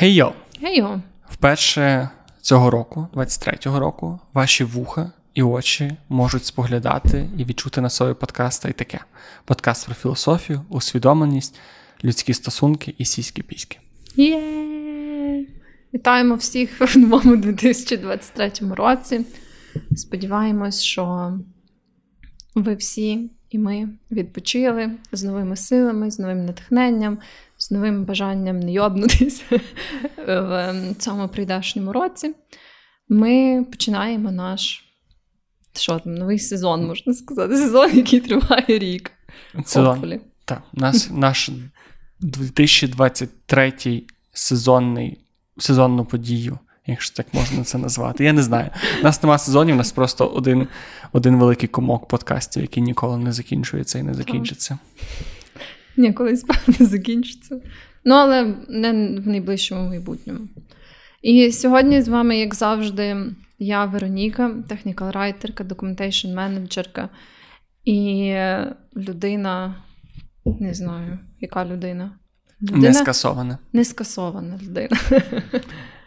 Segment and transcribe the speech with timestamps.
[0.00, 0.32] Гей-йо!
[0.62, 1.00] Гей-йо!
[1.30, 2.08] Вперше
[2.40, 8.68] цього року, 23-го року, ваші вуха і очі можуть споглядати і відчути на собі подкаста
[8.68, 9.00] і таке:
[9.44, 11.60] подкаст про філософію, усвідомленість,
[12.04, 13.78] людські стосунки і сіські піськи.
[14.16, 15.46] Є!
[15.94, 19.26] Вітаємо всіх в новому 2023 році.
[19.96, 21.32] Сподіваємось, що
[22.54, 27.18] ви всі і ми відпочили з новими силами, з новим натхненням,
[27.58, 29.42] з новим бажанням не йобнутися
[30.26, 32.34] в цьому прийдешньому році.
[33.08, 34.84] Ми починаємо наш
[35.80, 39.12] що там, новий сезон, можна сказати, сезон, який триває рік.
[39.64, 40.20] Сезон.
[40.44, 41.50] Так, нас, наш
[42.20, 45.20] 2023 сезонний,
[45.58, 46.58] сезонну подію
[46.92, 48.24] якщо так можна це назвати.
[48.24, 48.70] Я не знаю.
[49.00, 50.68] У нас нема сезонів, у нас просто один
[51.12, 54.78] один великий комок подкастів, який ніколи не закінчується і не закінчиться.
[55.96, 56.44] Ні, колись
[56.80, 57.60] не закінчиться.
[58.04, 60.40] Ну, але не в найближчому майбутньому.
[61.22, 63.16] І сьогодні з вами, як завжди,
[63.58, 67.08] я Вероніка, technical-райтерка, documentation менеджерка
[67.84, 68.34] і
[68.96, 69.74] людина,
[70.60, 72.12] не знаю, яка людина?
[72.62, 72.88] людина?
[72.88, 73.58] Не скасована.
[73.72, 74.96] Не скасована людина.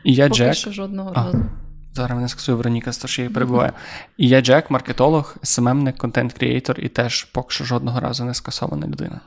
[0.04, 0.54] І я Поки Джек.
[0.54, 1.46] що жодного а, разу.
[1.94, 3.72] Зараз мене скасує Вероніка, за що я перебиваю.
[4.18, 8.34] І я Джек, маркетолог, SMM ник, content creator, і теж поки що жодного разу не
[8.34, 9.22] скасована людина.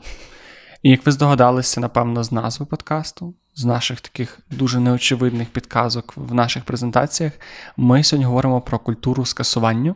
[0.83, 6.35] І як ви здогадалися, напевно, з назви подкасту, з наших таких дуже неочевидних підказок в
[6.35, 7.33] наших презентаціях,
[7.77, 9.95] ми сьогодні говоримо про культуру скасування.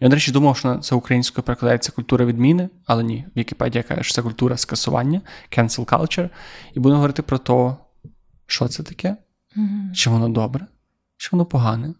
[0.00, 4.14] Я, до речі, думав, що це українською перекладається культура відміни, але ні, Вікіпедія каже, що
[4.14, 5.20] це культура скасування,
[5.52, 6.28] cancel culture.
[6.74, 7.76] І будемо говорити про те,
[8.46, 9.16] що це таке,
[9.56, 10.66] mm чи воно добре,
[11.16, 11.94] чи воно погане,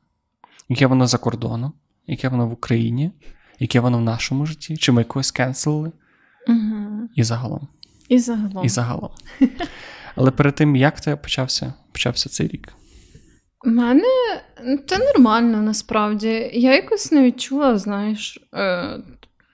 [0.68, 1.72] яке воно за кордоном,
[2.06, 3.12] яке воно в Україні,
[3.58, 5.92] яке воно в нашому житті, чи ми когось кенселили,
[6.48, 7.68] mm і загалом.
[8.08, 8.64] І загалом.
[8.64, 9.10] І загалом.
[10.14, 12.72] Але перед тим, як це почався, почався цей рік?
[13.64, 14.04] У мене
[14.86, 16.50] це нормально насправді.
[16.54, 18.98] Я якось не відчула, знаєш, е,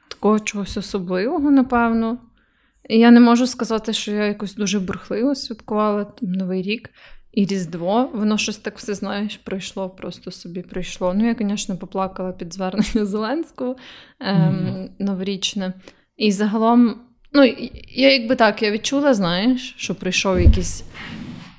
[0.09, 2.19] такого чогось особливого, напевно.
[2.89, 6.91] Я не можу сказати, що я якось дуже бурхливо святкувала там, Новий рік.
[7.37, 11.15] І Різдво, воно щось так все, знаєш, пройшло, просто собі пройшло.
[11.15, 13.77] Ну, я, звісно, поплакала під звернення Зеленського
[14.21, 14.89] ем, mm-hmm.
[14.99, 15.73] новорічне.
[16.17, 17.01] І загалом,
[17.33, 17.45] ну,
[17.89, 20.85] я якби так, я відчула, знаєш, що пройшов якийсь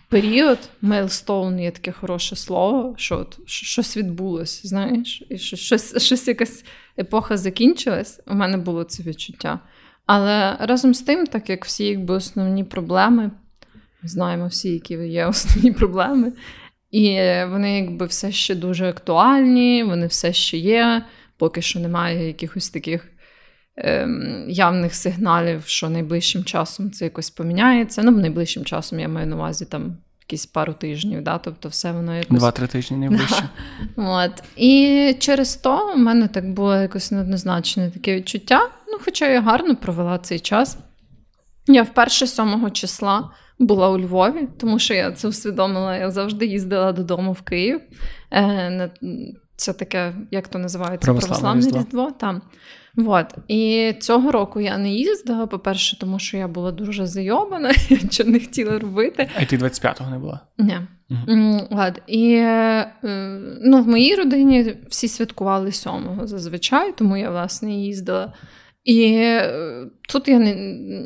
[0.10, 6.28] період, мейлстоун є таке хороше слово, що от, щось відбулось, знаєш, і що щось, щось
[6.28, 6.66] якась
[7.00, 8.22] епоха закінчилась.
[8.28, 9.60] У мене було це відчуття.
[10.06, 13.32] Але разом з тим, так як всі якби основні проблеми
[14.08, 16.34] знаємо всі, які є основні проблеми.
[16.92, 17.20] І
[17.50, 21.06] вони якби все ще дуже актуальні, вони все ще є.
[21.38, 23.08] Поки що немає якихось таких
[23.78, 28.04] ем, явних сигналів, що найближчим часом це якось поміняється.
[28.04, 31.38] Ну, найближчим часом я маю на увазі там якісь пару тижнів, да?
[31.38, 32.40] тобто все воно якось.
[32.40, 33.50] Два-три тижні найближче.
[33.96, 34.44] От.
[34.56, 38.70] І через то в мене так було якось неоднозначне таке відчуття.
[38.88, 40.78] Ну, хоча я гарно провела цей час.
[41.68, 45.98] Я вперше 7 числа була у Львові, тому що я це усвідомила.
[45.98, 47.82] Я завжди їздила додому в Київ.
[48.34, 48.92] Е,
[49.56, 51.80] це таке, як то називається, православне різдво.
[51.80, 52.42] різдво там.
[52.96, 53.26] Вот.
[53.48, 57.74] І цього року я не їздила, по-перше, тому що я була дуже зайобана,
[58.10, 59.30] що не хотіла робити.
[59.42, 60.40] А ти 25-го не була?
[60.58, 60.78] Ні.
[61.10, 61.84] Угу.
[62.08, 62.92] І е,
[63.64, 68.34] ну, в моїй родині всі святкували 7-го зазвичай, тому я, власне, їздила.
[68.88, 69.54] І е,
[70.10, 70.40] тут я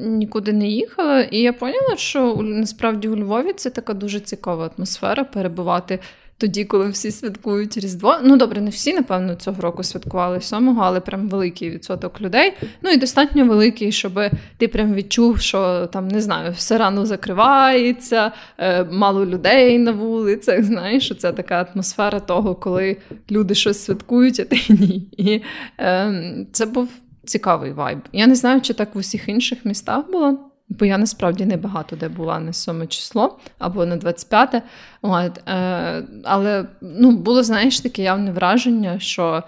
[0.08, 5.24] нікуди не їхала, і я поняла, що насправді у Львові це така дуже цікава атмосфера
[5.24, 6.00] перебувати
[6.38, 8.16] тоді, коли всі святкують Різдво.
[8.24, 12.54] Ну, добре, не всі, напевно, цього року святкували 7-го, але прям великий відсоток людей.
[12.82, 14.20] Ну і достатньо великий, щоб
[14.58, 20.64] ти прям відчув, що там не знаю, все рано закривається, е, мало людей на вулицях.
[20.72, 22.98] Знаєш, це така атмосфера того, коли
[23.32, 25.08] люди щось святкують, а ти ні.
[25.18, 25.42] І
[25.80, 26.90] е, це був
[27.26, 28.00] цікавий вайб.
[28.12, 30.40] Я не знаю, чи так в усіх інших містах було,
[30.70, 34.64] бо я насправді не багато де була на 7 число або на 25.
[35.02, 39.44] От, е, Але ну, було, знаєш, таке явне враження, що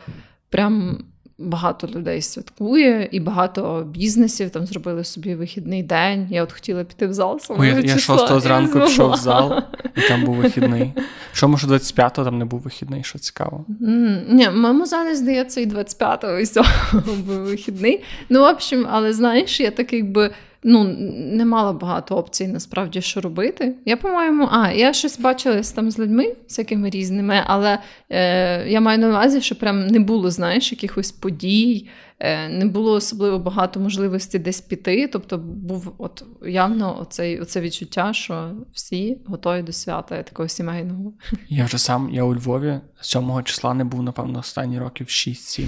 [0.50, 1.06] прям
[1.38, 6.28] багато людей святкує, і багато бізнесів там зробили собі вихідний день.
[6.30, 7.40] Я от хотіла піти в зал.
[7.50, 9.64] Ой, Я, я 6 зранку пішов в зал,
[9.98, 10.94] і там був вихідний.
[11.34, 13.66] Чому ж 25-го там не був вихідний, що цікаво?
[13.82, 16.64] Mm, ні, в моєму залі, здається, і 25-го і 7
[16.94, 18.04] був вихідний.
[18.30, 20.32] Ну, в общем, але знаєш, я так якби
[20.64, 20.84] ну,
[21.18, 23.76] не мала багато опцій насправді, що робити.
[23.86, 27.80] Я, по-моєму, а, я щось бачилась там з людьми, всякими різними, але
[28.10, 31.88] е, я маю на увазі, що прям не було, знаєш, якихось подій,
[32.20, 35.10] е, не було особливо багато можливостей десь піти.
[35.14, 41.14] Тобто був от явно оцей, оце відчуття, що всі готові до свята такого сімейного.
[41.50, 45.62] Я вже сам, я у Львові 7 числа не був, напевно, останні років 6-7.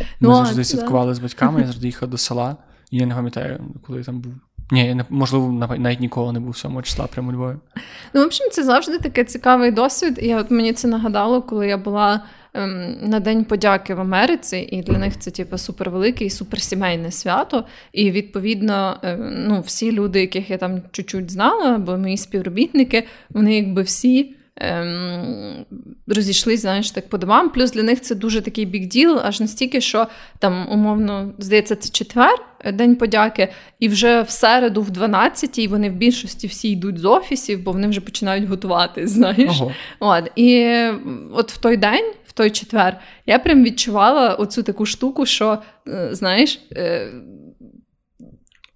[0.00, 0.64] Ми Ну, завжди да.
[0.64, 2.56] святкували з батьками, я завжди їхав до села.
[2.96, 4.32] Я не пам'ятаю, коли я там був.
[4.70, 7.56] Ні, я не, можливо, нав- навіть ніколи не був 7 числа прямо у Львові.
[8.14, 10.18] Ну, в общем, це завжди такий цікавий досвід.
[10.22, 12.20] І от мені це нагадало, коли я була
[12.54, 17.64] ем, на День подяки в Америці, і для них це типу супервелике і суперсімейне свято.
[17.92, 19.16] І відповідно, е,
[19.48, 24.36] ну, всі люди, яких я там чуть-чуть знала, бо мої співробітники, вони якби всі.
[24.56, 25.66] Ем,
[26.06, 27.50] розійшлись, знаєш, так по домам.
[27.50, 30.06] Плюс для них це дуже такий бік-діл, аж настільки, що
[30.38, 35.90] там, умовно, здається, це четвер, е, День подяки, і вже в середу, в 12-й, вони
[35.90, 39.06] в більшості всі йдуть з офісів, бо вони вже починають готувати.
[39.08, 39.72] Знаєш, Ого.
[40.00, 40.94] От, і е,
[41.32, 45.58] от в той день, в той четвер, я прям відчувала оцю таку штуку, що
[45.88, 46.60] е, знаєш.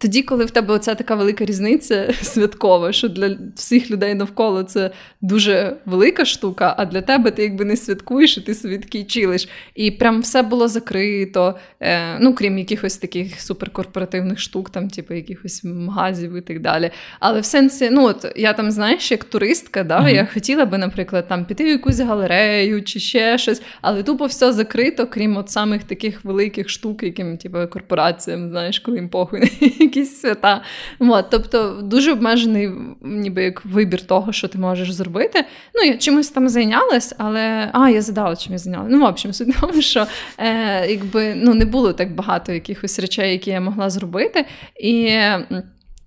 [0.01, 4.91] Тоді, коли в тебе оця така велика різниця святкова, що для всіх людей навколо це
[5.21, 9.49] дуже велика штука, а для тебе ти якби не святкуєш, і ти собі такий чилиш.
[9.75, 15.65] І прям все було закрито, е, ну крім якихось таких суперкорпоративних штук, там, типу, якихось
[15.65, 16.91] магазів і так далі.
[17.21, 20.09] Але в сенсі, ну от я там, знаєш, як туристка, да, Мгм.
[20.09, 24.53] я хотіла би, наприклад, там піти в якусь галерею чи ще щось, але тупо все
[24.53, 29.41] закрито, крім от самих таких великих штук, яким, типу, корпораціям, знаєш, коли їм похуй
[29.89, 30.63] якісь свята.
[30.99, 32.71] От, тобто дуже обмежений
[33.03, 35.45] ніби як вибір того, що ти можеш зробити.
[35.75, 37.71] Ну, я чимось там зайнялась, але.
[37.73, 38.91] А, я задала, чим я зайнялася.
[38.93, 40.07] Ну, в общем, суть тому, що
[40.39, 44.45] е, якби ну, не було так багато якихось речей, які я могла зробити.
[44.81, 45.19] І.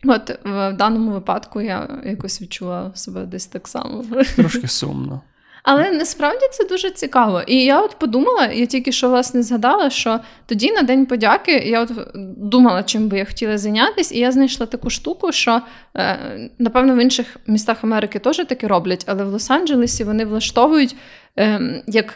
[0.05, 4.05] От в даному випадку я якось відчула себе десь так само.
[4.35, 5.21] Трошки сумно.
[5.63, 7.41] Але насправді це дуже цікаво.
[7.47, 11.81] І я от подумала, я тільки що власне згадала, що тоді на День подяки я
[11.81, 11.91] от
[12.37, 15.61] думала, чим би я хотіла зайнятися, і я знайшла таку штуку, що
[15.95, 16.17] е,
[16.59, 20.95] напевно в інших містах Америки теж таке роблять, але в Лос-Анджелесі вони влаштовують
[21.39, 22.13] е, як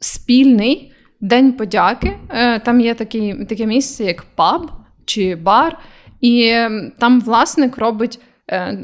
[0.00, 2.16] спільний день подяки.
[2.30, 4.70] Е, там є такий, таке місце, як паб
[5.04, 5.78] чи бар,
[6.20, 8.20] і е, там власник робить.
[8.50, 8.78] Е,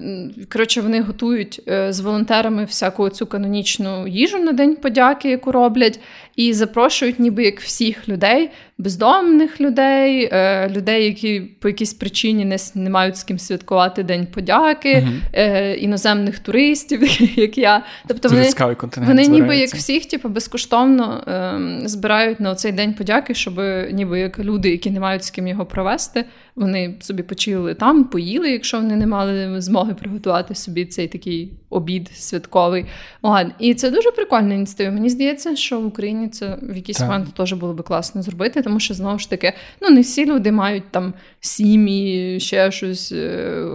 [0.52, 6.00] Коротше, вони готують е, з волонтерами всяку цю канонічну їжу на День подяки, яку роблять,
[6.36, 12.56] і запрошують ніби як всіх людей, бездомних людей, е, людей, які по якійсь причині не,
[12.74, 17.00] не мають з ким святкувати День подяки, е, іноземних туристів,
[17.38, 17.82] як я.
[18.08, 23.34] Тобто Дуже вони, вони ніби як всіх, типу, безкоштовно ем, збирають на цей день подяки,
[23.34, 23.60] щоб
[23.92, 26.24] ніби як люди, які не мають з ким його провести,
[26.56, 32.10] вони собі почили там, поїли, якщо вони не мали змоги приготувати собі цей такий обід
[32.14, 32.86] святковий.
[33.22, 33.46] От.
[33.58, 34.90] І це дуже прикольна ініціатива.
[34.90, 37.06] Мені здається, що в Україні це в якийсь Так.
[37.08, 40.52] момент теж було би класно зробити, тому що знову ж таки, ну не всі люди
[40.52, 43.12] мають там сім'ї, ще щось.
[43.12, 43.66] е,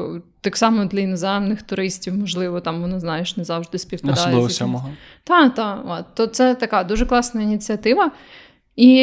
[0.42, 4.20] Так само для іноземних туристів, можливо, там воно знаєш, не завжди співпадає.
[4.20, 4.90] Особливо сьомого.
[5.24, 6.06] та, та, от.
[6.16, 8.12] то це така дуже класна ініціатива.
[8.76, 8.96] І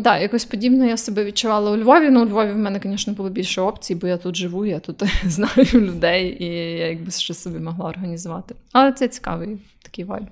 [0.00, 2.10] да, якось подібно я себе відчувала у Львові.
[2.10, 5.02] Ну, у Львові в мене, звісно, було більше опцій, бо я тут живу, я тут
[5.24, 6.46] знаю людей, і
[6.78, 8.54] я якби ще собі могла організувати.
[8.72, 10.26] Але це цікавий такий вайб.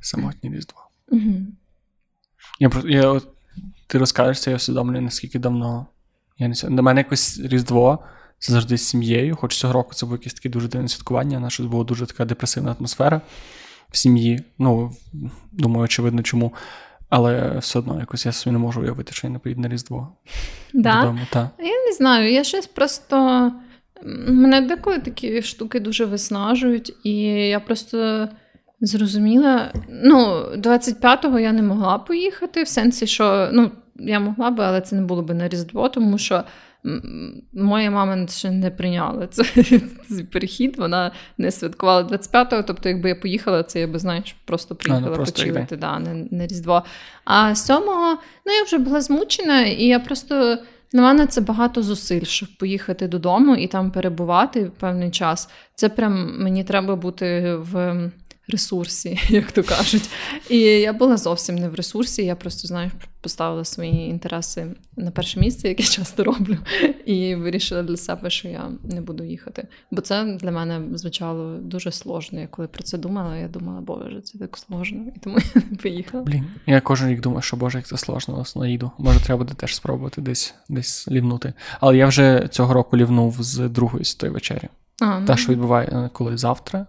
[0.00, 0.78] Самотнє різдво.
[1.08, 1.32] Угу.
[2.60, 3.20] Я, я,
[3.86, 5.86] ти розкажеш це, я усвідомлюю, наскільки давно.
[6.38, 7.98] Я не До мене якось Різдво,
[8.38, 9.36] це завжди з сім'єю.
[9.36, 12.76] Хоч цього року це було якесь таке дуже дивне святкування, наша була дуже така депресивна
[12.78, 13.20] атмосфера
[13.90, 14.42] в сім'ї.
[14.58, 14.92] Ну,
[15.52, 16.54] думаю, очевидно, чому.
[17.08, 20.16] Але все одно якось я собі не можу уявити, що я не поїду на Різдво
[20.74, 21.00] Да?
[21.00, 21.20] додому.
[21.30, 21.50] Та.
[21.58, 23.52] Я не знаю, я щось просто.
[24.28, 28.28] Мене деколи такі штуки дуже виснажують, і я просто
[28.80, 29.72] зрозуміла.
[30.04, 34.96] Ну, 25-го я не могла поїхати, в сенсі, що ну, я могла би, але це
[34.96, 36.44] не було би на Різдво, тому що
[37.52, 43.62] моя мама ще не прийняла цей перехід, вона не святкувала 25-го, тобто, якби я поїхала,
[43.62, 46.82] це я би, знаєш, просто приїхала просто почилити, да, не, не Різдво.
[47.24, 50.58] А 7-го, ну я вже була змучена, і я просто.
[50.92, 55.50] Для мене це багато зусиль, щоб поїхати додому і там перебувати певний час.
[55.74, 57.96] Це прям мені треба бути в
[58.48, 60.10] ресурсі, як то кажуть.
[60.50, 62.24] І я була зовсім не в ресурсі.
[62.24, 66.58] Я просто знаєш, поставила свої інтереси на перше місце, яке часто роблю,
[67.06, 69.68] і вирішила для себе, що я не буду їхати.
[69.90, 72.40] Бо це для мене звучало дуже сложно.
[72.40, 75.76] Я коли про це думала, я думала, боже, це так сложно, і тому я не
[75.76, 76.24] поїхала.
[76.24, 78.90] Блін, я кожен рік думаю, що боже, як це сложно, але їду.
[78.98, 81.52] Може, треба буде теж спробувати десь десь лівнути.
[81.80, 84.68] Але я вже цього року лівнув з другої з тої вечері.
[85.00, 85.26] А, ну.
[85.26, 86.86] Та, що відбуває коли завтра.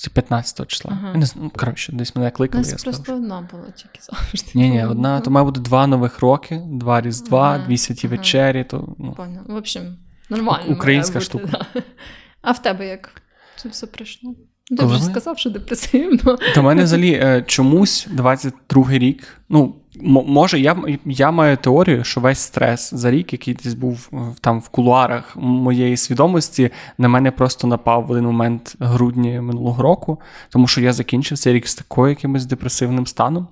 [0.00, 0.92] Це 15 числа.
[0.94, 1.08] Ага.
[1.08, 2.64] Я не знаю, ну, коротше, десь мене кликали.
[2.64, 4.50] Це сказав, просто одна була тільки завжди.
[4.54, 8.16] Ні, ні, одна, то має бути два нових роки, два Різдва, Ага, дві святі ага.
[8.16, 8.64] вечері.
[8.64, 9.42] То, ну, Понял.
[9.46, 9.96] В общем,
[10.30, 10.72] нормально.
[10.72, 11.46] Українська бути, штука.
[11.74, 11.82] Да.
[12.42, 13.22] А в тебе як?
[13.56, 14.34] Це все пройшло?
[14.78, 16.38] Ти вже сказав, що депресивно.
[16.54, 19.40] До мене взагалі е, чомусь 22-й рік.
[19.48, 24.16] Ну, може, я, я маю теорію, що весь стрес за рік, який десь був е,
[24.40, 30.20] там в кулуарах моєї свідомості, на мене просто напав в один момент грудня минулого року,
[30.50, 33.48] тому що я закінчив цей рік з такою якимось депресивним станом.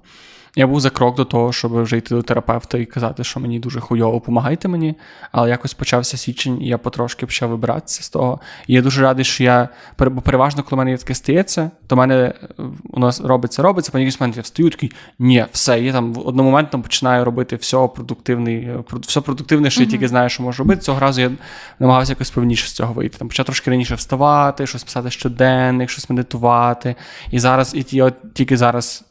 [0.59, 3.59] Я був за крок до того, щоб вже йти до терапевта і казати, що мені
[3.59, 4.95] дуже хуйово, помагайте мені.
[5.33, 8.41] Але якось почався січень, і я потрошки почав вибиратися з того.
[8.67, 12.15] І я дуже радий, що я бо переважно, коли мене таке стається, то в мене
[12.15, 16.15] е, у нас робиться, робиться, потім якийсь момент я встаю, такий, ні, все, я там
[16.15, 20.63] в одномоментно починаю робити все продуктивний, е, все продуктивне, що я тільки знаю, що можу
[20.63, 20.81] робити.
[20.81, 21.31] Цього разу я
[21.79, 23.19] намагався якось повніше з цього вийти.
[23.19, 26.95] Там почав трошки раніше вставати, щось писати щоденник, щось медитувати.
[27.31, 29.08] І зараз, і от тільки зараз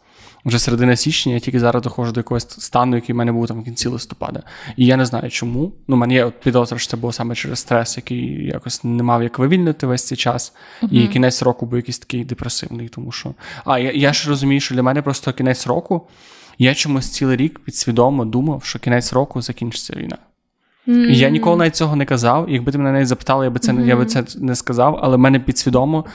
[0.47, 3.61] вже середина січня, я тільки зараз доходжу до якогось стану, який в мене був там
[3.61, 4.43] в кінці листопада.
[4.75, 5.73] І я не знаю чому.
[5.87, 9.23] Ну, в мене є підозра, що це було саме через стрес, який якось не мав
[9.23, 10.53] як вивільнити весь цей час.
[10.91, 13.33] І кінець року був якийсь такий депресивний, тому що.
[13.65, 16.07] А я, я ж розумію, що для мене просто кінець року.
[16.59, 20.17] Я чомусь цілий рік підсвідомо думав, що кінець року закінчиться війна.
[20.87, 22.49] І я ніколи навіть цього не казав.
[22.49, 24.99] Якби ти мене навіть запитала, я би це не я би це не сказав.
[25.01, 26.05] Але в мене підсвідомо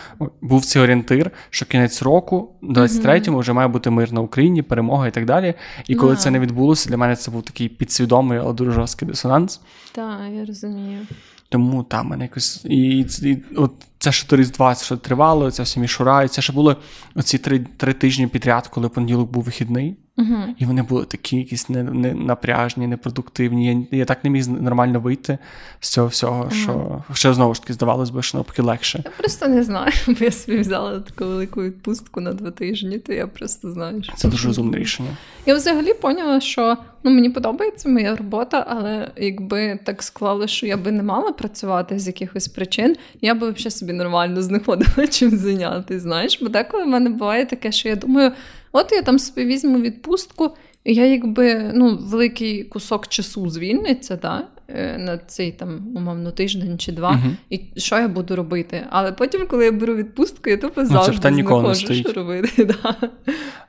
[0.41, 5.11] був цей орієнтир, що кінець року, 23-му, вже має бути мир на Україні, перемога і
[5.11, 5.55] так далі.
[5.88, 6.19] І коли Да.
[6.19, 9.61] це не відбулося, для мене це був такий підсвідомий, але дуже жорсткий дисонанс.
[9.93, 10.99] Так, я розумію.
[11.49, 12.64] Тому там мене якось.
[12.64, 16.29] І, і, і от це що до Різдва, це що тривало, це всі мішура, і
[16.29, 16.76] це ще були
[17.14, 19.97] оці три, три тижні підряд, коли понеділок був вихідний.
[20.19, 20.37] Угу.
[20.59, 23.87] І вони були такі якісь не, не напряжні, непродуктивні.
[23.92, 25.38] Я, я так не міг нормально вийти
[25.81, 29.02] з цього всього, що ще знову ж таки здавалось би, що навпаки легше.
[29.04, 33.12] Я просто не знаю, бо я собі взяла таку велику відпустку на два тижні, то
[33.12, 34.02] я просто знаю.
[34.02, 35.11] що Це дуже розумне рішення.
[35.47, 40.76] Я взагалі поняла, що ну мені подобається моя робота, але якби так склало, що я
[40.76, 46.00] би не мала працювати з якихось причин, я би взагалі собі нормально знаходила чим зайняти.
[46.00, 48.33] Знаєш, бо деколи в мене буває таке, що я думаю,
[48.73, 50.50] от я там собі візьму відпустку,
[50.85, 54.49] і я якби ну, великий кусок часу звільниться, да?
[54.69, 57.37] е, на цей там умовно тиждень чи два, Мгм.
[57.50, 58.87] і що я буду робити?
[58.91, 62.64] Але потім, коли я беру відпустку, я тупо це завжди не знаходжу, що робити.
[62.83, 63.11] Да.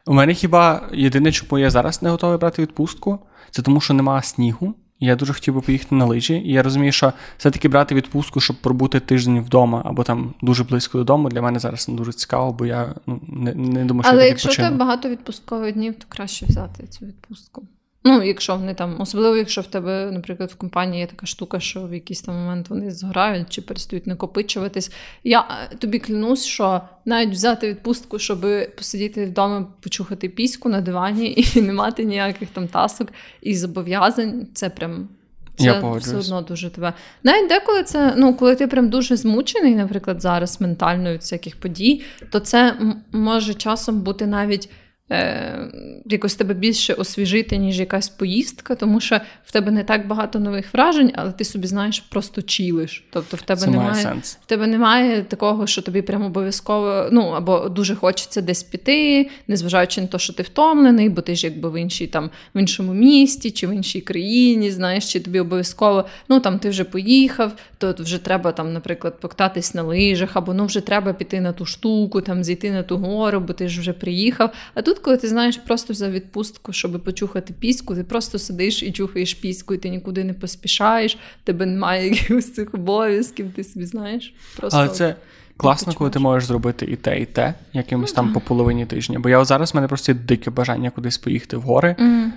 [0.06, 3.20] У мене хіба єдине, чому я зараз не готовий брати відпустку,
[3.52, 4.74] це тому, що немає снігу.
[5.04, 6.34] І Я дуже хотів би поїхати на лижі.
[6.34, 10.98] І я розумію, що все-таки брати відпустку, щоб пробути тиждень вдома або там дуже близько
[10.98, 14.22] додому, для мене зараз не дуже цікаво, бо я ну, не, не думаю, що Але
[14.22, 17.64] я якщо тебе багато відпусткових днів, то краще взяти цю відпустку.
[18.06, 21.84] Ну, якщо вони там, особливо, якщо в тебе, наприклад, в компанії є така штука, що
[21.84, 24.92] в якийсь там момент вони згорають чи перестають накопичуватись.
[25.24, 28.46] Я е, тобі клянусь, що навіть взяти відпустку, щоб
[28.78, 33.08] посидіти вдома, почухати піську на дивані і не мати ніяких там тасок
[33.42, 35.10] і зобов'язань, це прям.
[35.56, 36.94] Це Я все одно дуже тебе.
[37.24, 42.02] Навіть деколи це, ну, коли ти прям дуже змучений, наприклад, зараз ментально від всяких подій,
[42.30, 42.76] то це
[43.12, 44.70] може часом бути навіть
[45.14, 45.68] е,
[46.06, 50.74] якось тебе більше освіжити, ніж якась поїздка, тому що в тебе не так багато нових
[50.74, 53.04] вражень, але ти собі знаєш, просто чілиш.
[53.12, 54.04] Тобто в тебе Це немає.
[54.04, 54.38] сенс.
[54.42, 60.02] В тебе немає такого, що тобі прямо обов'язково, ну або дуже хочеться десь піти, незважаючи
[60.02, 63.52] на те, що ти втомлений, бо ти ж якби в іншій там в іншому місті
[63.52, 67.52] чи в іншій країні, знаєш, чи тобі обов'язково, ну там ти вже поїхав,
[67.92, 71.66] то вже треба там, наприклад, покататись на лижах, або ну вже треба піти на ту
[71.66, 74.54] штуку, там зійти на ту гору, бо ти ж вже приїхав.
[74.74, 78.92] А тут, коли ти знаєш, просто взяв відпустку, щоб почухати піську, ти просто сидиш і
[78.92, 84.34] чухаєш піську, і ти нікуди не поспішаєш, тебе немає якихось цих обов'язків, ти собі знаєш.
[84.58, 85.16] Просто Але це
[85.58, 89.20] класно, коли ти можеш зробити і те, і те, якимось Ну, там по половині тижня.
[89.20, 91.96] Бо я зараз в мене просто дике бажання кудись поїхати в гори.
[92.00, 92.34] Мгм.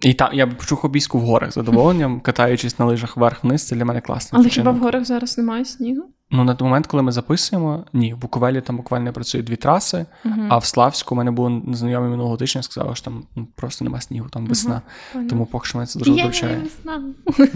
[0.00, 3.76] І там я б почув обійську в горах з задоволенням, катаючись на лижах вверх-вниз, це
[3.76, 4.38] для мене класно.
[4.38, 6.04] Але хіба в горах зараз немає снігу?
[6.30, 10.06] Ну, на той момент, коли ми записуємо, ні, в Буковелі там буквально працюють дві траси,
[10.24, 10.46] Мгм.
[10.50, 14.00] а в Славську у мене були знайомі минулого тижня, сказали, що там ну, просто нема
[14.00, 14.82] снігу, там весна.
[15.12, 15.30] Понятно.
[15.30, 16.62] Тому поки що мене це дуже Є вивчає.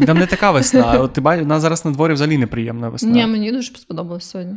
[0.06, 0.98] Там не така весна.
[1.00, 3.10] От ти бачиш, у нас зараз на дворі взагалі неприємна весна.
[3.10, 4.54] Ні, мені дуже сподобалось сьогодні.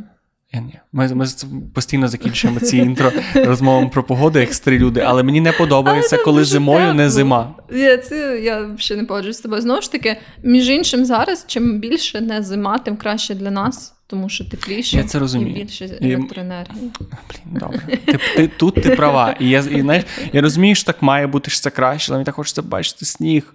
[0.54, 0.74] Я ні.
[0.92, 1.26] Ми, ми
[1.74, 6.44] постійно закінчуємо ці інтро розмовами про погоду, як старі люди, але мені не подобається, коли
[6.44, 6.94] зимою тепло.
[6.94, 7.54] не зима.
[7.72, 9.62] Я це я ще не погоджуюсь з тобою.
[9.62, 14.28] Знову ж таки, між іншим, зараз чим більше не зима, тим краще для нас, тому
[14.28, 15.56] що тепліше я це розумію.
[15.56, 16.90] і більше електроенергії.
[17.00, 17.80] Блін, добре.
[18.06, 19.36] Ти, ти, Тут ти права.
[19.40, 22.24] І я і, знаєш, я розумію, що так має бути, що це краще, але мені
[22.26, 23.54] так хочеться бачити сніг.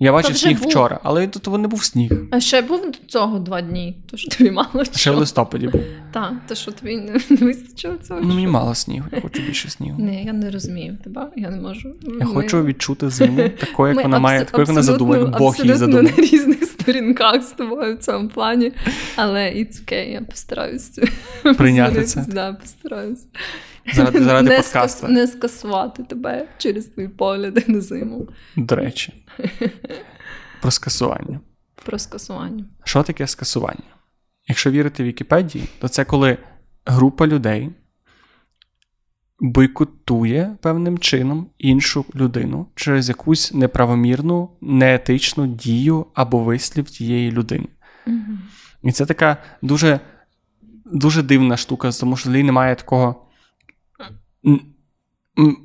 [0.00, 0.68] Я бачив сніг був.
[0.68, 2.10] вчора, але тут не був сніг.
[2.30, 4.84] А ще був до цього два дні, тож тобі мало.
[4.94, 5.80] Ще в листопаді був.
[6.12, 8.20] Так, то що тобі не, вистачило цього?
[8.22, 10.02] Ну, мені мало снігу, я хочу більше снігу.
[10.02, 11.88] Ні, я не розумію тебе, я не можу.
[12.20, 12.34] Я Ми...
[12.34, 16.02] хочу відчути зиму, такою, як вона має, такою, як вона задумає, як Бог її задумав.
[16.02, 18.72] на різних сторінках з тобою в цьому плані.
[19.16, 21.02] Але it's okay, я постараюся
[21.56, 22.26] прийняти це.
[22.28, 23.24] Да, постараюся.
[23.94, 24.98] Заради заради не подкасту.
[24.98, 28.28] Скас, не скасувати тебе через твої погляди на зиму.
[28.56, 29.26] До речі.
[30.62, 31.40] Про скасування.
[31.84, 32.64] Про скасування.
[32.84, 33.94] Що таке скасування?
[34.48, 36.38] Якщо вірити Вікіпедії, то це коли
[36.86, 37.70] група людей
[39.40, 47.66] бойкотує певним чином іншу людину через якусь неправомірну, неетичну дію або вислів тієї людини.
[48.06, 48.38] Угу.
[48.82, 50.00] І це така дуже
[50.84, 53.27] дуже дивна штука, тому що немає такого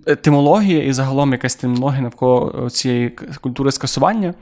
[0.05, 3.09] етимологія і загалом якась термінологія навколо цієї
[3.41, 4.33] культури скасування,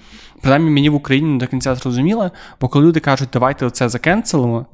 [0.42, 4.66] принаймні мені в Україні не до кінця зрозуміла, бо коли люди кажуть, давайте оце закенселимо,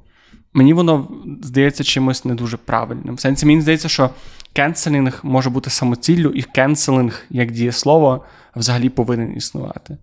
[0.53, 1.07] мені воно
[1.41, 3.15] здається чимось не дуже правильним.
[3.15, 4.09] В сенсі мені здається, що
[4.53, 9.97] cancelling може бути самоціллю, і cancelling як дієслово взагалі повинен існувати.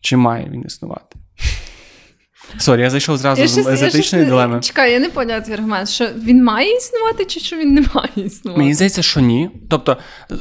[0.00, 1.18] Чи має він існувати?
[2.58, 4.60] Sorry, я зайшов зразу з етичної дилеми.
[4.60, 8.26] Чекай, я не поняла твій аргумент, що він має існувати, чи що він не має
[8.26, 8.58] існувати?
[8.58, 9.50] Мені здається, що ні.
[9.70, 9.96] Тобто,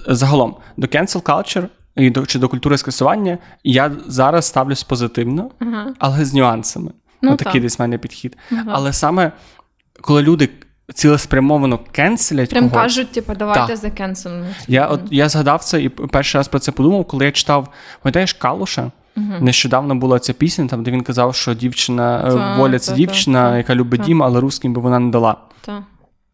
[0.08, 5.93] загалом, до cancel culture і до, чи до культури скасування я зараз ставлюсь позитивно, ага.
[6.00, 6.91] але з нюансами.
[7.22, 8.38] Ну, Отакий десь в мене підхід.
[8.51, 8.63] Ага.
[8.67, 9.32] Але саме
[10.01, 10.50] коли люди
[10.93, 12.50] цілеспрямовано кенселять.
[12.50, 14.46] Прям когось, кажуть, типу, давайте закенселимо.
[14.67, 17.67] Я от я згадав це і перший раз про це подумав, коли я читав,
[18.01, 18.91] пам'ятаєш, Калуша.
[19.17, 19.34] Угу.
[19.41, 22.98] Нещодавно була ця пісня, там де він казав, що дівчина е, та, воля це та,
[22.98, 25.38] дівчина, та, яка любить дім, але русським би вона не дала.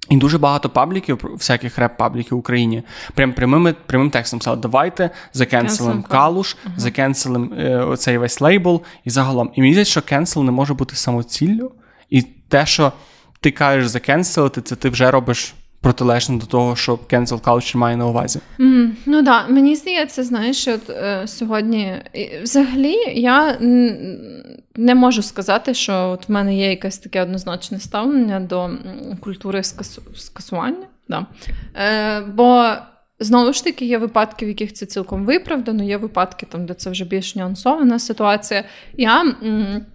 [0.10, 2.84] І дуже багато пабліків, всяких реп-пабліків в Україні,
[3.14, 9.10] прям прямим прямим текстом сказали, давайте закенселим калуш, а закенселим е, оцей весь лейбл і
[9.10, 9.52] загалом.
[9.56, 11.72] І мені здається, що cancel не може бути самоціллю,
[12.10, 12.92] і те, що
[13.40, 18.08] ти кажеш закенселити, це ти вже робиш протилежно до того, що cancel culture має на
[18.08, 18.40] увазі.
[18.60, 19.48] Mm, ну да.
[19.48, 21.94] мені здається, знаєш, от е, сьогодні
[22.44, 23.58] взагалі я
[24.76, 28.70] не можу сказати, що от в мене є якесь таке однозначне ставлення до
[29.20, 30.02] культури скасу...
[30.16, 30.88] скасування.
[31.10, 31.26] Да.
[31.76, 32.72] Е, Бо
[33.20, 36.90] знову ж таки є випадки, в яких це цілком виправдано, є випадки, там, де це
[36.90, 38.64] вже більш нюансована ситуація.
[38.98, 39.22] Я.
[39.22, 39.86] М-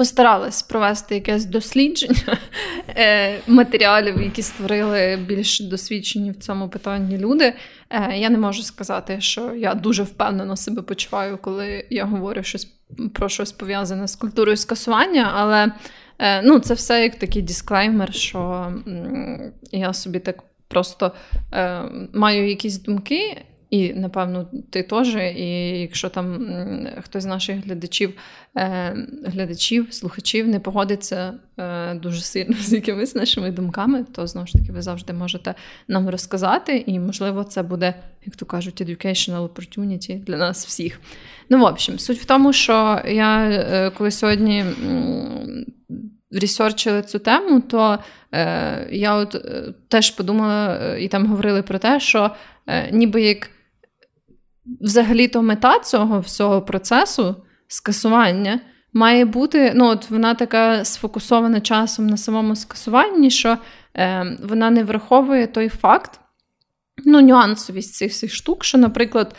[0.00, 2.38] постаралась провести якесь дослідження
[2.88, 7.54] е, матеріалів, які створили більш досвідчені в цьому питанні люди.
[7.90, 12.68] Е, я не можу сказати, що я дуже впевнено себе почуваю, коли я говорю щось
[13.14, 15.72] про щось пов'язане з культурою скасування, але
[16.18, 18.72] е, ну, це все як такий дисклеймер, що
[19.72, 21.12] я собі так просто
[22.12, 23.44] маю якісь думки.
[23.70, 25.14] І, напевно, ти теж.
[25.14, 26.46] І якщо там
[27.02, 28.12] хтось з наших глядачів,
[28.56, 34.52] е, глядачів, слухачів не погодиться е, дуже сильно з якимись нашими думками, то знову ж
[34.52, 35.54] таки ви завжди можете
[35.88, 37.94] нам розказати, і, можливо, це буде,
[38.26, 41.00] як то кажуть, educational opportunity для нас всіх.
[41.48, 44.64] Ну, в общем, суть в тому, що я е, коли сьогодні.
[46.32, 47.98] Ресерчили цю тему, то
[48.32, 52.30] е, я от е, теж подумала і там говорили про те, що
[52.66, 53.50] е, ніби як
[54.80, 57.36] взагалі-то мета цього всього процесу
[57.68, 58.60] скасування
[58.92, 63.58] має бути, ну, от вона така сфокусована часом на самому скасуванні, що
[63.96, 66.20] е, вона не враховує той факт,
[67.04, 69.34] ну, нюансовість цих всіх штук, що, наприклад,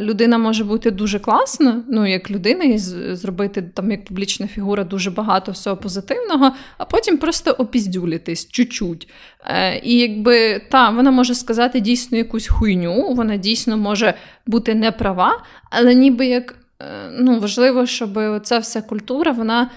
[0.00, 5.10] людина може бути дуже класна, ну як людина, і зробити там як публічна фігура дуже
[5.10, 9.08] багато всього позитивного, а потім просто опіздюлитись чуть-чуть.
[9.44, 14.14] Е, і якби та, вона може сказати дійсно якусь хуйню, вона дійсно може
[14.46, 16.54] бути неправа, але ніби як.
[16.82, 19.70] Е, ну, Важливо, щоб ця вся культура вона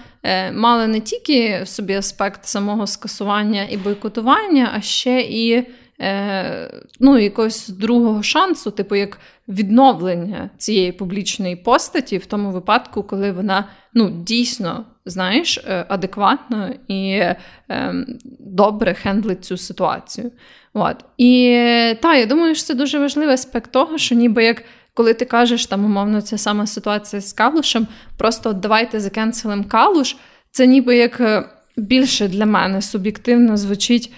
[0.54, 5.66] мала не тільки в собі аспект самого скасування і бойкотування, а ще і
[6.00, 13.32] е, ну, якогось другого шансу, типу як відновлення цієї публічної постаті в тому випадку, коли
[13.32, 17.36] вона ну, дійсно знаєш, е, адекватно і е,
[18.38, 20.30] добре хендлить цю ситуацію.
[20.74, 20.96] От.
[21.18, 21.56] І
[22.02, 24.62] та, я думаю, що це дуже важливий аспект того, що ніби як.
[24.94, 27.86] Коли ти кажеш, там, умовно, ця сама ситуація з Калушем,
[28.18, 30.16] просто давайте закенселим Калуш,
[30.50, 34.12] це ніби як е, більше для мене суб'єктивно звучить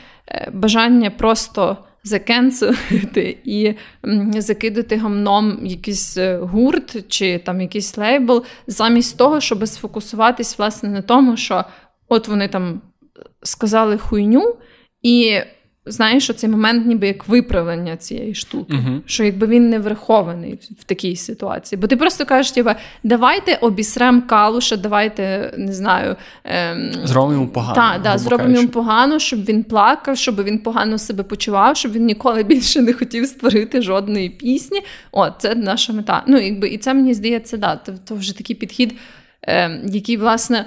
[0.52, 3.74] бажання просто закенселити і
[4.40, 11.02] закидати гамном якийсь е, гурт чи там якийсь лейбл, замість того, щоб сфокусуватись власне на
[11.02, 11.64] тому, що
[12.08, 12.80] от вони там
[13.42, 14.56] сказали хуйню,
[15.02, 15.40] і
[15.87, 19.01] знаєш, що цей момент ніби як виправлення цієї штуки, uh-huh.
[19.07, 21.81] що якби він не врахований в, в такій ситуації.
[21.81, 26.16] Бо ти просто кажеш, типа, давайте обісрем калуша, давайте не знаю.
[26.45, 26.92] Ем...
[27.05, 27.75] Зробимо йому погано.
[27.75, 32.05] Так, да, зробимо йому погано, щоб він плакав, щоб він погано себе почував, щоб він
[32.05, 34.81] ніколи більше не хотів створити жодної пісні.
[35.12, 36.23] О, це наша мета.
[36.27, 38.95] Ну, якби, І це мені здається, да, це, це вже такий підхід,
[39.42, 40.66] ем, який, власне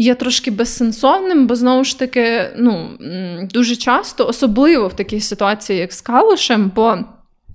[0.00, 2.88] є трошки безсенсовним, бо знову ж таки, ну
[3.52, 6.98] дуже часто, особливо в такій ситуації, як з Калушем, бо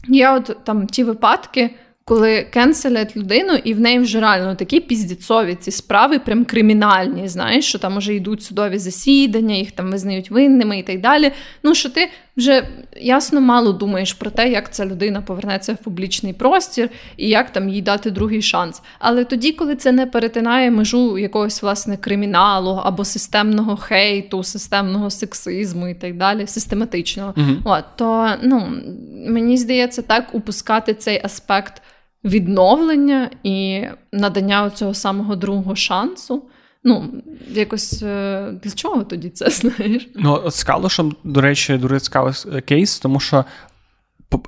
[0.07, 1.69] є от там ті випадки
[2.07, 7.65] коли кенселять людину, і в неї вже реально такі піздіцові ці справи, прям кримінальні, знаєш,
[7.65, 11.31] що там уже йдуть судові засідання, їх там визнають винними і так далі.
[11.63, 12.67] Ну що ти вже
[12.97, 17.69] ясно мало думаєш про те, як ця людина повернеться в публічний простір і як там
[17.69, 18.81] їй дати другий шанс.
[18.99, 25.87] Але тоді, коли це не перетинає межу якогось власне криміналу або системного хейту, системного сексизму
[25.87, 28.67] і так далі, систематичного, mm от, то ну
[29.27, 31.81] мені здається, так упускати цей аспект
[32.23, 36.43] відновлення і надання цього самого другого шансу.
[36.87, 37.13] Ну,
[37.49, 40.09] якось е, для чого тоді це знаєш?
[40.15, 42.33] Ну, от з Калушем, до речі, дуже цікавий
[42.65, 43.45] кейс, тому що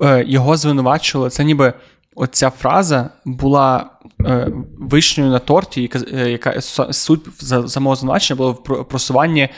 [0.02, 1.30] е, його звинувачували.
[1.30, 1.72] Це ніби
[2.14, 3.90] оця фраза була
[4.26, 7.20] е, вишнею на торті, яка суть
[7.66, 9.48] самого звинувачення було в просуванні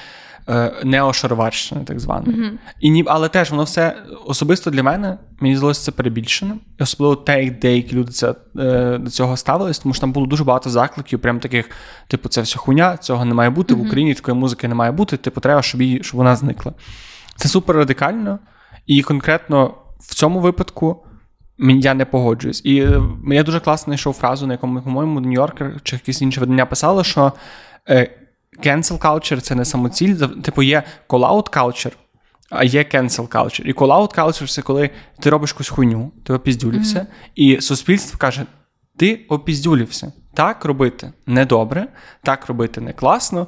[0.50, 2.38] Е, неошароварщини, так званої.
[2.38, 2.52] Mm-hmm.
[2.80, 6.60] І ні, Але теж воно все особисто для мене, мені здалося це перебільшеним.
[6.80, 10.26] І особливо те, як деякі люди це, е, до цього ставились, тому що там було
[10.26, 11.70] дуже багато закликів, прям таких,
[12.08, 13.78] типу, це все хуйня, цього не має бути, mm-hmm.
[13.78, 16.72] в Україні такої музики не має бути, типу, треба, щоб її, щоб вона зникла.
[17.36, 18.38] Це супер радикально,
[18.86, 21.04] і конкретно в цьому випадку.
[21.58, 22.62] Я не погоджуюсь.
[22.64, 26.66] І е, я дуже класно знайшов фразу, на якому, по-моєму, Нью-Йоркер чи якісь інші видання
[26.66, 27.32] писали, що
[28.66, 30.14] cancel culture— це не самоціль.
[30.16, 31.92] Типу, є call-out culture,
[32.50, 33.62] а є cancel culture.
[33.62, 37.30] І call-out culture— це коли ти робиш якусь хуйню, ти опіздюлився, mm-hmm.
[37.34, 38.46] і суспільство каже:
[38.96, 40.12] ти опіздюлився.
[40.34, 41.86] Так робити недобре,
[42.22, 43.46] так робити не класно.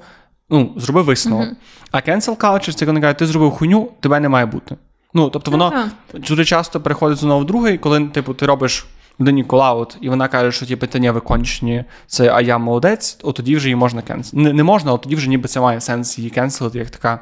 [0.50, 1.46] Ну, зроби висновок.
[1.46, 1.88] Mm-hmm.
[1.90, 4.76] А cancel culture— це коли кажуть, ти зробив хуйню, тебе не має бути.
[5.14, 6.26] Ну, тобто, воно uh-huh.
[6.26, 8.86] дуже часто переходить знову в друге, коли типу, ти робиш
[9.22, 13.36] людині call-out, і вона каже, що ті питання, ви кончені, це а я молодець, от
[13.36, 14.48] тоді вже її можна кенселити.
[14.48, 17.20] Не, не можна, але тоді вже ніби це має сенс її кенселити, як така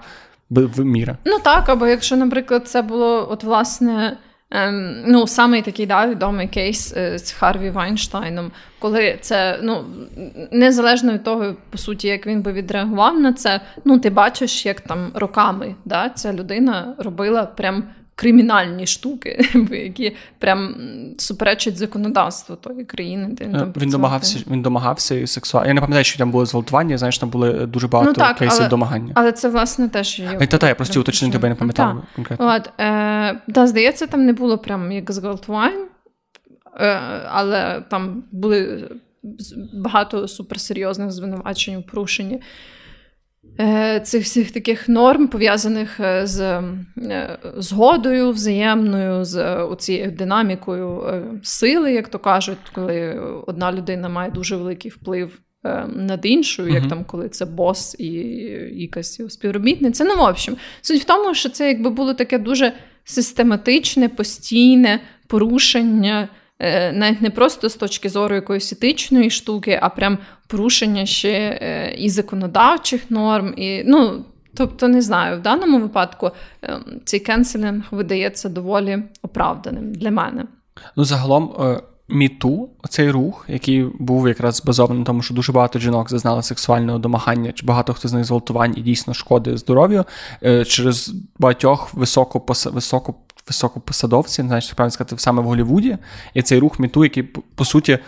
[0.79, 1.17] міра.
[1.25, 4.17] Ну так, або якщо, наприклад, це було от власне.
[4.53, 9.85] Ем, ну, самий такий да, відомий кейс е, з Харві Вайнштайном, коли це ну
[10.53, 14.81] незалежно від того, по суті, як він би відреагував на це, ну ти бачиш, як
[14.81, 17.85] там роками да, ця людина робила прям
[18.21, 20.75] кримінальні штуки, які прям
[21.19, 24.39] суперечать законодавству тої країни, де він е, там він домагався.
[24.51, 25.69] Він домагався і сексуально.
[25.69, 26.99] Я не пам'ятаю, що там були зґвалтування.
[26.99, 29.13] Знаєш, там були дуже багато ну, так, кейсів але, домагання.
[29.15, 30.47] Але це власне теж є.
[30.47, 32.03] Та, та, я просто уточнити тебе не пам'ятав та.
[32.17, 32.55] конкретно.
[32.57, 35.87] От, е, да, здається, там не було прям як зґвалтувань,
[36.81, 38.89] е, але там були
[39.75, 42.41] багато суперсерйозних звинувачень у порушенні.
[43.61, 51.05] Е, цих всіх таких норм, пов'язаних е, з е, згодою взаємною, з цією динамікою
[51.43, 55.39] сили, як то кажуть, коли одна людина має дуже великий вплив
[55.87, 56.89] над іншою, як uh-huh.
[56.89, 58.13] там, коли це бос і
[58.73, 60.05] якась співробітниця.
[60.05, 62.73] Ну, в общем, суть в тому, що це якби було таке дуже
[63.05, 66.29] систематичне, постійне порушення.
[66.61, 71.95] Е, навіть не просто з точки зору якоїсь етичної штуки, а прям порушення ще е,
[71.99, 73.55] і законодавчих норм.
[73.57, 74.25] і, ну,
[74.57, 76.31] Тобто, не знаю, в даному випадку
[76.65, 80.45] е, цей кенселінг видається доволі оправданим для мене.
[80.97, 81.55] Ну, загалом,
[82.09, 86.99] міту, цей рух, який був якраз базований на тому, що дуже багато жінок зазнали сексуального
[86.99, 90.05] домагання, чи багато хто з них зґвалтувань і дійсно шкоди здоров'ю
[90.67, 93.15] через багатьох високо високо
[93.51, 95.99] високопосадовці, знаєш, правильно сказати, саме в Голлівуді.
[96.35, 97.23] І цей рух міту, який,
[97.55, 97.99] по суті,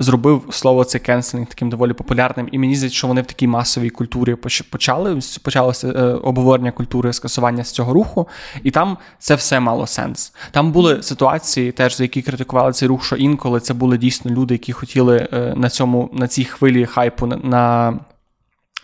[0.00, 2.48] зробив слово це кенселінг таким доволі популярним.
[2.52, 4.34] І мені здається, що вони в такій масовій культурі
[4.70, 5.20] почали.
[5.42, 8.28] Почалося е, обговорення культури скасування з цього руху,
[8.62, 10.32] і там це все мало сенс.
[10.50, 14.54] Там були ситуації, теж за які критикували цей рух, що інколи це були дійсно люди,
[14.54, 17.98] які хотіли е, на цьому на цій хвилі хайпу на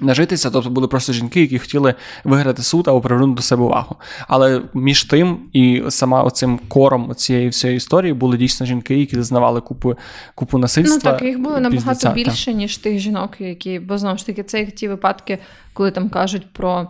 [0.00, 3.96] нажитися, тобто були просто жінки, які хотіли виграти суд або привернути до себе увагу.
[4.28, 9.61] Але між тим і сама оцим кором цієї всієї історії були дійсно жінки, які зазнавали
[9.61, 9.94] купу
[10.35, 11.12] купу насильства.
[11.12, 14.66] Ну так, їх було набагато більше, ніж тих жінок, які, бо знову ж таки, це
[14.66, 15.38] ті випадки,
[15.72, 16.88] коли там кажуть про.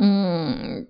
[0.00, 0.86] М-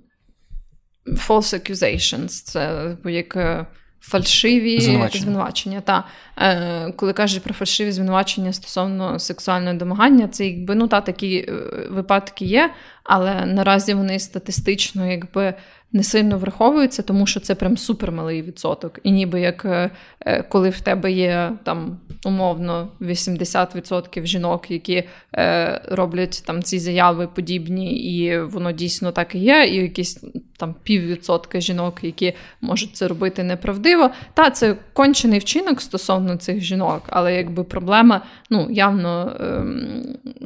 [1.06, 3.66] false accusations, це як е,
[4.02, 5.22] фальшиві звинувачення.
[5.22, 5.80] звинувачення.
[5.80, 6.04] Та,
[6.38, 11.52] е, Коли кажуть про фальшиві звинувачення стосовно сексуального домагання, це якби ну та такі е,
[11.90, 12.70] випадки є,
[13.04, 15.54] але наразі вони статистично якби
[15.92, 18.98] не сильно враховуються, тому що це прям супермалий відсоток.
[19.02, 25.04] І ніби як е, е, коли в тебе є там умовно 80% жінок, які
[25.36, 30.24] е, роблять там ці заяви подібні, і воно дійсно так і є, і якісь
[30.56, 34.10] там піввідсотка жінок, які можуть це робити неправдиво.
[34.34, 39.64] Та це кончений вчинок стосовно цих жінок, але якби проблема ну явно е,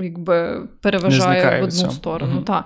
[0.05, 2.37] якби переважає в одну сторону.
[2.37, 2.45] Угу.
[2.45, 2.65] Та.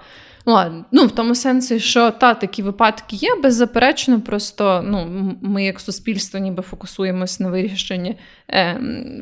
[0.50, 5.80] Ладно, ну в тому сенсі, що та такі випадки є, беззаперечно, просто ну, ми, як
[5.80, 8.18] суспільство, ніби фокусуємось на вирішенні
[8.50, 8.80] е,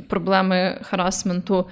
[0.09, 1.67] проблеми харасменту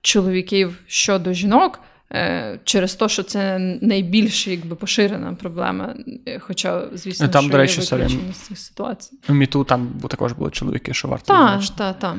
[0.00, 1.80] чоловіків щодо жінок.
[2.12, 5.94] Е, через те, що це найбільш якби поширена проблема.
[6.26, 9.16] Е, хоча, звісно, ну, там, що до речі, є з цих ситуацій.
[9.28, 11.26] У Міту там також були чоловіки, що варто.
[11.26, 12.16] Так, так, так.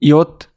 [0.00, 0.48] І от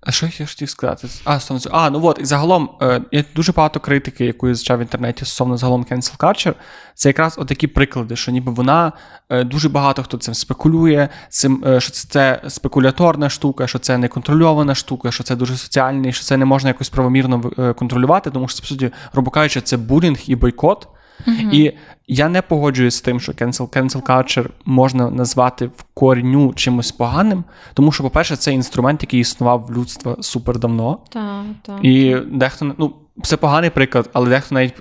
[0.00, 1.08] а що я хотів сказати?
[1.24, 4.78] А, стосовно А, ну от, і загалом е, є дуже багато критики, яку я зачав
[4.78, 6.54] в інтернеті стосовно загалом cancel culture.
[6.94, 8.92] Це якраз отакі приклади, що ніби вона
[9.28, 13.98] е, дуже багато хто цим спекулює, цим, е, що це, це спекуляторна штука, що це
[13.98, 18.48] неконтрольована штука, що це дуже соціальний, що це не можна якось правомірно е, контролювати, тому
[18.48, 20.88] що, по суті, грубо кажучи, це булінг і бойкот.
[21.26, 21.52] Uh-huh.
[21.52, 21.76] І
[22.08, 27.44] я не погоджуюсь з тим, що cancel, cancel culture можна назвати в корню чимось поганим,
[27.74, 30.98] тому що, по-перше, це інструмент, який існував в людства супер давно.
[31.08, 31.78] Так, так.
[31.82, 32.92] І дехто ну.
[33.22, 34.74] Це поганий приклад, але дехто навіть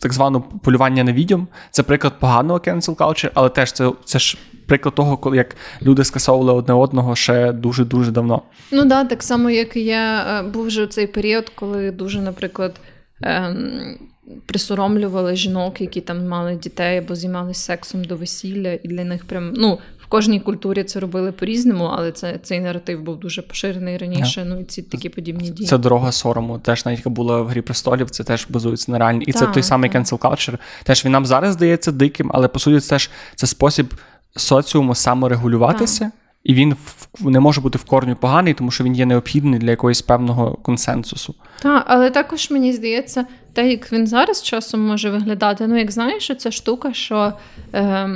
[0.00, 1.48] так зване полювання на відьом.
[1.70, 6.04] Це приклад поганого cancel culture, але теж це це ж приклад того, коли як люди
[6.04, 8.42] скасовували одне одного ще дуже дуже давно.
[8.72, 12.80] Ну да, так само, як і я е, був вже цей період, коли дуже, наприклад,
[13.22, 13.98] ем,
[14.46, 19.52] присоромлювали жінок, які там мали дітей або займалися сексом до весілля, і для них прям
[19.56, 19.78] ну.
[19.98, 24.40] В кожній культурі це робили по-різному, але це цей наратив був дуже поширений раніше.
[24.40, 24.44] Yeah.
[24.44, 25.68] Ну і ці такі подібні дії.
[25.68, 26.58] Це дорога сорому.
[26.58, 29.24] Теж навіть яка була в грі престолів, це теж базується на реальні.
[29.24, 30.02] І так, це той самий так.
[30.02, 30.58] cancel culture.
[30.84, 33.94] Теж він нам зараз здається диким, але по суті, це теж це спосіб
[34.36, 36.04] соціуму саморегулюватися.
[36.04, 36.12] Так.
[36.44, 36.76] І він
[37.20, 41.34] не може бути в корню поганий, тому що він є необхідний для якогось певного консенсусу.
[41.62, 45.66] Так, але також мені здається, те, як він зараз часом може виглядати.
[45.66, 47.32] Ну, як знаєш, ця штука, що
[47.74, 48.10] е,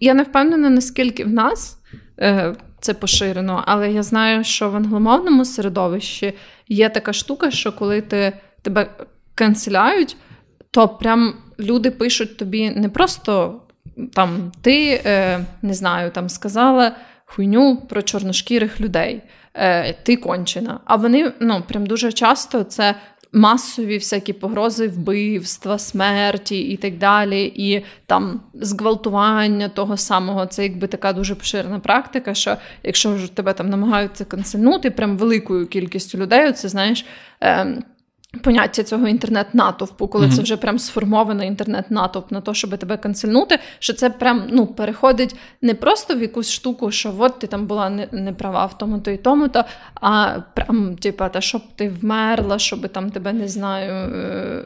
[0.00, 1.78] я не впевнена, наскільки в нас
[2.20, 6.32] е, це поширено, але я знаю, що в англомовному середовищі
[6.68, 8.90] є така штука, що коли ти тебе
[9.34, 10.16] канцеляють,
[10.70, 13.60] то прям люди пишуть тобі не просто
[14.12, 16.92] там ти е, не знаю, там сказала
[17.24, 19.22] хуйню про чорношкірих людей.
[19.54, 20.80] Е, Ти кончена.
[20.84, 22.94] А вони ну, прям дуже часто це.
[23.36, 30.86] Масові всякі погрози вбивства, смерті і так далі, і там зґвалтування того самого, це якби
[30.86, 36.52] така дуже поширена практика, що якщо ж тебе там намагаються канцельнути, прям великою кількістю людей,
[36.52, 37.06] це знаєш.
[37.42, 37.82] Е,
[38.42, 40.36] Поняття цього інтернет-натовпу, коли mm-hmm.
[40.36, 45.36] це вже прям сформований інтернет-натовп на те, щоб тебе канцельнути, що це прям ну переходить
[45.62, 49.10] не просто в якусь штуку, що от ти там була не, не права в тому-то
[49.10, 49.64] і тому-то,
[50.00, 54.64] а прям, типа, та щоб ти вмерла, щоб там тебе не знаю, е,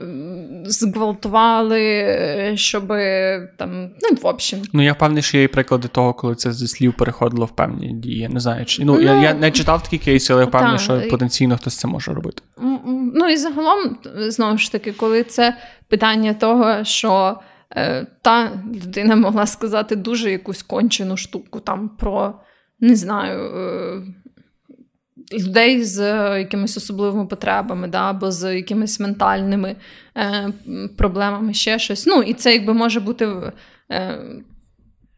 [0.64, 2.88] зґвалтували, щоб
[3.56, 4.62] там, ну в общем.
[4.72, 7.92] Ну я впевнений, що є і приклади того, коли це зі слів переходило в певні
[7.92, 8.28] дії.
[8.28, 11.02] Не знаю, чи ну, ну я я не читав такі кейси, але я впевнений, що
[11.10, 12.42] потенційно хтось це може робити.
[13.14, 15.56] Ну і загалом, знову ж таки, коли це
[15.88, 17.40] питання того, що
[17.70, 22.34] е, та людина могла сказати дуже якусь кончену штуку там про,
[22.80, 24.02] не знаю, е,
[25.32, 26.00] людей з
[26.38, 29.76] якимись особливими потребами, да, або з якимись ментальними
[30.16, 30.52] е,
[30.98, 32.06] проблемами, ще щось.
[32.06, 33.52] Ну, і це якби може бути.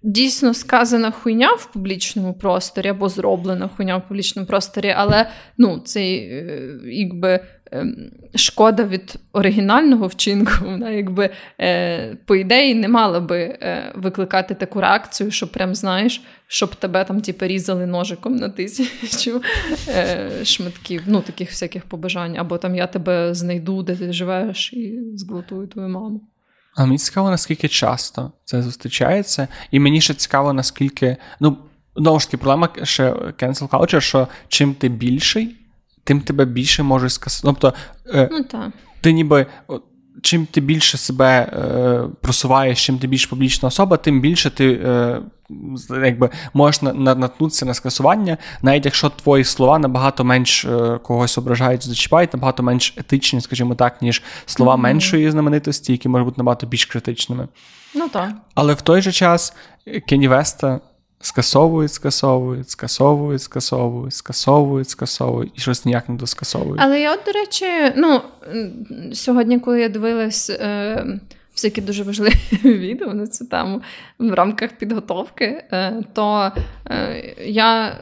[0.03, 6.01] Дійсно сказана хуйня в публічному просторі або зроблена хуйня в публічному просторі, але ну, це
[6.01, 7.41] е, якби
[7.73, 14.55] Ем, шкода від оригінального вчинку, вона якби е, по ідеї не мала би е, викликати
[14.55, 19.43] таку реакцію, що прям знаєш, щоб тебе там типу, різали ножиком на тисячу
[20.45, 25.67] шматків, ну таких всяких побажань, або там я тебе знайду, де ти живеш, і зґвалтую
[25.67, 26.21] твою маму.
[26.77, 31.17] А мені цікаво, наскільки часто це зустрічається, і мені ще цікаво, наскільки.
[31.41, 31.57] Ну,
[31.97, 35.57] знову ж таки, проблема ще cancel culture, що чим ти більший
[36.05, 37.61] тим тебе більше можуть скасувати.
[37.61, 37.79] Тобто,
[38.19, 38.73] е, ну, та.
[39.01, 39.47] ти ніби.
[40.23, 45.21] Чим ти більше себе е, просуваєш, чим ти більш публічна особа, тим більше ти е,
[46.05, 52.35] якби можеш наткнутися на скасування, навіть якщо твої слова набагато менш е, когось ображають, зачіпають,
[52.35, 54.79] набагато менш етичні, скажімо так, ніж слова mm-hmm.
[54.79, 57.49] меншої знаменитості, які можуть бути набагато більш критичними.
[57.95, 58.31] Ну так.
[58.55, 59.55] Але в той же час
[60.09, 60.81] Кені Веста
[61.21, 66.81] скасовують, скасовують, скасовують, скасовують, скасовують, скасовують і щось ніяк не доскасовують.
[66.85, 68.21] Але я, от, до речі, ну
[69.13, 70.51] сьогодні, коли я дивилась.
[70.51, 71.21] Е-
[71.61, 73.83] всякі дуже важливі відео на цю тему
[74.19, 76.53] в рамках підготовки, е, то
[76.91, 77.97] е, я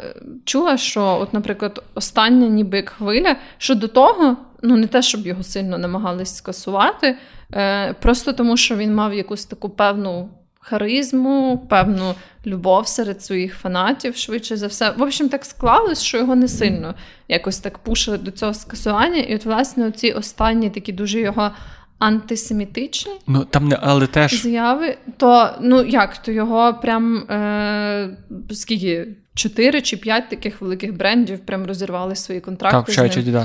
[0.45, 5.43] чула, що, от, наприклад, остання ніби хвиля, що до того, ну не те, щоб його
[5.43, 7.17] сильно намагались скасувати,
[7.55, 10.29] е, просто тому, що він мав якусь таку певну.
[10.61, 12.15] Харизму, певну
[12.47, 14.91] любов серед своїх фанатів, швидше за все.
[14.91, 16.95] В общем, так склалось, що його не сильно
[17.29, 19.21] якось так пушили до цього скасування.
[19.21, 21.51] І от, власне, ці останні такі дуже його
[21.99, 24.43] антисемітичні ну, там не, але теж...
[24.43, 28.17] заяви, то ну як, то його прям е,
[28.51, 29.07] скільки?
[29.35, 32.79] Чотири чи п'ять таких великих брендів прям розірвали свої контракти.
[32.79, 32.95] Так,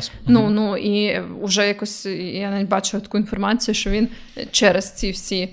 [0.02, 0.34] з ним.
[0.36, 4.08] Ну, ну і вже якось я навіть бачила таку інформацію, що він
[4.52, 5.50] через ці всі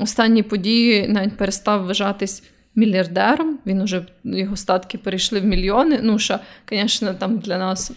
[0.00, 2.42] останні події навіть перестав вважатись
[2.74, 3.58] мільярдером.
[3.66, 6.00] Він уже його статки перейшли в мільйони.
[6.02, 6.38] Ну, що,
[6.70, 7.92] звісно, там для нас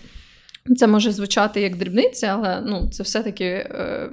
[0.75, 4.09] це може звучати як дрібниця, але ну, це все-таки е,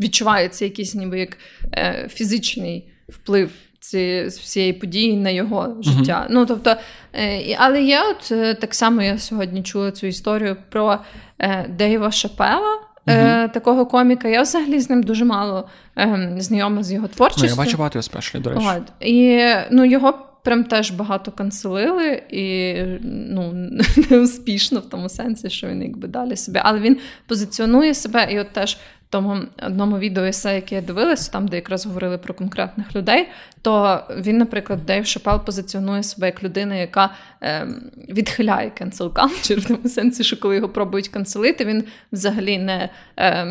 [0.00, 1.38] відчувається якийсь ніби як
[1.72, 6.22] е, фізичний вплив цієї всієї події на його життя.
[6.22, 6.34] Uh-huh.
[6.34, 6.76] Ну, тобто,
[7.14, 10.98] е, Але я от е, так само я сьогодні чула цю історію про
[11.38, 12.80] е, Дейва Шапела.
[13.06, 13.52] Uh-huh.
[13.52, 17.44] Такого коміка, я взагалі з ним дуже мало е, знайома з його творчістю.
[17.44, 18.66] Ну, Я бачу багато спешлі, до речі.
[18.76, 18.82] От.
[19.00, 20.14] І ну, його
[20.46, 23.70] прям теж багато канцелили, і ну,
[24.10, 26.60] неуспішно в тому сенсі, що він якби далі себе.
[26.64, 28.78] Але він позиціонує себе, і от теж
[29.10, 33.28] тому одному відео есе, яке я дивилася, там, де якраз говорили про конкретних людей,
[33.62, 37.10] то він, наприклад, Дейв Шапел позиціонує себе як людина, яка
[37.42, 37.66] е,
[38.08, 42.88] відхиляє cancel culture, в тому сенсі, що коли його пробують канцелити, він взагалі не
[43.18, 43.46] е,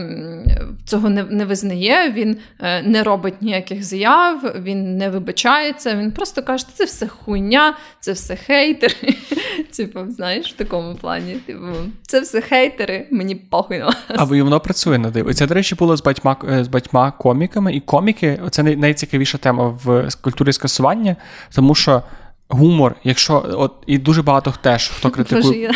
[0.86, 5.96] цього не, не визнає, він е, не робить ніяких заяв, він не вибачається.
[5.96, 9.16] Він просто каже, це все хуйня, це все хейтери.
[9.78, 11.34] Типу, знаєш, в такому плані.
[11.34, 11.66] Типу,
[12.02, 13.96] це все хейтери, мені похуй на вас.
[14.10, 15.34] А воно працює на диво.
[15.46, 19.68] Це, до речі, було з батьма е, з батьма коміками, і коміки це найцікавіша тема
[19.84, 21.16] в культурі скасування,
[21.56, 22.04] тому що.
[22.50, 25.44] Гумор, якщо от і дуже багато теж хто критикує.
[25.44, 25.74] Боже, я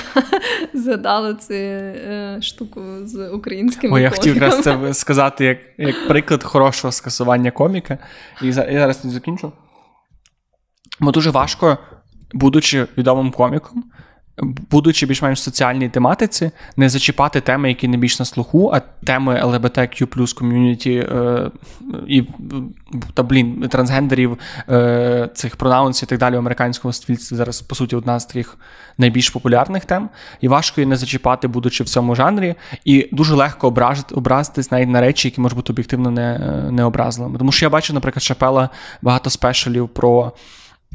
[0.82, 3.94] згадала цю е, штуку з українськими.
[3.94, 7.98] О, я хотів якраз це сказати як як приклад хорошого скасування коміка.
[8.42, 9.52] І я зараз не закінчу.
[11.00, 11.78] Бо дуже важко,
[12.34, 13.84] будучи відомим коміком,
[14.42, 20.34] будучи більш-менш соціальній тематиці, не зачіпати теми, які не більш на слуху, а теми LGBTQ
[20.34, 21.52] ком'юніті е,
[22.08, 22.24] і
[23.14, 24.38] та блін, трансгендерів,
[24.70, 28.58] е, цих пронаунсів і так далі в американському суспільстві зараз, по суті, одна з таких
[28.98, 30.10] найбільш популярних тем.
[30.42, 34.90] І важко її не зачіпати, будучи в цьому жанрі, і дуже легко ображити, образитись навіть
[34.90, 36.40] на речі, які можуть бути об'єктивно не,
[36.72, 37.38] не образливими.
[37.38, 38.70] Тому що я бачу, наприклад, Шапела
[39.02, 40.34] багато спешалів про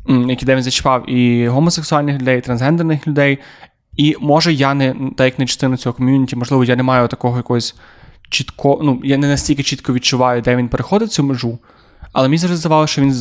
[0.08, 3.38] які де він зачіпав і гомосексуальних людей, і трансгендерних людей.
[3.96, 7.36] І може я не так як не частина цього ком'юніті, можливо, я не маю такого
[7.36, 7.74] якогось
[8.30, 11.58] чітко, ну я не настільки чітко відчуваю, де він переходить цю межу.
[12.14, 13.14] Але мені завжди здавалося, що він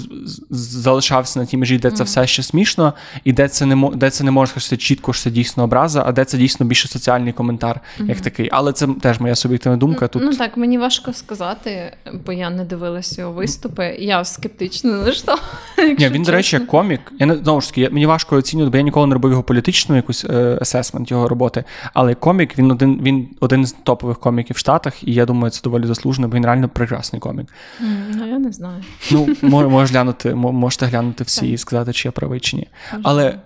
[0.49, 4.23] залишався на тій межі, де це все ще смішно, і де це не де це
[4.23, 7.79] не може сказати чітко, що це дійсно образа, а де це дійсно більше соціальний коментар,
[7.99, 8.49] як такий.
[8.51, 10.07] Але це теж моя суб'єктивна думка.
[10.07, 13.95] Тут ну так мені важко сказати, бо я не дивилася його виступи.
[13.99, 15.43] Я скептично налаштована.
[15.99, 17.01] Ні, він, до речі, як комік.
[17.19, 19.95] Я не знову ж таки, мені важко оцінювати, бо я ніколи не робив його політичну
[19.95, 20.25] якусь
[20.61, 21.63] есесмент його роботи.
[21.93, 25.61] Але комік він один він один з топових коміків в Штатах, і я думаю, це
[25.63, 27.47] доволі заслужено, бо він реально прекрасний комік.
[27.83, 28.82] Mm, ну я не знаю.
[29.11, 29.35] Ну,
[29.69, 32.67] можеш глянути, можете глянути всі і сказати, чи я правий чи ні.
[33.03, 33.39] Але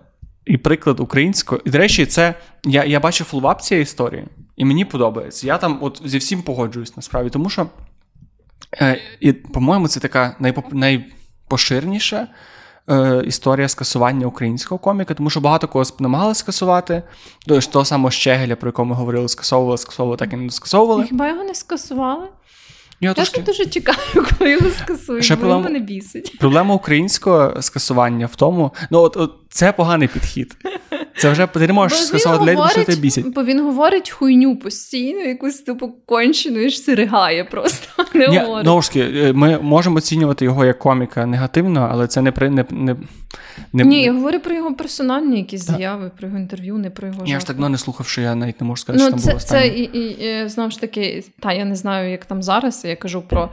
[0.47, 1.62] і приклад українського.
[1.65, 2.34] І, до речі, це
[2.65, 5.47] я я бачив фоллоуап цієї історії, і мені подобається.
[5.47, 7.67] Я там от зі всім погоджуюсь насправді, тому що,
[8.82, 10.73] е, і, по-моєму, це така найпоп...
[10.73, 12.28] найпоширніша
[12.89, 17.04] е, історія скасування українського коміка, тому що багато кого намагалися скасувати.
[17.47, 21.06] Тож того самого Щегеля, про якого ми говорили, скасовували, скасовували, так і не скасовували.
[21.06, 22.28] Хіба його не скасували?
[23.01, 23.41] Я трошки...
[23.41, 25.62] дуже чекаю, коли його скасують, Ще бо проблем...
[25.62, 26.38] мене бісить.
[26.39, 30.55] Проблема українського скасування в тому, ну от, от це поганий підхід.
[31.17, 33.33] Це вже ти не можеш скасувати людей, тому що тебе бісить.
[33.33, 38.05] Бо він говорить хуйню постійно, якусь типу кончену, і ж сиригає просто.
[38.17, 38.65] Не Ні, говорить.
[38.65, 42.65] знову ж таки, ми можемо оцінювати його як коміка негативно, але це не при не,
[42.71, 42.95] не,
[43.73, 43.84] не...
[43.84, 47.39] Ні, я говорю про його персональні якісь заяви, про його інтерв'ю, не про його Я
[47.39, 49.30] ж так ну, не слухав, що я навіть не можу сказати, Ну, що там це,
[49.30, 52.86] було це і, і, і знову ж таки, та я не знаю, як там зараз.
[52.86, 53.49] Я кажу про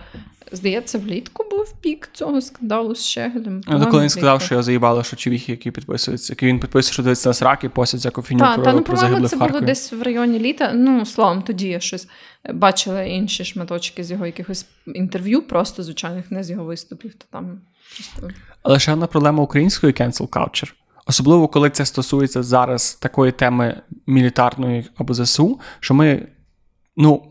[0.53, 3.61] здається, влітку був пік цього скандалу з Щегелем.
[3.67, 7.03] Ну, коли він сказав, що я заїбало, що чувіхи, які підписуються, які він підписує, що
[7.03, 9.61] дивиться на сраки, постять всяку фіню Та, про, та ну, про загиблих це в було
[9.61, 10.73] десь в районі літа.
[10.75, 12.09] Ну, словом, тоді я щось
[12.55, 17.15] бачила інші шматочки з його якихось інтерв'ю, просто звичайних, не з його виступів.
[17.15, 17.61] То там
[17.97, 20.73] просто Але ще одна проблема української cancel culture.
[21.07, 26.27] Особливо, коли це стосується зараз такої теми мілітарної або ЗСУ, що ми,
[26.97, 27.23] ну,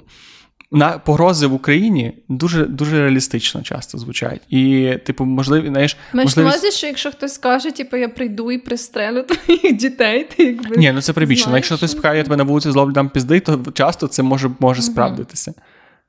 [0.73, 4.41] на погрози в Україні дуже дуже реалістично часто звучать.
[4.49, 6.57] І, типу, можливо, знаєш, на можливість...
[6.57, 10.77] увазі, що якщо хтось скаже, типу, я прийду і пристрелю твоїх дітей, ти якби.
[10.77, 11.49] Ні, ну це прибільшено.
[11.49, 14.51] знаєш, Якщо хтось пхає я тебе на вулиці зловлю дам пізди, то часто це може,
[14.59, 15.53] може справдитися.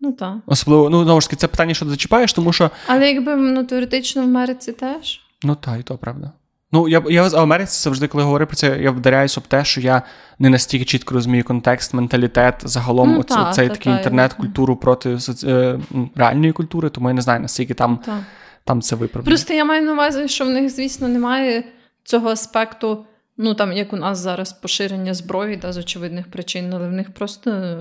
[0.01, 0.37] Ну так.
[0.47, 3.65] Особливо, ну знову ж таки, це питання, що ти зачіпаєш, тому що Але якби ну,
[3.65, 5.21] теоретично в Америці теж.
[5.43, 6.33] Ну так, і то правда.
[6.75, 9.81] Ну, я, я в Америці завжди, коли говорю про це, я вдаряюсь об те, що
[9.81, 10.03] я
[10.39, 14.77] не настільки чітко розумію контекст, менталітет, загалом Ну, оце, та, цей та, такий та, інтернет-культуру
[14.77, 15.79] проти е,
[16.15, 17.99] реальної культури, тому я не знаю, наскільки там,
[18.65, 19.31] там це виправдано.
[19.31, 21.65] Просто я маю на увазі, що в них, звісно, немає
[22.05, 23.05] цього аспекту,
[23.37, 27.15] ну там як у нас зараз поширення зброї та з очевидних причин, але в них
[27.15, 27.79] просто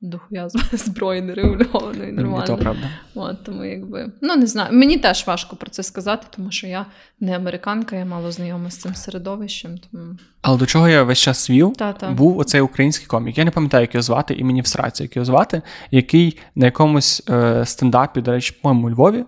[0.00, 2.56] дохуя зброї нерегульованої І то нормально.
[2.56, 2.88] правда.
[3.14, 4.68] От, тому якби, ну не знаю.
[4.72, 6.86] Мені теж важко про це сказати, тому що я
[7.20, 9.78] не американка, я мало знайома з цим середовищем.
[9.90, 10.04] Тому
[10.42, 12.10] Але до чого я весь час вів, Та-та.
[12.10, 13.38] був оцей український комік.
[13.38, 17.22] Я не пам'ятаю, як його звати, і мені всрається, як його звати, який на якомусь
[17.30, 19.24] е, стендапі, до речі, по-моєму, у Львові,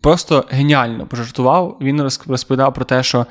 [0.00, 1.78] просто геніально пожартував.
[1.80, 3.26] Він розповідав про те, що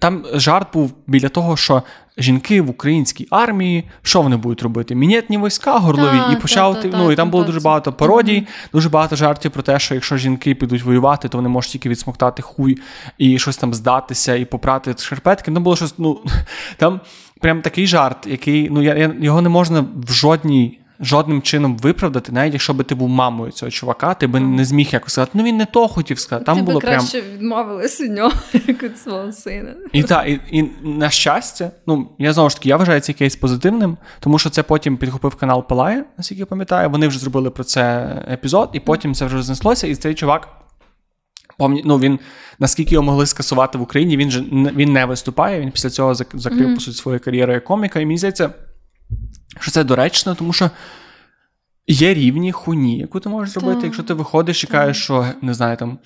[0.00, 1.82] там жарт був біля того, що
[2.18, 4.94] жінки в українській армії, що вони будуть робити?
[4.94, 7.60] Мінетні війська горлові, Та, і почав та, та, ну і та, там було та, дуже
[7.60, 11.72] багато пародій, дуже багато жартів про те, що якщо жінки підуть воювати, то вони можуть
[11.72, 12.78] тільки відсмоктати хуй
[13.18, 15.52] і щось там здатися, і попрати шерпетки.
[15.52, 16.20] Там було щось, ну
[16.76, 17.00] там
[17.40, 20.78] прям такий жарт, який ну я, я його не можна в жодній.
[21.00, 24.88] Жодним чином виправдати, навіть якщо би ти був мамою цього чувака, ти би не зміг
[24.92, 25.30] якось сказати.
[25.34, 26.44] Ну він не то хотів сказати.
[26.44, 28.32] Там ти було би прям краще відмовилась від нього,
[28.66, 29.74] як від свого сина.
[29.92, 33.36] і так, і, і на щастя, ну я знову ж таки, я вважаю цей кейс
[33.36, 36.90] позитивним, тому що це потім підхопив канал Палає, наскільки я пам'ятаю.
[36.90, 39.86] Вони вже зробили про це епізод, і потім це вже рознеслося.
[39.86, 40.48] І цей чувак,
[41.84, 42.18] ну він
[42.58, 45.60] наскільки його могли скасувати в Україні, він же він не виступає.
[45.60, 48.00] Він після цього зак- закрив по суті свою кар'єру як коміка.
[48.00, 48.50] І мені здається,
[49.60, 50.70] що це доречно, тому що.
[51.90, 55.76] Є рівні хуйні, яку ти можеш зробити, якщо ти виходиш і кажеш, що не знаю,
[55.76, 55.98] там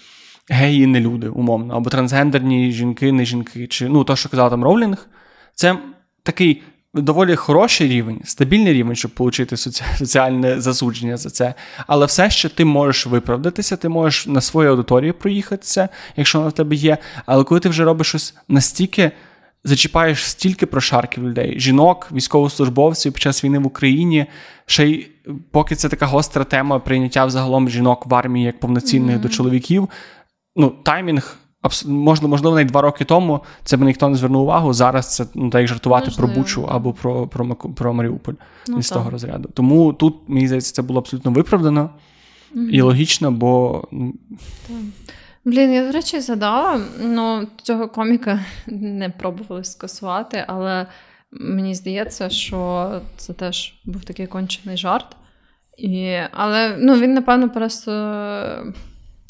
[0.49, 4.65] геї не люди, умовно, або трансгендерні жінки, не жінки, чи ну то, що казав там
[4.65, 5.07] Роулінг,
[5.55, 5.79] це
[6.23, 6.63] такий
[6.95, 11.55] доволі хороший рівень, стабільний рівень, щоб отримати соці- соціальне засудження за це.
[11.87, 16.53] Але все, що ти можеш виправдатися, ти можеш на своїй аудиторії проїхатися, якщо вона в
[16.53, 16.99] тебе є.
[17.27, 19.13] Але коли ти вже робиш щось настільки.
[19.65, 24.27] Зачіпаєш стільки прошарків людей, жінок, військовослужбовців під час війни в Україні.
[24.67, 25.09] Ще й
[25.51, 29.89] поки це така гостра тема прийняття взагалом жінок в армії як повноцінних до чоловіків.
[30.57, 31.37] Ну, таймінг,
[31.87, 34.73] можливо, можливо, навіть два роки тому це б ніхто не звернув увагу.
[34.73, 38.35] Зараз це ну, так як жартувати про Бучу або про, про, про Маріуполь
[38.69, 38.99] Ну, із так.
[38.99, 39.49] того розряду.
[39.55, 41.91] Тому тут, мені здається, це було абсолютно виправдано
[42.71, 44.15] і логічно, бо ну,
[45.45, 50.87] Блін, я, до речі, згадала, ну, цього коміка не пробували скасувати, але
[51.31, 55.17] мені здається, що це теж був такий кончений жарт.
[55.79, 57.93] І, але ну, він, напевно, просто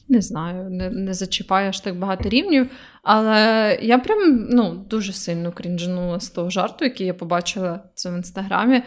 [0.09, 2.71] не знаю, не, не зачіпає аж так багато рівнів.
[3.03, 8.15] Але я прям ну, дуже сильно крінжанула з того жарту, який я побачила це в
[8.15, 8.83] інстаграмі.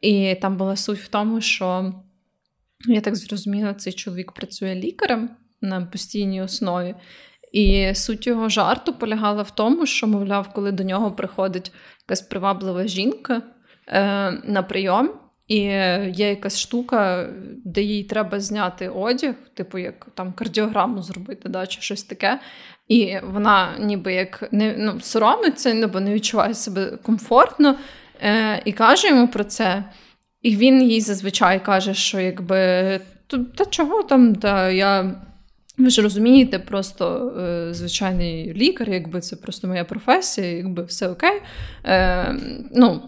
[0.00, 1.94] І там була суть в тому, що
[2.88, 5.30] я так зрозуміла, цей чоловік працює лікарем
[5.66, 6.94] на постійній основі.
[7.52, 11.72] І суть його жарту полягала в тому, що, мовляв, коли до нього приходить
[12.08, 13.42] якась приваблива жінка
[13.88, 15.10] е, на прийом,
[15.48, 17.28] і є якась штука,
[17.64, 22.40] де їй треба зняти одяг, типу як там кардіограму зробити, да, чи щось таке.
[22.88, 27.76] І вона ніби як не ну, соромиться, ну, не відчуває себе комфортно,
[28.20, 29.84] е, і каже йому про це.
[30.42, 35.14] І він їй зазвичай каже, що якби «Та- та чого там, та я.
[35.78, 41.42] Ви ж розумієте, просто е, звичайний лікар, якби це просто моя професія, якби все окей.
[41.84, 42.36] Е,
[42.74, 43.02] ну,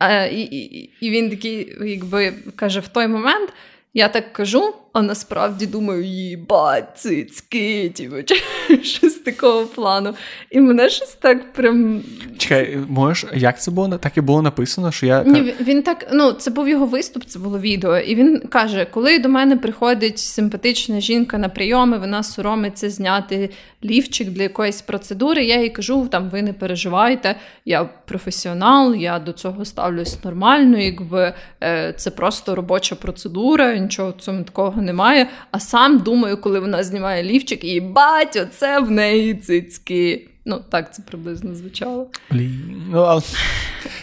[0.00, 3.52] е, і, і, і він такий, якби каже, в той момент
[3.94, 8.36] я так кажу, а насправді думаю, їбать, цицьки, типу, чи
[8.82, 10.14] щось такого плану.
[10.50, 12.02] І мене щось так прям.
[12.38, 13.98] Чекай, можеш, як це було?
[13.98, 15.24] Так і було написано, що я.
[15.24, 17.98] Ні, Він так, ну, це був його виступ, це було відео.
[17.98, 23.50] І він каже: коли до мене приходить симпатична жінка на прийоми, вона соромиться зняти
[23.84, 25.44] лівчик для якоїсь процедури.
[25.44, 31.34] Я їй кажу: там ви не переживайте, я професіонал, я до цього ставлюсь нормально, якби
[31.62, 35.28] е, це просто робоча процедура, нічого в цьому такого немає.
[35.50, 40.28] А сам думаю, коли вона знімає лівчик, і бать, оце в неї цицьки.
[40.44, 42.06] Ну, так це приблизно звучало.
[42.30, 43.22] Блін, ну, але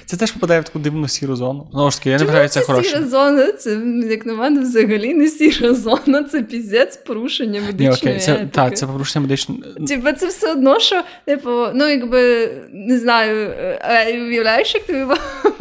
[0.06, 1.68] Це теж попадає в таку дивну сіру зону.
[1.72, 2.90] Знову ж таки, я не вважаю це хороше.
[2.90, 7.98] Сіра зона, це, як на мене, взагалі не сіра зона, це піздець порушення медичної Ні,
[7.98, 9.62] окей, це, Так, це порушення медичної.
[9.88, 13.54] Типа, це все одно, що, типу, ну, якби, не знаю,
[14.30, 15.06] уявляєш, як тобі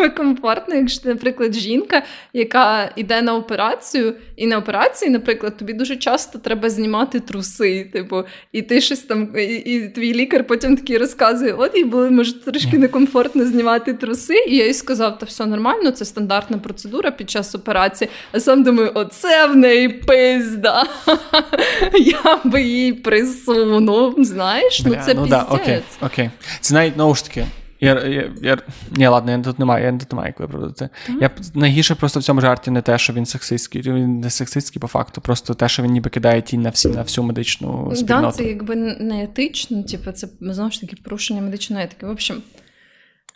[0.08, 2.02] комфортно, якщо, наприклад, жінка,
[2.32, 8.24] яка йде на операцію, і на операції, наприклад, тобі дуже часто треба знімати труси, типу,
[8.52, 12.40] і ти щось там, і, і твій лікар потім такий розказує: от їй було, може,
[12.44, 17.30] трошки некомфортно знімати труси, і я їй сказав, та все нормально, це стандартна процедура під
[17.30, 18.10] час операції.
[18.32, 20.84] А сам думаю, оце в неї пизда.
[21.94, 24.24] Я би їй присунув.
[24.24, 26.30] Знаєш, ну це ну, да, окей, окей.
[26.60, 27.46] Це навіть знову ж таки.
[27.80, 28.58] Я, я, я,
[28.90, 30.84] Ні, ладно, я тут немає, я тут немає як виправдати.
[30.84, 31.18] Mm-hmm.
[31.20, 33.82] Я найгірше просто в цьому жарті не те, що він сексистський.
[33.82, 37.02] Він не сексистський по факту, просто те, що він ніби кидає тінь на всі на
[37.02, 38.26] всю медичну спільноту.
[38.26, 42.06] Да, це якби не етично, типу, це знову ж таки порушення медичної етики.
[42.06, 42.42] В общем,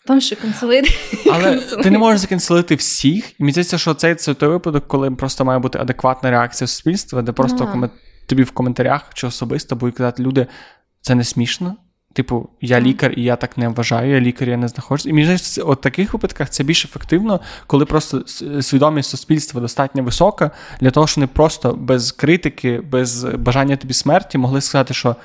[0.07, 0.91] там ще канцелити.
[1.33, 3.31] Але ти не можеш заканцелити всіх.
[3.31, 7.23] І мені здається, що цей це той випадок, коли просто має бути адекватна реакція суспільства,
[7.23, 7.91] де просто ком...
[8.27, 10.47] тобі в коментарях чи особисто будуть казати люди,
[11.01, 11.77] це не смішно.
[12.19, 15.09] Типу, я лікар, і я так не вважаю, я лікар, я не знаходжуся.
[15.09, 18.25] І мені здається, от таких випадках це більш ефективно, коли просто
[18.63, 20.51] свідомість суспільства достатньо висока,
[20.81, 25.17] для того, щоб вони просто без критики, без бажання тобі смерті могли сказати, що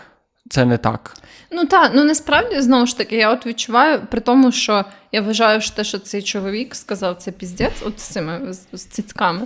[0.50, 1.18] це не так.
[1.52, 5.62] Ну так, ну насправді знову ж таки, я от відчуваю, при тому, що я вважаю,
[5.62, 9.42] що те, що цей чоловік сказав, це піздець, от з цими з, з цицьками.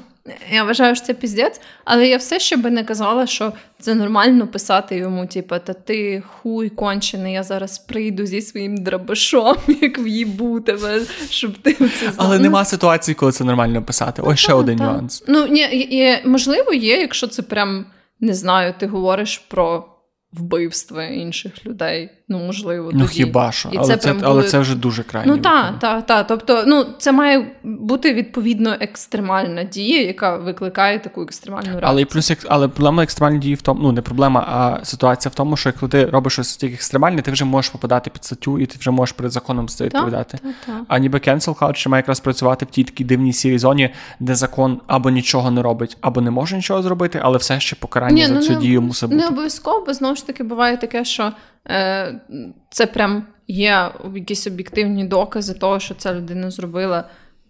[0.51, 4.47] Я вважаю, що це піздець, але я все ще би не казала, що це нормально
[4.47, 10.59] писати йому, типу, та ти хуй кончений, я зараз прийду зі своїм драбашом, як в'їбу
[10.59, 12.15] тебе, щоб ти це знав.
[12.17, 14.21] Але нема ситуації, коли це нормально писати.
[14.21, 15.23] Ось ще один нюанс.
[15.27, 17.85] Ну ні, можливо, є, якщо це прям
[18.19, 19.85] не знаю, ти говориш про
[20.33, 22.09] вбивства інших людей.
[22.29, 25.31] Ну, можливо, ну хіба що, і але це, це але це вже дуже крайні.
[25.31, 26.27] Ну так, так, так.
[26.27, 31.89] Тобто, ну це має бути відповідно екстремальна дія, яка викликає таку екстремальну реакцію.
[31.89, 35.57] Але плюс але проблема екстремальної дії в тому, ну не проблема, а ситуація в тому,
[35.57, 38.77] що якщо ти робиш щось тільки екстремальне, ти вже можеш попадати під статтю, і ти
[38.79, 40.37] вже можеш перед законом це відповідати.
[40.43, 43.89] Так, так, а ніби cancel culture має якраз працювати в тій такій дивній сірій зоні,
[44.19, 48.13] де закон або нічого не робить, або не може нічого зробити, але все ще покарання
[48.13, 49.21] Ні, за ну, цю не, дію мусить бути.
[49.21, 51.33] Не обов'язково, бо знову ж таки буває таке, що.
[51.69, 52.21] Е,
[52.69, 57.03] це прям є якісь об'єктивні докази того, що ця людина зробила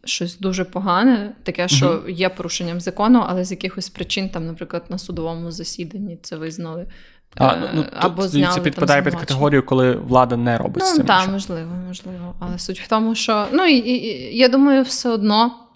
[0.05, 4.83] щось дуже погане, таке, що uh є порушенням закону, але з якихось причин, там, наприклад,
[4.89, 6.87] на судовому засіданні це визнали.
[7.35, 10.85] А, е, ну, або тут, зняли, Це підпадає під категорію, коли влада не робить ну,
[10.85, 11.05] з цим.
[11.05, 12.35] Так, можливо, можливо.
[12.39, 15.66] Але суть в тому, що ну, і, і, я думаю, все одно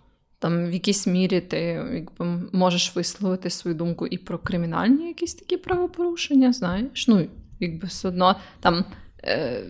[0.41, 1.59] там в якійсь мірі ти
[1.93, 7.07] якби, можеш висловити свою думку і про кримінальні якісь такі правопорушення, знаєш.
[7.07, 7.27] Ну,
[7.59, 8.85] якби все одно там,
[9.23, 9.63] е,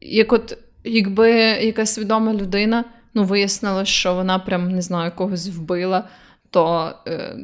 [0.00, 6.08] як от якби якась свідома людина ну, вияснила, що вона прям не знаю, когось вбила,
[6.50, 7.36] то е,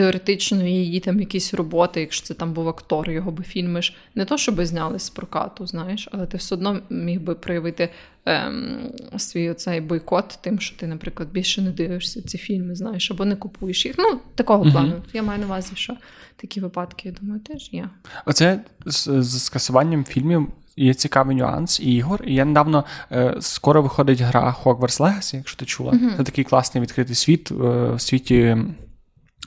[0.00, 4.38] теоретично її там якісь роботи, якщо це там був актор, його би фільмиш, не то,
[4.38, 7.88] щоб зняли з прокату, знаєш, але ти все одно міг би проявити
[8.24, 8.78] ем,
[9.18, 13.36] свій оцей бойкот, тим, що ти, наприклад, більше не дивишся ці фільми, знаєш, або не
[13.36, 13.94] купуєш їх.
[13.98, 15.02] Ну, такого uh плану.
[15.12, 15.96] Я маю на увазі, що
[16.36, 17.88] такі випадки, я думаю, теж є.
[18.26, 20.48] Оце з, з скасуванням фільмів.
[20.76, 22.22] Є цікавий нюанс і ігор.
[22.26, 25.92] І я недавно е, скоро виходить гра Hogwarts Legacy, якщо ти чула.
[25.92, 26.16] Uh-huh.
[26.16, 27.54] Це такий класний відкритий світ е,
[27.94, 28.56] в світі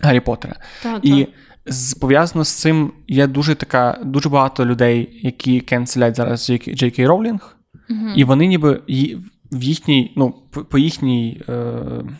[0.01, 0.55] Гаррі Поттера.
[0.83, 1.27] Так, і
[1.65, 7.07] з, пов'язано з цим є дуже така, дуже багато людей, які кенселять зараз Джей Кей
[7.07, 7.57] Роулінг,
[7.89, 8.81] uh і вони ніби
[9.51, 11.73] в їхній, ну, по їхній е,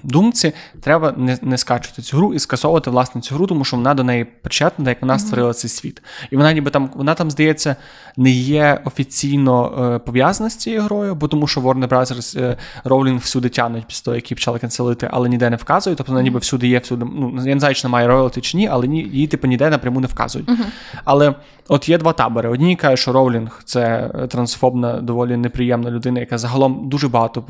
[0.04, 3.94] думці треба не не скачувати цю гру і скасовувати власне цю гру, тому що вона
[3.94, 6.02] до неї причетна, як вона створила цей світ.
[6.32, 7.76] І вона ніби там, вона там, здається,
[8.18, 12.40] не є офіційно е, пов'язана з цією грою, бо тому що Warner Bros.
[12.40, 15.98] Е, Rowling всюди тянуть після того, які почали канцелити, але ніде не вказують.
[15.98, 17.06] Тобто вона ніби всюди є, всюди.
[17.06, 20.00] Ну, я не знаю, чи немає роялті чи ні, але ні, її типу ніде напряму
[20.00, 20.50] не вказують.
[20.50, 20.66] Mm-hmm.
[21.04, 21.36] Але
[21.68, 22.50] от є два табори.
[22.50, 27.44] Одні кажуть, що Роулінг це трансфобна, доволі неприємна людина, яка загалом дуже багато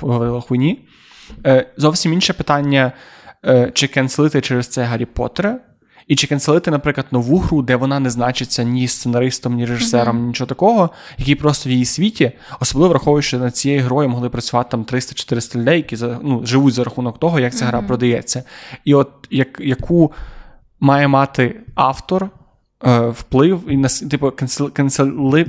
[0.00, 0.88] говорила хуйні.
[1.46, 2.92] Е, зовсім інше питання,
[3.46, 5.60] е, чи кенселити через це Гаррі Поттера.
[6.06, 10.26] І чи канцелити, наприклад, нову гру, де вона не значиться ні сценаристом, ні режисером, ні
[10.26, 14.70] нічого такого, який просто в її світі, особливо враховуючи, що над цією грою могли працювати
[14.70, 18.44] там 300-400 людей, які ну, живуть за рахунок того, як ця гра продається.
[18.84, 20.12] І от як, яку
[20.80, 22.30] має мати автор
[22.86, 24.32] е, вплив і на типу
[24.72, 25.46] канцели,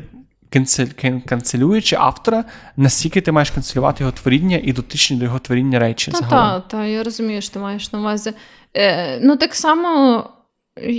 [0.49, 0.87] канцель,
[1.25, 2.45] канцелюючи автора,
[2.77, 6.11] наскільки ти маєш канцелювати його творіння і дотичні до його творіння речі.
[6.11, 8.33] Так, так, та, я розумію, що ти маєш на увазі.
[8.73, 10.23] Е, Ну, так само.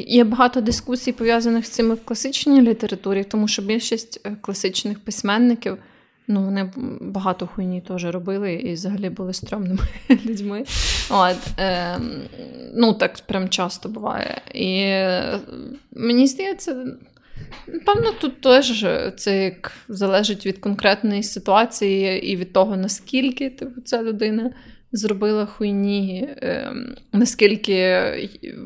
[0.06, 5.78] Є багато дискусій, пов'язаних з цим в класичній літературі, тому що більшість е, класичних письменників
[6.28, 9.82] ну, вони багато хуйні теж робили і взагалі були стрьомними
[10.26, 10.64] людьми.
[11.10, 11.98] От, е,
[12.74, 14.40] Ну, так прям часто буває.
[14.54, 15.40] І е,
[15.92, 16.86] мені здається,
[17.66, 18.86] напевно, тут теж
[19.16, 24.50] це як залежить від конкретної ситуації і від того, наскільки типу, ця людина
[24.92, 26.72] зробила хуйні, е,
[27.12, 28.02] наскільки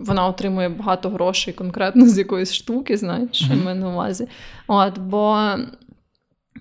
[0.01, 3.75] вона отримує багато грошей конкретно з якоїсь штуки, знаєш, що mm-hmm.
[3.75, 4.29] на увазі.
[4.67, 5.39] От, Бо,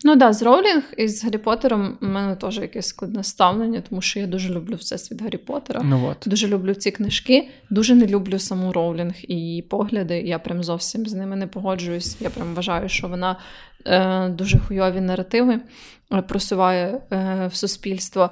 [0.04, 4.02] ну да, з Роулінг і з Гаррі Поттером у мене теж якесь складне ставлення, тому
[4.02, 5.82] що я дуже люблю всесвіт Гаррі Поттера.
[5.84, 6.30] Ну, от.
[6.30, 10.22] Дуже люблю ці книжки, дуже не люблю саму Роулінг і її погляди.
[10.22, 12.22] Я прям зовсім з ними не погоджуюсь.
[12.22, 13.39] Я прям вважаю, що вона
[13.86, 15.60] е, дуже хуйові наративи
[16.14, 18.30] е, просуває е, в суспільство.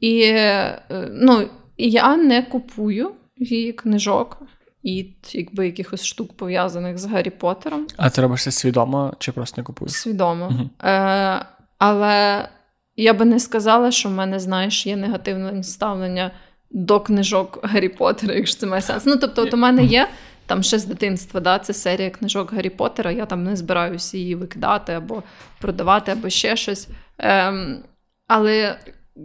[0.00, 1.48] І е, ну,
[1.78, 4.42] я не купую її книжок
[4.82, 7.86] і якби якихось штук пов'язаних з Гаррі Поттером.
[7.96, 9.92] А ти робиш це свідомо чи просто не купуєш?
[9.92, 10.46] Свідомо.
[10.46, 10.88] Угу.
[10.88, 11.46] Е,
[11.78, 12.48] Але
[12.96, 16.30] я би не сказала, що в мене, знаєш, є негативне ставлення
[16.70, 19.06] до книжок Гаррі Поттера, якщо це має сенс.
[19.06, 20.08] Ну, тобто, от у мене є.
[20.46, 24.34] Там ще з дитинства, да, це серія книжок Гаррі Поттера, я там не збираюся її
[24.34, 25.22] викидати або
[25.60, 26.88] продавати, або ще щось.
[27.18, 27.82] Ем,
[28.26, 28.78] Але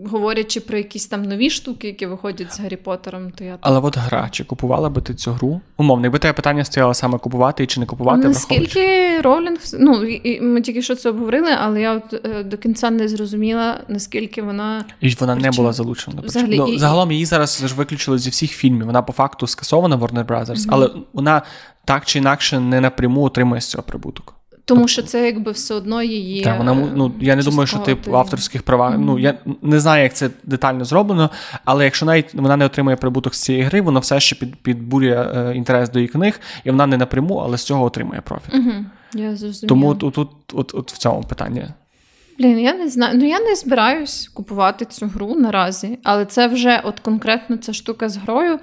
[0.05, 3.97] говорячи про якісь там нові штуки, які виходять з Гаррі Поттером, то я але от
[3.97, 5.61] гра, чи купувала би ти цю гру?
[5.77, 10.41] Умовно, якби тебе питання стояло саме купувати і чи не купувати, наскільки Ролінг, ну і
[10.41, 14.85] ми тільки що це обговорили, але я от е, до кінця не зрозуміла, наскільки вона
[15.01, 16.21] і вона не була залучена.
[16.25, 16.79] Взагалі, ну, і...
[16.79, 18.85] Загалом її зараз ж виключили зі всіх фільмів.
[18.85, 20.69] Вона по факту скасована Warner Brothers, mm-hmm.
[20.69, 21.41] але вона
[21.85, 24.35] так чи інакше не напряму отримує з цього прибуток.
[24.65, 26.41] Тому що це якби все одно її.
[26.41, 28.93] Так, вона ну я не думаю, що ти в авторських правах.
[28.93, 29.05] Mm-hmm.
[29.05, 31.29] Ну я не знаю, як це детально зроблено,
[31.65, 35.31] але якщо навіть вона не отримує прибуток з цієї гри, воно все ще під, підбурює
[35.35, 38.53] е, інтерес до її книг, і вона не напряму, але з цього отримує профіт.
[38.53, 38.83] Mm-hmm.
[39.13, 39.69] Я зрозуміла.
[39.69, 41.65] Тому тут, тут от, от в цьому питанні.
[42.39, 43.17] Блін, я не знаю.
[43.17, 48.09] Ну я не збираюсь купувати цю гру наразі, але це вже от конкретно ця штука
[48.09, 48.59] з грою.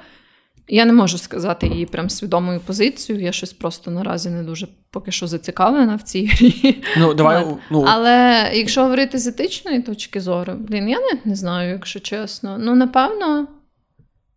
[0.69, 3.25] Я не можу сказати її прям свідомою позицією.
[3.25, 6.83] Я щось просто наразі не дуже поки що зацікавлена в цій грі.
[6.99, 7.85] Ну, давай, ну...
[7.89, 12.59] Але якщо говорити з етичної точки зору, блін, я навіть не знаю, якщо чесно.
[12.59, 13.49] Ну, напевно,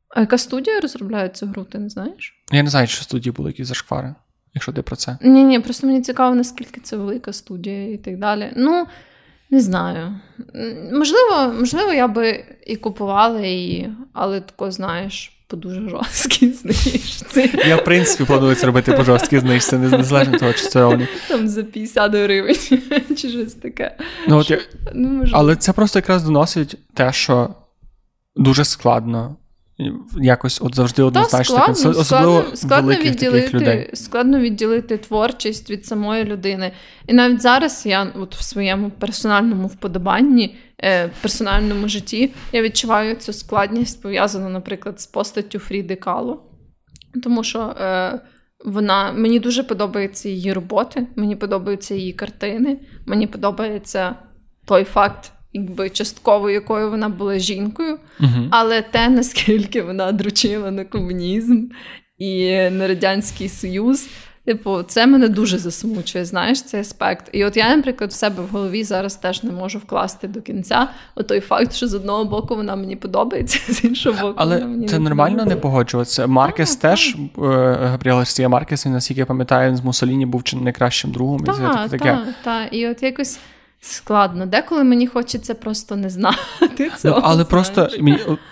[0.10, 2.44] а яка студія розробляє цю гру, ти не знаєш?
[2.52, 4.16] Я не знаю, що студії були якісь зашквари,
[4.54, 5.18] якщо ти про це.
[5.22, 8.52] Ні, ні, просто мені цікаво, наскільки це велика студія і так далі.
[8.56, 8.88] Ну,
[9.50, 10.20] не знаю.
[10.94, 17.60] Можливо, можливо, я би і купувала її, але тако, знаєш по дуже жорсткій знижці.
[17.68, 21.08] Я, в принципі, планую це робити по жорсткій знижці, незалежно від того, чи це вони.
[21.28, 22.56] Там за 50 гривень
[23.18, 23.98] чи щось таке.
[24.28, 24.60] Ну, от я...
[24.94, 27.50] ну, Але це просто якраз доносить те, що
[28.36, 29.36] дуже складно.
[30.22, 33.90] Якось от завжди однозначно складно, особливо складно, складно відділити, людей.
[33.94, 36.72] Складно відділити творчість від самої людини.
[37.08, 43.34] І навіть зараз я от в своєму персональному вподобанні Е, персональному житті я відчуваю цю
[43.34, 46.44] складність пов'язану, наприклад, з постаттю Фріди Кало.
[47.24, 48.20] Тому що е,
[48.66, 54.16] вона мені дуже подобаються її роботи, мені подобаються її картини, мені подобається
[54.66, 60.86] той факт, якби частково якою вона була жінкою, uh але те, наскільки вона дручила на
[60.86, 61.68] комунізм
[62.18, 64.08] і на Радянський Союз.
[64.46, 67.30] Типу, це мене дуже засмучує, знаєш, цей аспект.
[67.32, 70.88] І от я, наприклад, в себе в голові зараз теж не можу вкласти до кінця
[71.28, 74.34] той факт, що з одного боку вона мені подобається, з іншого боку.
[74.38, 75.56] Але вона мені це не нормально подобається.
[75.56, 76.28] не погоджуватися.
[76.28, 77.46] Маркес так, теж, так.
[77.46, 81.40] Е, Габріел Гарсія Маркес, він, наскільки я пам'ятаю, з Мусоліні був чи найкращим другом.
[81.44, 82.18] Так, так, таке.
[82.44, 82.68] так.
[82.72, 83.40] І от якось.
[83.88, 86.38] Складно, деколи мені хочеться просто не знати.
[86.98, 87.50] цього, Ну, Але знаєш.
[87.50, 87.90] просто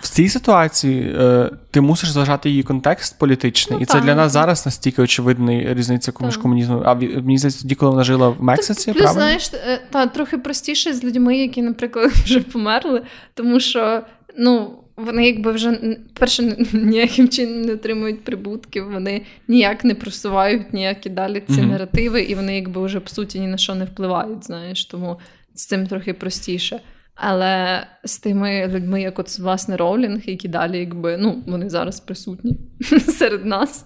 [0.01, 4.15] в цій ситуації е, ти мусиш зважати її контекст політичний, ну, і це так, для
[4.15, 4.41] нас так.
[4.41, 6.83] зараз настільки очевидна різниця між комунізмом.
[6.85, 9.13] А мені здається, тоді, коли вона жила в Мексиці, Ти правильно?
[9.13, 13.01] знаєш, е, та трохи простіше з людьми, які, наприклад, вже померли,
[13.33, 14.01] тому що
[14.37, 14.79] ну.
[14.97, 21.43] Вони якби вже перше ніяким чином не отримують прибутків, вони ніяк не просувають ніякі далі
[21.47, 21.71] ці mm-hmm.
[21.71, 25.19] наративи, і вони якби вже по суті ні на що не впливають, знаєш, тому
[25.53, 26.79] з цим трохи простіше.
[27.15, 32.57] Але з тими людьми, як от власне Роулінг, які далі, якби ну вони зараз присутні
[33.07, 33.85] серед нас,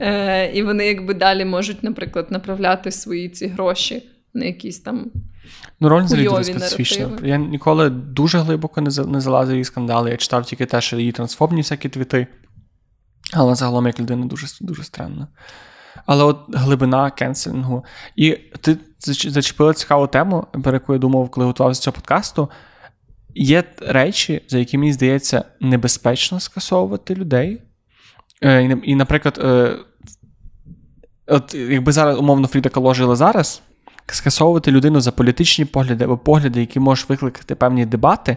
[0.00, 4.02] е, і вони якби далі можуть, наприклад, направляти свої ці гроші
[4.34, 5.10] на якісь там.
[5.80, 7.10] Ну, Роль взагалі дуже специфічна.
[7.22, 10.10] Я ніколи дуже глибоко не не залазив її скандали.
[10.10, 12.26] Я читав тільки те, що її трансфобні всякі твіти.
[13.32, 15.28] Але загалом як людина дуже дуже странна.
[16.06, 17.84] Але от глибина кенселінгу.
[18.16, 22.50] І ти зачепила цікаву тему, про яку я думав, коли готувався цього подкасту.
[23.34, 27.62] Є речі, за які мені здається, небезпечно скасовувати людей.
[28.42, 29.76] Е, і, наприклад, е,
[31.26, 33.62] от якби зараз умовно Фріда жила зараз,
[34.06, 38.36] скасовувати людину за політичні погляди або погляди, які можуть викликати певні дебати,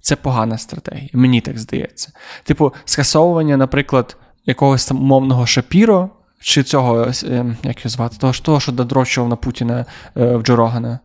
[0.00, 1.10] це погана стратегія.
[1.12, 2.12] Мені так здається.
[2.44, 8.60] Типу, скасовування, наприклад, якогось там умовного Шапіро, чи цього, е, як його звати, того, того
[8.60, 9.84] що надрочував на Путіна
[10.16, 10.98] е, в Джорогана.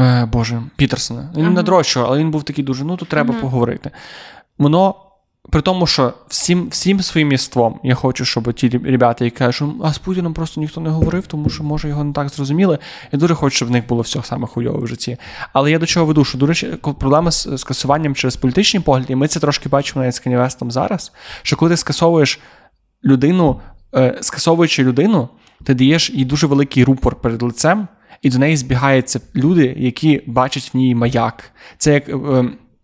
[0.00, 1.32] Е, Боже, Пітерсона.
[1.36, 1.50] Він uh-huh.
[1.50, 3.40] надрочував, але він був такий дуже, ну тут треба uh-huh.
[3.40, 3.90] поговорити.
[4.58, 4.94] Воно
[5.50, 9.92] при тому, що всім всім своїм єством я хочу, щоб ті ребята, які кажуть, а
[9.92, 12.78] з Путіном просто ніхто не говорив, тому що, може, його не так зрозуміли.
[13.12, 15.16] Я дуже хочу, щоб в них було все саме хуйове в житті.
[15.52, 19.16] Але я до чого веду, що, до речі, проблема з скасуванням через політичні погляди, і
[19.16, 22.40] ми це трошки бачимо навіть з Канівестом зараз, що коли ти скасовуєш
[23.04, 23.60] людину,
[23.94, 25.28] е, скасовуючи людину,
[25.64, 27.88] ти даєш їй дуже великий рупор перед лицем,
[28.22, 31.50] і до неї збігаються люди, які бачать в ній маяк.
[31.78, 32.10] Це як.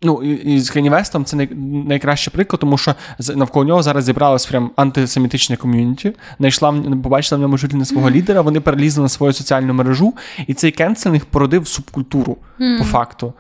[0.02, 1.48] Ну, і з Кенівестом це
[1.86, 2.94] найкращий приклад, тому що
[3.34, 6.12] навколо нього зараз зібралось прям антисемітичне ком'юніті.
[6.38, 6.72] Найшла
[7.02, 8.40] побачила в ньому жителі на свого лідера.
[8.40, 10.14] Вони перелізли на свою соціальну мережу,
[10.46, 12.78] і цей кенселінг породив субкультуру mm.
[12.78, 13.32] по факту.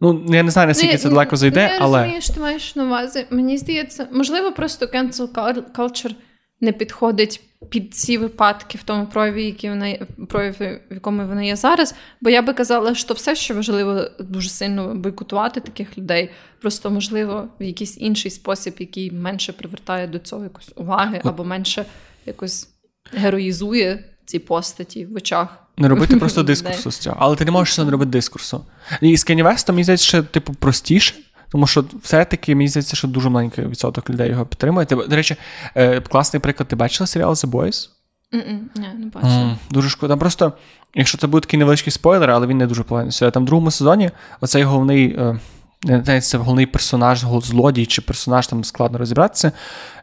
[0.00, 1.98] Ну, я не знаю, наскільки ну, це далеко зайде, ну, я але.
[1.98, 3.26] Я розумію, що ти маєш на увазі.
[3.30, 5.28] Мені здається, можливо, просто cancel
[5.74, 6.14] culture
[6.60, 9.98] не підходить під ці випадки в тому прояві, які вона
[10.28, 11.94] прояві, в якому вона є зараз.
[12.20, 16.30] Бо я би казала, що все, що важливо дуже сильно бойкотувати таких людей,
[16.60, 21.84] просто можливо в якийсь інший спосіб, який менше привертає до цього якось уваги, або менше
[22.26, 22.68] якось
[23.12, 25.56] героїзує ці постаті в очах.
[25.76, 28.64] Не робити просто дискурсу з цього, але ти не можеш це не робити дискурсу.
[29.00, 31.14] І з Кенні мені здається, ще типу простіше.
[31.52, 34.86] Тому що все-таки мені здається, що дуже маленький відсоток людей його підтримує.
[34.86, 35.36] До речі,
[35.74, 37.88] е, класний приклад, ти бачила серіал The Boys?
[38.32, 39.56] Ні, не бачила.
[39.70, 40.16] Дуже шкода.
[40.16, 40.52] Просто,
[40.94, 43.12] якщо це буде такий невеличкий спойлер, але він не дуже поганий.
[43.32, 45.40] Там в другому сезоні оцей головний, е,
[45.84, 49.52] не знаю, це головний персонаж, злодій чи персонаж, там складно розібратися.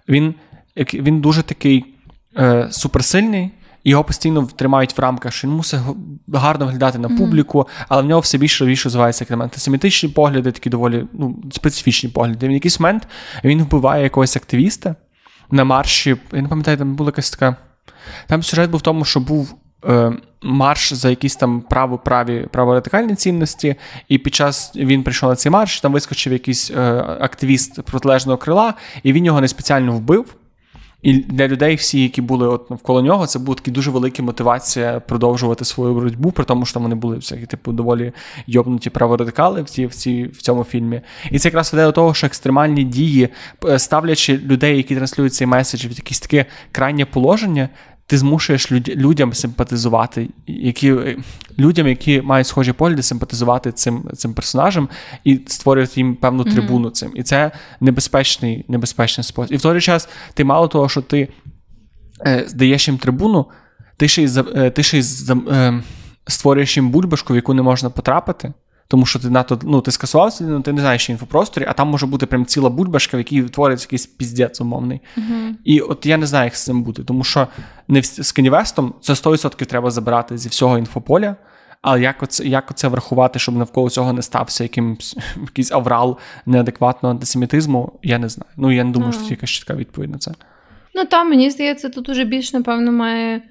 [0.09, 0.35] Він
[0.77, 1.85] він дуже такий
[2.37, 3.51] е, суперсильний,
[3.89, 5.79] його постійно тримають в рамках, що він мусить
[6.33, 10.51] гарно виглядати на публіку, але в нього все більше і більше розвивається як антисемітичні погляди,
[10.51, 12.47] такі доволі ну, специфічні погляди.
[12.47, 13.07] В якийсь момент
[13.43, 14.95] він вбиває якогось активіста
[15.51, 16.17] на марші.
[16.33, 17.55] Я не пам'ятаю, там була якась така.
[18.27, 19.55] Там сюжет був в тому, що був.
[19.85, 20.11] Е,
[20.41, 23.75] марш за якісь там право праві праворадикальні цінності,
[24.07, 28.73] і під час він прийшов на цей марш, там вискочив якийсь е, активіст протилежного крила,
[29.03, 30.35] і він його не спеціально вбив.
[31.01, 34.99] І для людей, всі, які були от навколо нього, це була така дуже велика мотивація
[34.99, 38.11] продовжувати свою боротьбу, при тому, що вони були всякі, типу, доволі
[38.47, 41.01] йобнуті праворадикали в ці, в, ці, в цьому фільмі.
[41.31, 43.29] І це якраз веде до того, що екстремальні дії,
[43.77, 47.69] ставлячи людей, які транслюють цей меседж в якісь таке крайнє положення,
[48.07, 50.95] ти змушуєш люд, людям симпатизувати, які,
[51.59, 54.89] людям, які мають схожі погляди, симпатизувати цим цим персонажем
[55.23, 56.91] і створювати їм певну трибуну mm-hmm.
[56.91, 57.11] цим.
[57.15, 57.51] І це
[57.81, 59.53] небезпечний небезпечний спосіб.
[59.53, 61.27] І в той же час ти мало того, що ти
[62.25, 63.45] е, здаєш їм трибуну,
[63.97, 65.03] ти ще й е, ти ще й
[65.51, 65.83] е,
[66.27, 68.53] створюєш їм бульбашку, в яку не можна потрапити
[68.87, 71.87] тому що ти надто, ну, ти скасувався, ну, ти не знаєш що інфопросторі, а там
[71.87, 75.01] може бути прям ціла бульбашка, в якій твориться якийсь піздець умовний.
[75.17, 75.53] Uh-huh.
[75.63, 77.47] І от я не знаю, як з цим бути, тому що
[77.87, 81.35] не з Канівестом це 100% треба забирати зі всього інфополя.
[81.81, 87.13] Але як оце, як оце врахувати, щоб навколо цього не стався якимсь якийсь аврал неадекватного
[87.13, 88.51] антисемітизму, я не знаю.
[88.57, 89.15] Ну я не думаю, uh-huh.
[89.15, 90.31] що це якась чітка відповідь на це.
[90.95, 93.41] Ну там мені здається, тут уже більш, напевно, має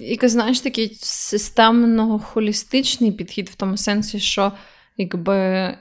[0.00, 4.52] якось, знаєш, такий системно-холістичний підхід в тому сенсі, що
[4.96, 5.36] якби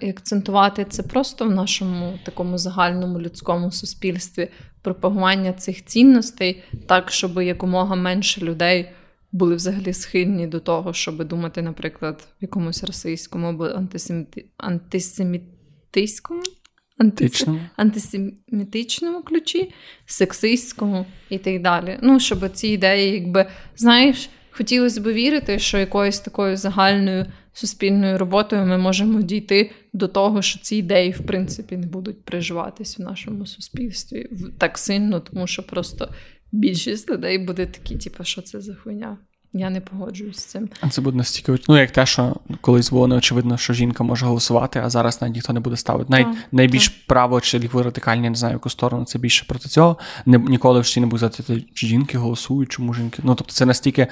[0.10, 4.50] акцентувати це просто в нашому такому загальному людському суспільстві
[4.82, 8.90] пропагування цих цінностей, так, щоб якомога менше людей
[9.32, 14.46] були взагалі схильні до того, щоб думати, наприклад, в якомусь російському або антисеміти...
[14.58, 16.42] антисемітистському
[17.02, 17.60] Антисем...
[17.76, 19.74] антисемітичному ключі,
[20.06, 22.00] сексистському і так далі.
[22.02, 23.46] Ну, щоб ці ідеї, якби,
[23.76, 30.42] знаєш, хотілося б вірити, що якоюсь такою загальною суспільною роботою ми можемо дійти до того,
[30.42, 35.64] що ці ідеї, в принципі, не будуть приживатись в нашому суспільстві так сильно, тому що
[35.64, 36.10] просто
[36.52, 39.18] більшість людей буде такі, типу, що це за хуйня.
[39.54, 40.70] Я не погоджуюсь з цим.
[40.82, 44.82] А це буде настільки ну, як те, що колись було неочевидно, що жінка може голосувати,
[44.84, 46.06] а зараз навіть ніхто не буде ставити.
[46.10, 46.98] Навіть так, найбільш так.
[47.08, 49.98] право чи ліво радикальні, не знаю, яку сторону це більше проти цього.
[50.26, 53.22] Не, Ніколи в не буде казати, чи жінки голосують, чому жінки.
[53.26, 54.08] Ну тобто це настільки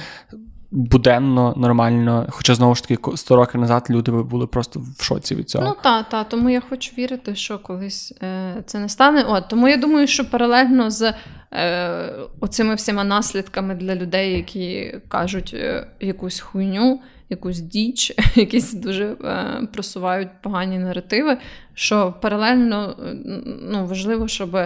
[0.71, 2.27] буденно, нормально.
[2.29, 5.65] Хоча знову ж таки 100 років назад люди були просто в шоці від цього.
[5.65, 9.23] Ну так, та, тому я хочу вірити, що колись е, це не стане.
[9.23, 11.13] От тому я думаю, що паралельно з
[11.51, 16.99] е, оцими всіма наслідками для людей, які кажуть е, якусь хуйню.
[17.31, 21.37] Якусь діч, якісь дуже е, просувають погані наративи.
[21.73, 23.15] Що паралельно е,
[23.61, 24.57] ну, важливо, щоб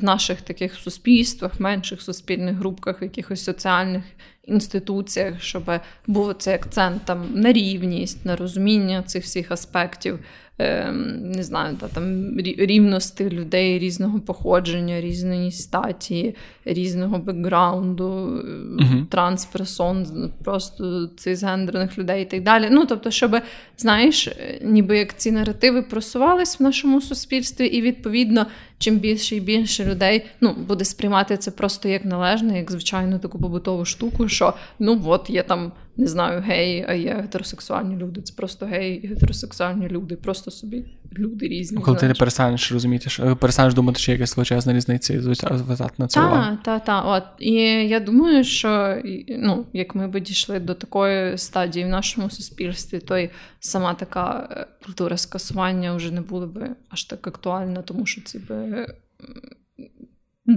[0.00, 4.04] в наших таких суспільствах, менших суспільних групках, якихось соціальних
[4.44, 5.70] інституціях, щоб
[6.06, 10.18] був цей акцент там на рівність, на розуміння цих всіх аспектів.
[10.58, 16.34] Ем, не знаю, та, там рівності людей різного походження, різної статі,
[16.64, 19.06] різного бекграунду, uh-huh.
[19.06, 22.68] трансперсон, просто цисгендерних людей і так далі.
[22.70, 23.36] Ну, тобто, щоб,
[23.76, 24.28] знаєш,
[24.62, 28.46] ніби як ці наративи просувались в нашому суспільстві, і відповідно,
[28.78, 33.38] чим більше і більше людей ну, буде сприймати це просто як належне, як звичайну таку
[33.38, 38.22] побутову штуку, що ну от є там не знаю, геї, а є гетеросексуальні люди.
[38.22, 40.84] Це просто геї і гетеросексуальні люди, просто собі
[41.18, 41.78] люди різні.
[41.78, 42.00] Коли знаєш.
[42.00, 46.06] ти не перестанеш розуміти, що перестанеш думати, що є якась величезна різниця і звертати на
[46.06, 46.20] це.
[46.20, 47.04] Так, так, так.
[47.06, 47.22] От.
[47.38, 47.52] І
[47.88, 53.18] я думаю, що ну, як ми би дійшли до такої стадії в нашому суспільстві, то
[53.18, 53.30] й
[53.60, 58.38] сама така е, культура скасування вже не була би аж так актуальна, тому що ці
[58.38, 58.86] би.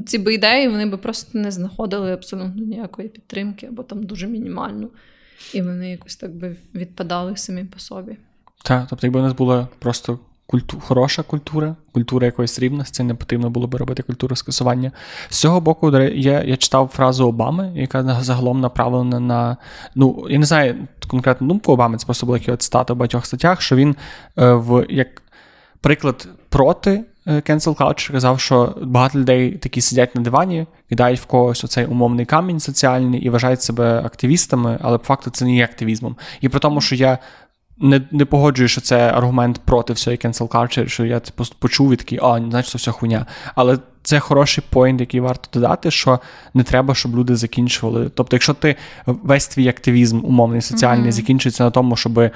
[0.06, 4.90] Ці би ідеї вони би просто не знаходили абсолютно ніякої підтримки або там дуже мінімальну.
[5.54, 8.18] І вони якось так би відпадали самі по собі.
[8.64, 10.80] Так, тобто, якби у нас була просто культу...
[10.80, 14.92] хороша культура, культура якоїсь рівності, не потрібно було би робити культуру скасування.
[15.30, 19.58] З цього боку, я я читав фразу Обами, яка загалом направлена на.
[19.96, 23.76] Ну, я не знаю конкретну думку Обами, це просто була цитата в багатьох статтях, що
[23.76, 23.96] він
[24.38, 25.22] е, в як
[25.82, 31.64] приклад проти cancel culture казав, що багато людей такі сидять на дивані, кидають в когось
[31.64, 36.16] оцей умовний камінь соціальний і вважають себе активістами, але по факту це не є активізмом.
[36.42, 37.18] І при тому, що я.
[37.80, 41.94] Не не погоджую, що це аргумент проти всієї cancel culture, що я це просто почув
[41.94, 43.26] і такий, а, значить, це все хуйня.
[43.56, 46.20] Але це хороший поінт, який варто додати, що
[46.54, 48.10] не треба, щоб люди закінчували.
[48.16, 48.76] Тобто, якщо ти
[49.06, 51.16] весь твій активізм, умовний соціальний, mm-hmm.
[51.16, 52.32] закінчується на тому, щоб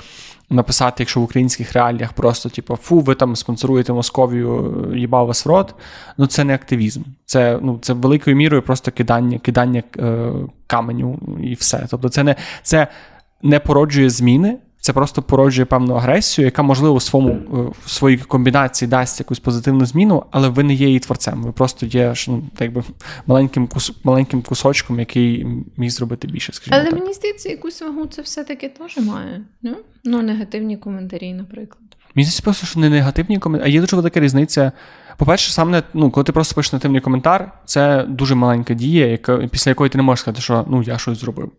[0.52, 5.50] написати, якщо в українських реаліях просто, типу, фу, ви там спонсоруєте Московію, їбав вас в
[5.50, 5.76] рот,
[6.18, 7.02] ну це не активізм.
[7.26, 10.32] Це ну, це великою мірою просто кидання кидання е,
[10.68, 11.88] каменю і все.
[11.90, 12.88] Тобто, це не це
[13.42, 14.58] не породжує зміни.
[14.82, 19.40] Це просто породжує певну агресію, яка, можливо, в своєму е, в своїй комбінації дасть якусь
[19.40, 21.44] позитивну зміну, але ви не є її творцем.
[21.44, 22.84] Ви просто є ну, так би,
[23.28, 26.54] маленьким кус, маленьким кусочком, який міг зробити більше.
[26.54, 27.00] скажімо Але так.
[27.00, 29.42] мені здається, якусь вагу це все-таки теж має.
[29.62, 31.82] Ну, ну негативні коментарі, наприклад.
[32.16, 34.72] Мені здається, просто що не негативні коментарі, а є дуже велика різниця.
[35.18, 39.38] По-перше, сам не, ну, коли ти просто пишеш негативний коментар, це дуже маленька дія, яка,
[39.38, 41.52] після якої ти не можеш сказати, що ну я щось зробив.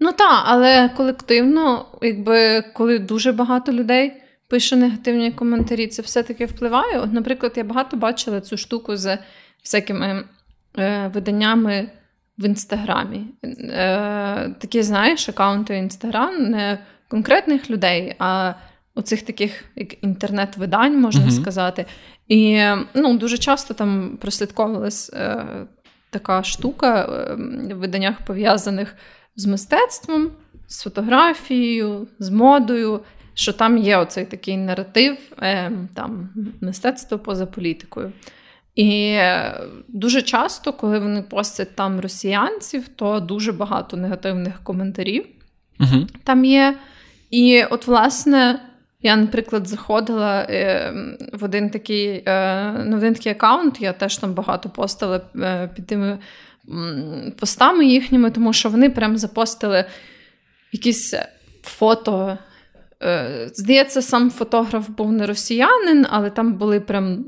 [0.00, 4.12] Ну так, але колективно, якби коли дуже багато людей
[4.48, 6.98] пише негативні коментарі, це все-таки впливає.
[6.98, 9.18] От, Наприклад, я багато бачила цю штуку з
[9.62, 10.24] всякими
[10.78, 11.90] е, виданнями
[12.38, 13.24] в інстаграмі.
[13.44, 16.78] Е, Такі, знаєш, аккаунти Інстаграм не
[17.08, 18.54] конкретних людей, а
[18.94, 21.86] оцих таких як інтернет-видань, можна uh сказати.
[22.28, 22.62] І
[22.94, 25.44] ну, дуже часто там прослідковувалась е,
[26.10, 27.34] така штука е,
[27.74, 28.94] в виданнях пов'язаних
[29.38, 30.30] з мистецтвом,
[30.66, 33.00] з фотографією, з модою,
[33.34, 36.28] що там є оцей такий наратив, е, там
[36.60, 38.12] мистецтво поза політикою.
[38.74, 45.26] І е, дуже часто, коли вони постять там росіянців, то дуже багато негативних коментарів
[45.80, 46.06] угу.
[46.24, 46.76] там є.
[47.30, 48.60] І от, власне,
[49.02, 50.92] я, наприклад, заходила е,
[51.32, 55.20] в один такий е, ну, в один такий аккаунт, я теж там багато постила
[55.74, 56.18] під тими
[57.40, 59.84] постами їхніми, тому що вони прям запостили
[60.72, 61.14] якісь
[61.62, 62.38] фото
[63.54, 67.24] здається, сам фотограф був не росіянин, але там були прям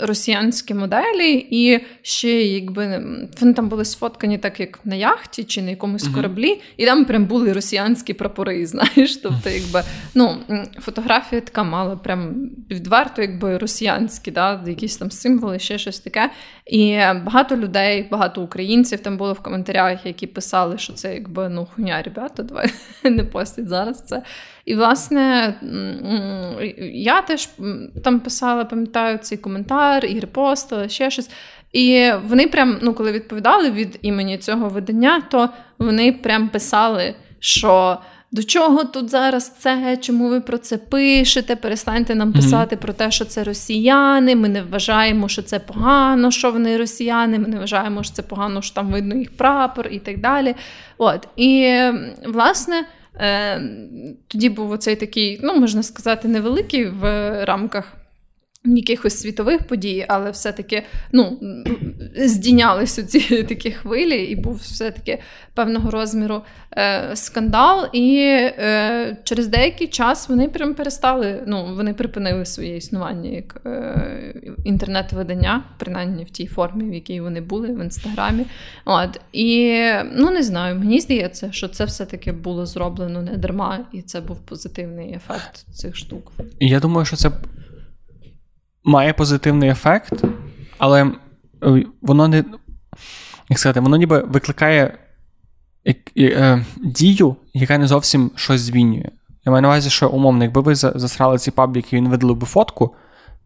[0.00, 3.02] росіянські моделі, і ще якби
[3.40, 6.14] вони там були сфоткані так, як на яхті чи на якомусь uh-huh.
[6.14, 8.66] кораблі, і там прям були росіянські прапори.
[8.74, 9.82] Знаєш, тобто, якби
[10.14, 10.36] ну
[10.80, 16.30] фотографія така мала прям відверто, якби росіянські, да, якісь там символи, ще щось таке.
[16.66, 21.68] І багато людей, багато українців там було в коментарях, які писали, що це якби ну
[21.74, 22.70] хуйня, ребята, давай
[23.04, 24.22] не постіть зараз це.
[24.64, 25.54] І, власне,
[26.92, 27.48] я теж
[28.04, 31.30] там писала, пам'ятаю цей коментар, і репостила, ще щось.
[31.72, 35.48] І вони прям, ну, коли відповідали від імені цього видання, то
[35.78, 37.98] вони прям писали, що.
[38.32, 39.96] До чого тут зараз це?
[40.00, 41.56] Чому ви про це пишете?
[41.56, 42.80] Перестаньте нам писати mm-hmm.
[42.80, 44.36] про те, що це росіяни.
[44.36, 47.38] Ми не вважаємо, що це погано, що вони росіяни.
[47.38, 50.54] Ми не вважаємо, що це погано, що там видно їх прапор і так далі.
[50.98, 51.80] От і
[52.26, 52.84] власне.
[53.20, 53.62] Е,
[54.28, 57.04] тоді був оцей такий, ну можна сказати, невеликий в
[57.44, 57.92] рамках
[58.64, 61.40] якихось світових подій, але все-таки ну,
[62.16, 65.18] здійнялися ці такі хвилі, і був все-таки
[65.54, 66.42] певного розміру
[66.76, 67.86] е, скандал.
[67.92, 74.34] І е, через деякий час вони прям перестали, ну, вони припинили своє існування як е,
[74.64, 78.46] інтернет-видання, принаймні в тій формі, в якій вони були в інстаграмі.
[78.84, 79.20] От.
[79.32, 79.80] І
[80.14, 84.36] ну не знаю, мені здається, що це все-таки було зроблено не дарма, і це був
[84.38, 86.32] позитивний ефект цих штук.
[86.60, 87.30] Я думаю, що це
[88.84, 90.24] має позитивний ефект,
[90.78, 91.12] але
[91.62, 92.44] е, воно не.
[93.48, 94.98] Як сказати, воно ніби викликає
[96.18, 99.10] е, дію, яка не зовсім щось змінює.
[99.46, 102.46] Я маю на увазі, що умовно, якби ви засрали ці пабліки і він видали би
[102.46, 102.94] фотку,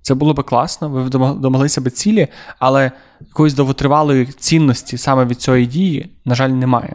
[0.03, 2.29] це було би класно, ви домоглися би цілі,
[2.59, 6.95] але якоїсь довготривалої цінності саме від цієї дії, на жаль, немає.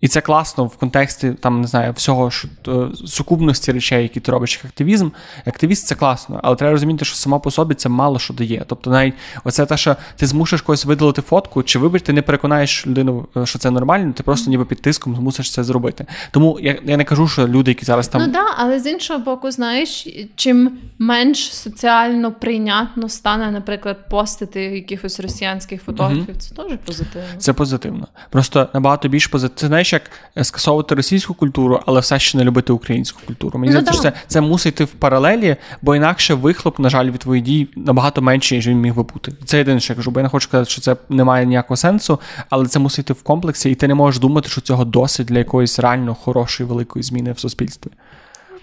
[0.00, 2.72] І це класно в контексті там не знаю всього ж е,
[3.06, 5.08] сукупності речей, які ти робиш як активізм.
[5.46, 8.64] Активіст це класно, але треба розуміти, що само по собі це мало що дає.
[8.66, 9.14] Тобто, навіть
[9.44, 13.46] оце те, що ти змушиш когось видалити фотку, чи вибір, ти не переконаєш людину, е,
[13.46, 16.06] що це нормально, ти просто ніби під тиском змусиш це зробити.
[16.30, 19.18] Тому я я не кажу, що люди, які зараз там ну да, але з іншого
[19.18, 26.38] боку, знаєш, чим менш соціально прийнятно стане, наприклад, постити якихось росіянських фотографів, угу.
[26.38, 27.28] це теж позитивно.
[27.38, 28.08] Це позитивно.
[28.30, 29.76] Просто набагато більш позитивно.
[29.84, 29.92] Знаєш,
[30.36, 33.58] як скасовувати російську культуру, але все ще не любити українську культуру.
[33.58, 37.10] Мені ну, здається, що це це мусить йти в паралелі, бо інакше вихлоп, на жаль,
[37.10, 39.32] від твоїх дій набагато менший, ніж він міг би бути.
[39.44, 41.76] Це єдине, що я кажу, бо я не хочу сказати, що це не має ніякого
[41.76, 42.20] сенсу,
[42.50, 45.38] але це мусить йти в комплексі, і ти не можеш думати, що цього досить для
[45.38, 47.90] якоїсь реально хорошої великої зміни в суспільстві.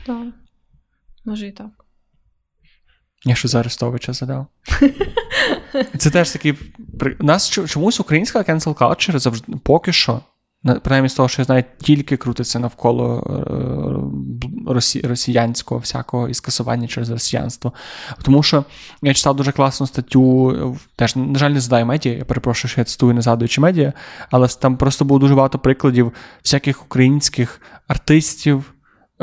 [0.06, 0.26] Так,
[1.26, 1.70] може і так.
[3.26, 4.48] Я що за Арестовича задав.
[5.98, 6.54] Це теж такий.
[7.20, 10.22] У нас чомусь українська cancel culture завжди поки що
[10.64, 13.24] принаймні з того, що я знаю, тільки крутиться навколо
[14.68, 17.74] е, росі, росіянського всякого і скасування через росіянство.
[18.24, 18.66] Тому що
[19.02, 22.86] я читав дуже класну статтю, теж, на жаль, не знаю медіа, я перепрошую, що я
[22.86, 23.94] цитую, не згадуючи медіа,
[24.32, 26.12] але там просто було дуже багато прикладів
[26.44, 28.74] всяких українських артистів.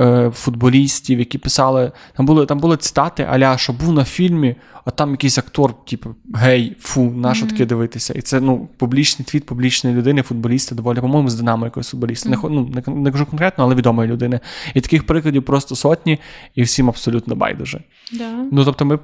[0.01, 1.93] Е, футболістів, які писали.
[2.17, 6.15] Там були там були цитати, аля, що був на фільмі, а там якийсь актор, типу,
[6.35, 7.49] гей, фу, на що mm-hmm.
[7.49, 8.15] таке дивитися.
[8.17, 12.31] І це ну, публічний твіт публічної людини, футболіста, доволі, по-моєму, з Динамо якогось футболіста.
[12.31, 12.51] Mm-hmm.
[12.51, 14.41] Не, ну, не, не кажу конкретно, але відомої людини.
[14.75, 16.19] І таких прикладів просто сотні,
[16.55, 17.83] і всім абсолютно байдуже.
[18.13, 18.49] Yeah.
[18.53, 18.99] Ну, тобто, ми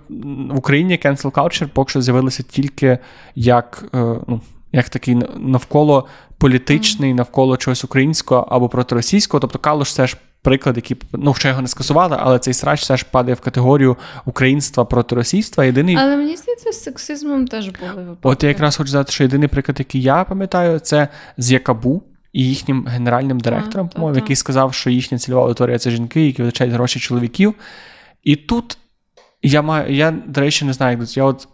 [0.55, 2.99] в Україні cancel culture поки що з'явилися тільки
[3.35, 3.85] як.
[3.95, 4.41] Е, ну,
[4.73, 6.07] як такий навколо
[6.39, 9.41] політичний, навколо чогось українського або проти-російського.
[9.41, 12.97] Тобто Калуш це ж приклад, який ну, ще його не скасували, але цей срач все
[12.97, 15.65] ж падає в категорію українства проти російства.
[15.65, 15.97] Єдиний...
[15.97, 18.19] Але мені здається, з сексизмом теж були випадки.
[18.23, 22.03] От я якраз хочу сказати, що єдиний приклад, який я пам'ятаю, це з Якабу.
[22.33, 26.73] І їхнім генеральним директором, по-моєму, який сказав, що їхня цільова аудиторія це жінки, які витрачають
[26.75, 27.55] гроші чоловіків.
[28.23, 28.79] І тут
[29.43, 31.49] я маю, я, до речі, не знаю, як я от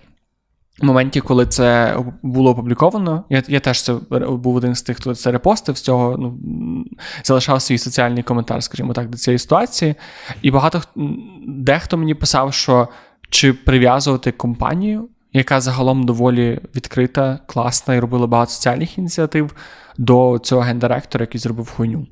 [0.80, 5.14] в моменті, коли це було опубліковано, я я теж це був один з тих, хто
[5.14, 6.38] це репостив з цього, ну,
[7.24, 9.94] залишав свій соціальний коментар, скажімо так, до цієї ситуації.
[10.42, 10.82] І багато
[11.46, 12.88] дехто мені писав, що
[13.30, 19.54] чи прив'язувати компанію, яка загалом доволі відкрита, класна і робила багато соціальних ініціатив
[19.98, 22.06] до цього гендиректора, який зробив хуйню.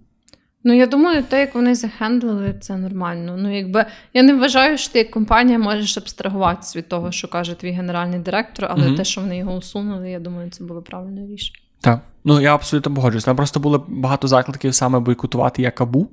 [0.65, 3.35] Ну, я думаю, те, як вони захендлили, це нормально.
[3.39, 7.55] Ну, якби я не вважаю, що ти як компанія можеш абстрагуватися від того, що каже
[7.55, 11.27] твій генеральний директор, але mm те, що вони його усунули, я думаю, це було правильне
[11.27, 11.59] рішення.
[11.81, 13.25] Так, ну я абсолютно погоджуюсь.
[13.25, 16.09] Там просто було багато закликів саме бойкотувати Якабу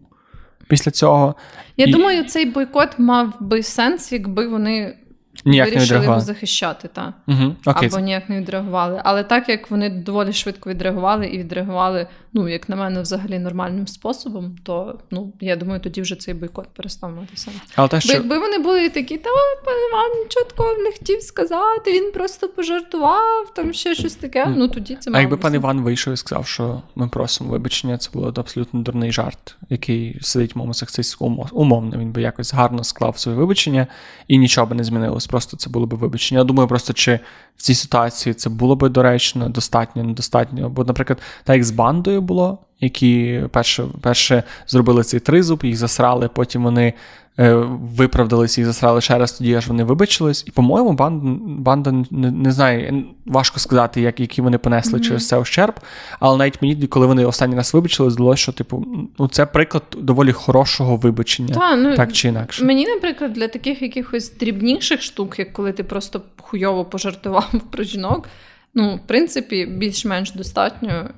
[0.67, 1.35] після цього.
[1.77, 1.91] Я І...
[1.91, 4.97] думаю, цей бойкот мав би сенс, якби вони
[5.45, 7.13] ніяк вирішили не його захищати, та.
[7.27, 7.89] Угу, окей.
[7.89, 9.01] або ніяк не відреагували.
[9.03, 13.87] Але так як вони доволі швидко відреагували і відреагували, ну як на мене, взагалі нормальним
[13.87, 17.57] способом, то ну я думаю, тоді вже цей бойкот перестав мати сенс.
[17.75, 18.09] Але те, що...
[18.09, 19.29] Бо якби вони були такі, та
[19.65, 24.45] пан Іван такого не хотів сказати, він просто пожартував, там ще щось таке.
[24.57, 27.97] Ну тоді це мало А якби пан Іван вийшов і сказав, що ми просимо вибачення,
[27.97, 31.97] це було абсолютно дурний жарт, який сидить в моєму сексистському умовно.
[31.97, 33.87] Він би якось гарно склав своє вибачення
[34.27, 36.39] і нічого би не змінилось просто це було б вибачення.
[36.39, 37.19] Я думаю, просто чи
[37.57, 40.69] в цій ситуації це було б доречно, достатньо, недостатньо.
[40.69, 46.27] Бо, наприклад, так як з бандою було, які перше перше зробили цей тризуб, їх засрали,
[46.27, 46.93] потім вони
[47.39, 47.53] е,
[47.95, 50.43] виправдалися і засрали ще раз, тоді аж вони вибачились.
[50.47, 55.03] І, по-моєму, банда, банда не, не знаю, важко сказати, як, які вони понесли mm-hmm.
[55.03, 55.73] через це ущерб.
[56.19, 58.85] Але навіть мені, коли вони останній раз вибачили, здалося, що типу,
[59.19, 62.65] ну це приклад доволі хорошого вибачення, Та, ну, так чи інакше.
[62.65, 68.27] Мені, наприклад, для таких якихось дрібніших штук, як коли ти просто хуйово пожартував про жінок.
[68.73, 71.09] Ну, в принципі, більш-менш достатньо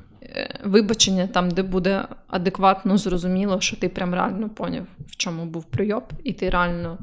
[0.64, 6.04] вибачення там, де буде адекватно зрозуміло, що ти прям реально поняв, в чому був прийоб,
[6.24, 6.98] і ти реально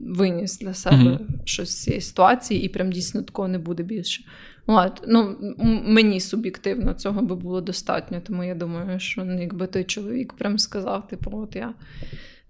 [0.00, 1.18] виніс для себе mm-hmm.
[1.44, 4.24] щось з цієї ситуації, і прям дійсно такого не буде більше.
[4.66, 5.02] От.
[5.08, 5.36] Ну,
[5.84, 10.58] Мені суб'єктивно цього би було достатньо, тому я думаю, що ну, якби той чоловік прям
[10.58, 11.74] сказав, типу, от я.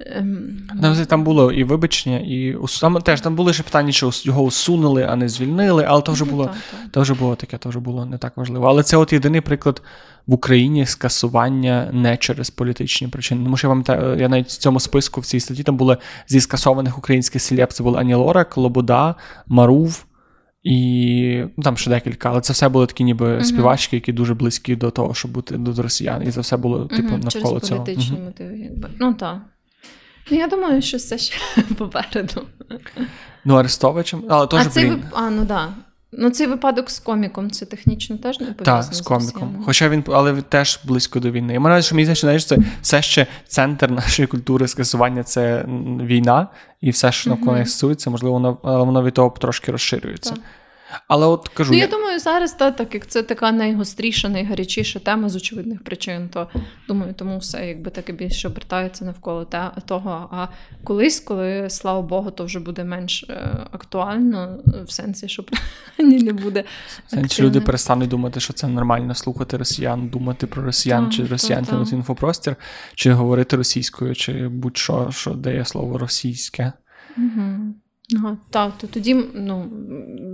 [0.01, 0.69] Ем...
[1.09, 5.17] Там було і вибачення, і там теж там були ще питання, що його усунули, а
[5.17, 6.91] не звільнили, але то вже ну, було так, так.
[6.91, 8.67] То вже було таке, то вже було не так важливо.
[8.67, 9.83] Але це от єдиний приклад
[10.27, 13.45] в Україні скасування не через політичні причини.
[13.45, 13.85] Тому що я вам
[14.21, 15.97] я навіть в цьому списку в цій статті там були
[16.29, 19.15] зі скасованих українських селеб, це були Ані Лорак, Лобода,
[19.47, 20.05] Марув.
[20.63, 23.45] І ну, там ще декілька, але це все були такі ніби uh-huh.
[23.45, 26.23] співачки, які дуже близькі до того, щоб бути до росіян.
[26.27, 27.25] І це все було типу uh-huh.
[27.25, 27.85] навколо Через цього.
[27.85, 28.25] політичні uh-huh.
[28.25, 28.91] мотиви, якби.
[29.01, 29.39] Ну так.
[30.33, 31.37] Ну, я думаю, що це ще
[31.79, 32.43] попереду.
[33.45, 34.67] Ну, Арестовичем, але теж.
[34.67, 35.01] А, цей вип...
[35.13, 35.69] а, ну да.
[36.13, 39.63] Ну, цей випадок з коміком це технічно теж не пов'язано Так, з коміком.
[39.65, 41.53] Хоча він, але теж близько до війни.
[41.53, 45.65] Я маю, що мені знаєш, це все ще центр нашої культури скасування це
[46.03, 46.47] війна,
[46.81, 50.31] і все, що навколо неї стосується, можливо, воно, воно від того трошки розширюється.
[50.31, 50.41] Так.
[51.09, 54.99] Але от кажу, ну, я, я думаю, зараз та, так як це така найгостріша, найгарячіша
[54.99, 56.49] тема з очевидних причин, то
[56.89, 60.29] думаю, тому все якби таке більше обертається навколо те, того.
[60.33, 60.47] А
[60.85, 65.45] колись, коли слава Богу, то вже буде менш е, актуально, в сенсі, що
[65.99, 66.65] ні не буде.
[67.07, 71.65] Сенсі люди перестануть думати, що це нормально слухати росіян, думати про росіян, та, чи росіян
[71.65, 72.57] тянути інфопростір,
[72.95, 76.73] чи говорити російською, чи будь-що, що дає слово російське.
[77.17, 77.75] Угу.
[78.17, 79.69] Ага, Так, то тоді, ну,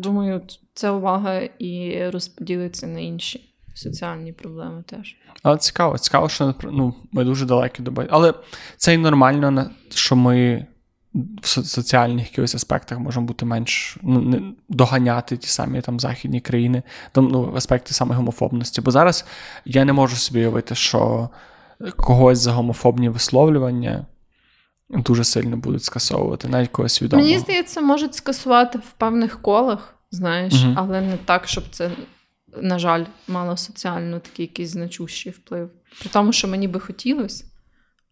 [0.02, 0.42] думаю,
[0.74, 5.16] ця увага і розподілиться на інші соціальні проблеми теж.
[5.42, 8.34] Але цікаво, цікаво, що ну, ми дуже далекі до Але
[8.76, 10.66] це і нормально, що ми
[11.42, 16.82] в соціальних якихось аспектах можемо бути менш ну, не, доганяти ті самі там західні країни,
[17.12, 18.80] там, ну, аспекти саме гомофобності.
[18.80, 19.24] Бо зараз
[19.64, 21.30] я не можу собі уявити, що
[21.96, 24.06] когось за гомофобні висловлювання
[24.90, 27.22] дуже сильно будуть скасовувати, навіть когось свідомо.
[27.22, 30.74] Мені здається, можуть скасувати в певних колах, знаєш, угу.
[30.76, 31.90] але не так, щоб це,
[32.62, 35.70] на жаль, мало соціально такий якийсь значущий вплив.
[36.00, 37.44] При тому, що мені би хотілося.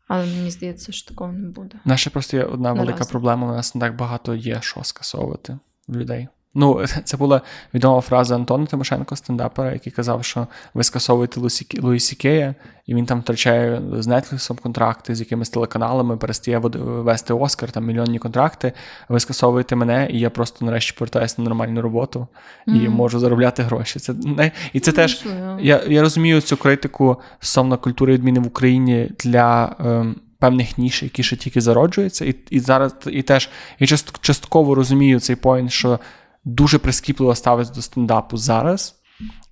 [0.08, 1.78] Але мені здається, що такого не буде.
[1.84, 2.86] Наша просто є одна Наразі.
[2.86, 3.46] велика проблема.
[3.46, 5.58] У нас не так багато є, що скасовувати
[5.88, 6.28] в людей.
[6.56, 7.40] Ну, це була
[7.74, 11.40] відома фраза Антона Тимошенко, стендапера, який казав, що ви скасовуєте
[11.80, 12.54] Луїсі Кея,
[12.86, 18.18] і він там втрачає з Netflix контракти з якимись телеканалами, перестає вести Оскар, там мільйонні
[18.18, 18.72] контракти.
[19.08, 22.26] Ви скасовуєте мене, і я просто нарешті повертаюся на нормальну роботу
[22.66, 22.88] і mm-hmm.
[22.88, 23.98] можу заробляти гроші.
[23.98, 24.94] Це не і це mm-hmm.
[24.94, 25.26] теж
[25.60, 29.76] я я розумію цю критику стосовно культури відміни в Україні для.
[29.80, 33.86] Ем, Певних ніж, які ще тільки зароджуються, і і зараз і теж я
[34.20, 35.98] частково розумію цей поінт, що
[36.46, 38.94] дуже прискіпливо ставиться до стендапу зараз.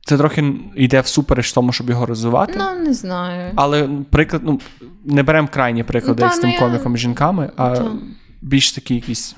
[0.07, 2.55] Це трохи йде всупереч тому, щоб його розвивати.
[2.57, 3.53] Ну, не знаю.
[3.57, 4.61] Але приклад, ну,
[5.05, 7.93] не беремо крайні приклади ну, та, з тим ну, коміком і жінками, а та.
[8.43, 9.37] більш такі якісь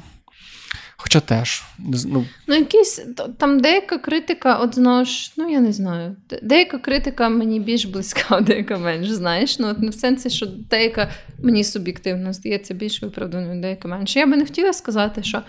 [0.99, 1.63] Хоча теж.
[2.05, 3.07] Ну, ну якісь
[3.39, 6.17] там деяка критика, от знову ж, ну я не знаю.
[6.43, 9.59] Деяка критика мені більш близька, а деяка менш, знаєш.
[9.59, 14.19] Ну, от в сенсі, що деяка мені суб'єктивно здається більш виправданою, деяка менше.
[14.19, 15.43] Я би не хотіла сказати, що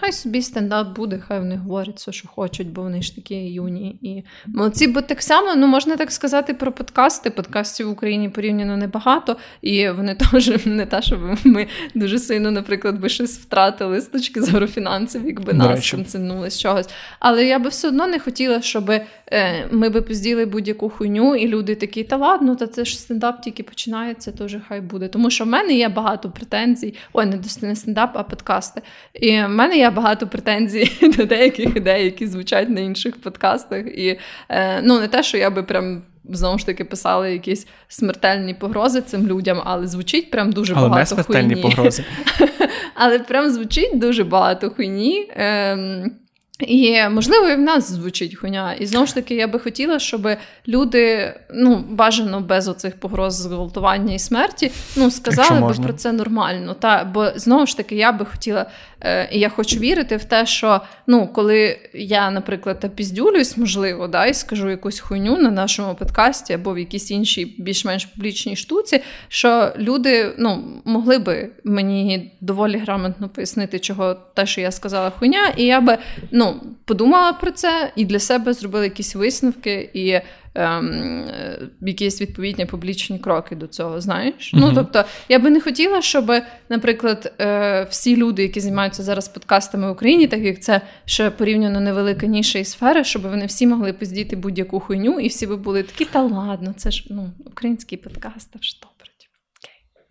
[0.00, 3.98] хай собі стендап буде, хай вони говорять все, що хочуть, бо вони ж такі юні
[4.02, 4.86] і молодці.
[4.86, 7.30] Бо так само, ну можна так сказати про подкасти.
[7.30, 13.00] Подкастів в Україні порівняно небагато, і вони теж не те, щоб ми дуже сильно, наприклад,
[13.00, 16.88] би щось втратили з точки зору фінансів, якби До нас конценули з чогось.
[17.18, 19.04] Але я би все одно не хотіла, щоб е,
[19.70, 23.62] ми би пізділи будь-яку хуйню, і люди такі, та ладно, та це ж стендап тільки
[23.62, 25.08] починається, то вже хай буде.
[25.08, 26.94] Тому що в мене є багато претензій.
[27.12, 28.82] Ой, не не стендап, а подкасти.
[29.26, 33.86] І в мене є багато претензій до деяких ідей, які звучать на інших подкастах.
[33.86, 34.18] І
[34.48, 36.02] е, ну не те, що я би прям.
[36.30, 41.16] Знову ж таки писали якісь смертельні погрози цим людям, але звучить прям дуже але багато
[41.16, 41.62] не смертельні хуйні.
[41.62, 42.04] погрози.
[42.94, 45.30] Але прям звучить дуже багато хуйні.
[45.36, 46.10] Ем,
[46.60, 48.74] І, можливо, і в нас звучить хуйня.
[48.74, 50.28] І знову ж таки, я би хотіла, щоб
[50.68, 56.74] люди, ну, бажано без оцих погроз зґвалтування і смерті, ну, сказали би про це нормально.
[56.74, 58.66] Та, Бо знову ж таки, я би хотіла,
[59.00, 64.26] е, і я хочу вірити в те, що ну, коли я, наприклад, піздюлюсь, можливо, да,
[64.26, 69.72] і скажу якусь хуйню на нашому подкасті або в якійсь іншій більш-менш публічній штуці, що
[69.78, 75.64] люди ну, могли би мені доволі грамотно пояснити, чого те, що я сказала, хуйня, і
[75.64, 75.98] я би.
[76.30, 80.20] ну, ну, подумала про це і для себе зробила якісь висновки і
[80.54, 81.24] ем,
[81.80, 84.00] якісь відповідні публічні кроки до цього.
[84.00, 84.54] Знаєш?
[84.54, 84.60] Uh-huh.
[84.60, 86.32] Ну тобто, я би не хотіла, щоб,
[86.68, 91.80] наприклад, е, всі люди, які займаються зараз подкастами в Україні, так як це ще порівняно
[91.80, 95.82] невелика ніша і сфера, щоб вони всі могли поздіти будь-яку хуйню, і всі би були
[95.82, 98.86] такі, та ладно, це ж ну, український подкаст, а що.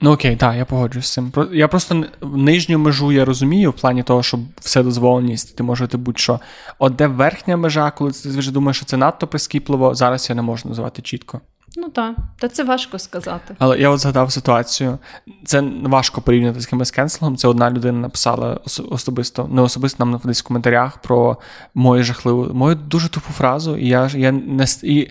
[0.02, 1.32] Ну окей, так, я погоджуюсь з цим.
[1.52, 6.40] Я просто нижню межу я розумію в плані того, що все дозволеність, ти можете будь-що.
[6.80, 10.42] От де верхня межа, коли ти вже думаєш, що це надто прискіпливо, зараз я не
[10.42, 11.42] можу називати чітко.
[11.78, 13.56] Ну так, та це важко сказати.
[13.60, 14.98] Але я от згадав ситуацію.
[15.46, 17.38] Це важко порівняти з кимось кенселом.
[17.38, 18.60] Це одна людина написала
[18.90, 21.38] особисто, не особисто нам десь в коментарях про
[21.74, 23.78] мою жахливу, мою дуже тупу фразу.
[23.78, 25.10] І я я не і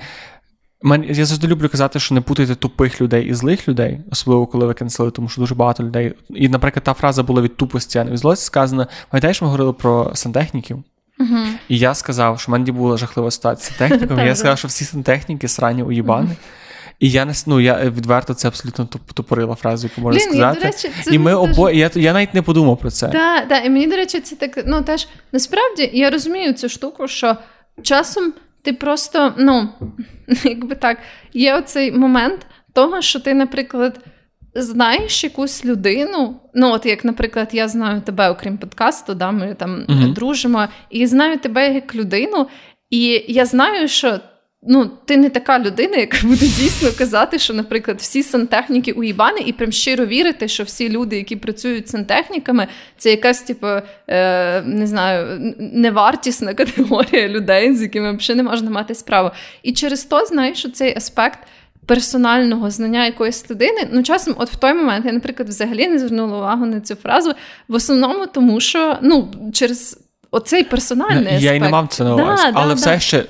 [1.09, 4.75] я завжди люблю казати, що не путайте тупих людей і злих людей, особливо коли ви
[4.75, 6.13] кенсели, тому що дуже багато людей.
[6.31, 8.87] І, наприклад, та фраза була від тупості, а не від злості сказана.
[9.11, 10.83] Пам'ятаєш, ми говорили про сантехніків?
[11.19, 11.47] Uh-huh.
[11.69, 14.19] І я сказав, що в мене була жахлива ситуація з сантехніком.
[14.19, 16.37] Я сказав, що всі сантехніки срані уїбани.
[17.01, 20.61] І я не ну, я відверто це абсолютно тупорила фразу, яку можна Блін, сказати.
[20.61, 23.09] І, речі, і ми обоє, я я навіть не подумав про це.
[23.09, 24.65] Так, так, і мені, до речі, це так.
[24.67, 27.37] Ну теж насправді я розумію цю штуку, що
[27.83, 28.33] часом
[28.65, 29.69] ти просто, ну,
[30.45, 30.99] якби так,
[31.33, 34.01] є оцей момент того, що ти, наприклад,
[34.55, 36.41] знаєш якусь людину.
[36.55, 40.09] Ну, от як, наприклад, я знаю тебе, окрім подкасту, да, ми там угу.
[40.09, 42.47] дружимо, і знаю тебе як людину,
[42.91, 44.21] і я знаю, що
[44.67, 49.53] ну, ти не така людина, яка буде дійсно казати, що, наприклад, всі сантехніки уїбани, і
[49.53, 52.67] прям щиро вірити, що всі люди, які працюють сантехніками,
[52.99, 53.67] це якась, типу,
[54.09, 59.31] е, не знаю, невартісна категорія людей, з якими взагалі не можна мати справу.
[59.63, 61.39] І через то, знаєш, цей аспект.
[61.87, 66.37] Персонального знання якоїсь людини, ну часом, от в той момент я, наприклад, взагалі не звернула
[66.37, 67.35] увагу на цю фразу,
[67.69, 70.05] в основному тому, що ну через
[70.35, 71.43] оцей персональний аспект.
[71.43, 72.99] Я й не мав це на увазі, да, але да, все да.
[72.99, 73.25] ще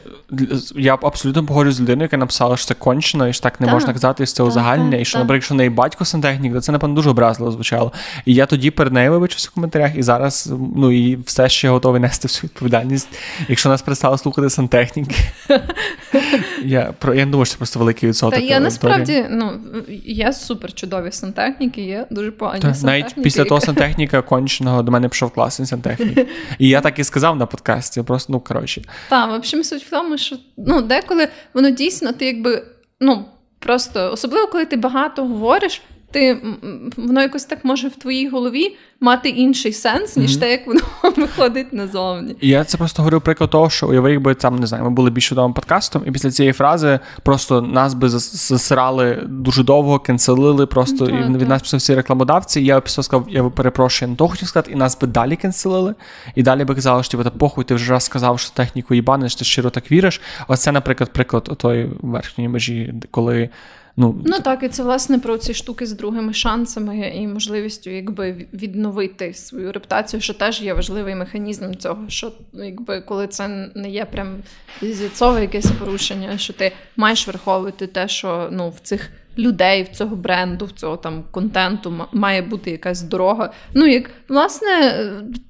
[0.77, 3.93] я абсолютно погоджуюсь з людиною, яка написала, що це кончено, і що так не можна
[3.93, 6.73] казати, і що це узагальнення, і що, наприклад, якщо в неї батько сантехнік, то це,
[6.73, 7.93] напевно, дуже образливо звучало.
[8.25, 12.01] І я тоді перед нею вибачився в коментарях, і зараз ну і все ще готовий
[12.01, 13.09] нести всю відповідальність.
[13.49, 15.17] Якщо нас перестали слухати сантехніки,
[16.65, 18.39] я про я думаю, що це просто великий відсоток.
[18.39, 19.53] Та я насправді ну
[20.05, 22.87] є супер чудові сантехніки, є дуже погані сантехніки.
[22.87, 26.29] Навіть після того сантехніка конченого до мене пішов класний сантехнік.
[26.59, 28.03] І я так і сказав на подкасті.
[28.03, 28.83] Просто ну коротше.
[29.09, 32.67] Так, в общем, суть в тому, що ну, деколи воно дійсно ти якби
[33.01, 33.25] ну,
[33.59, 35.83] просто особливо, коли ти багато говориш,
[36.15, 36.39] ти
[36.97, 40.41] воно якось так може в твоїй голові мати інший сенс, ніж mm-hmm.
[40.41, 40.81] те, як воно
[41.17, 42.37] виходить назовні.
[42.41, 45.11] І я це просто говорив приклад того, що уяви, якби там не знаю, ми були
[45.11, 51.05] більш відомим подкастом, і після цієї фрази просто нас би засирали дуже довго, кенселили, просто
[51.05, 51.35] mm-hmm.
[51.35, 52.61] і від нас писав всі рекламодавці.
[52.61, 55.95] І я після сказав, я перепрошую, не то хотів сказати, і нас би далі кенселили.
[56.35, 59.45] І далі би казали, що типу, похуй, ти вже раз сказав, що техніку їбаниш, ти
[59.45, 60.21] щиро так віриш.
[60.49, 63.49] Оце, наприклад, приклад отої верхньої межі, коли.
[63.97, 68.47] Ну ну так, і це власне про ці штуки з другими шансами і можливістю, якби
[68.53, 74.05] відновити свою репутацію, що теж є важливий механізм цього, що якби коли це не є
[74.05, 74.37] прям
[74.83, 80.17] зіцове якесь порушення, що ти маєш враховувати те, що ну в цих людей в цього
[80.17, 83.53] бренду, в цього там контенту має бути якась дорога.
[83.75, 84.95] Ну, як власне,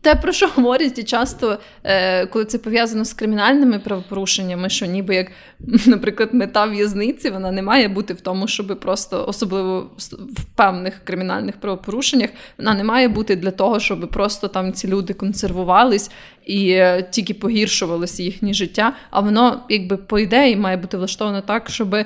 [0.01, 5.15] те, про що говорять, і часто, е, коли це пов'язано з кримінальними правопорушеннями, що ніби
[5.15, 5.32] як,
[5.86, 9.90] наприклад, мета в'язниці, вона не має бути в тому, щоб просто, особливо
[10.36, 15.15] в певних кримінальних правопорушеннях, вона не має бути для того, щоб просто там ці люди
[15.15, 16.11] консервувались
[16.47, 18.93] і е, тільки погіршувалося їхнє життя.
[19.11, 21.97] А воно, якби по ідеї, має бути влаштовано так, щоб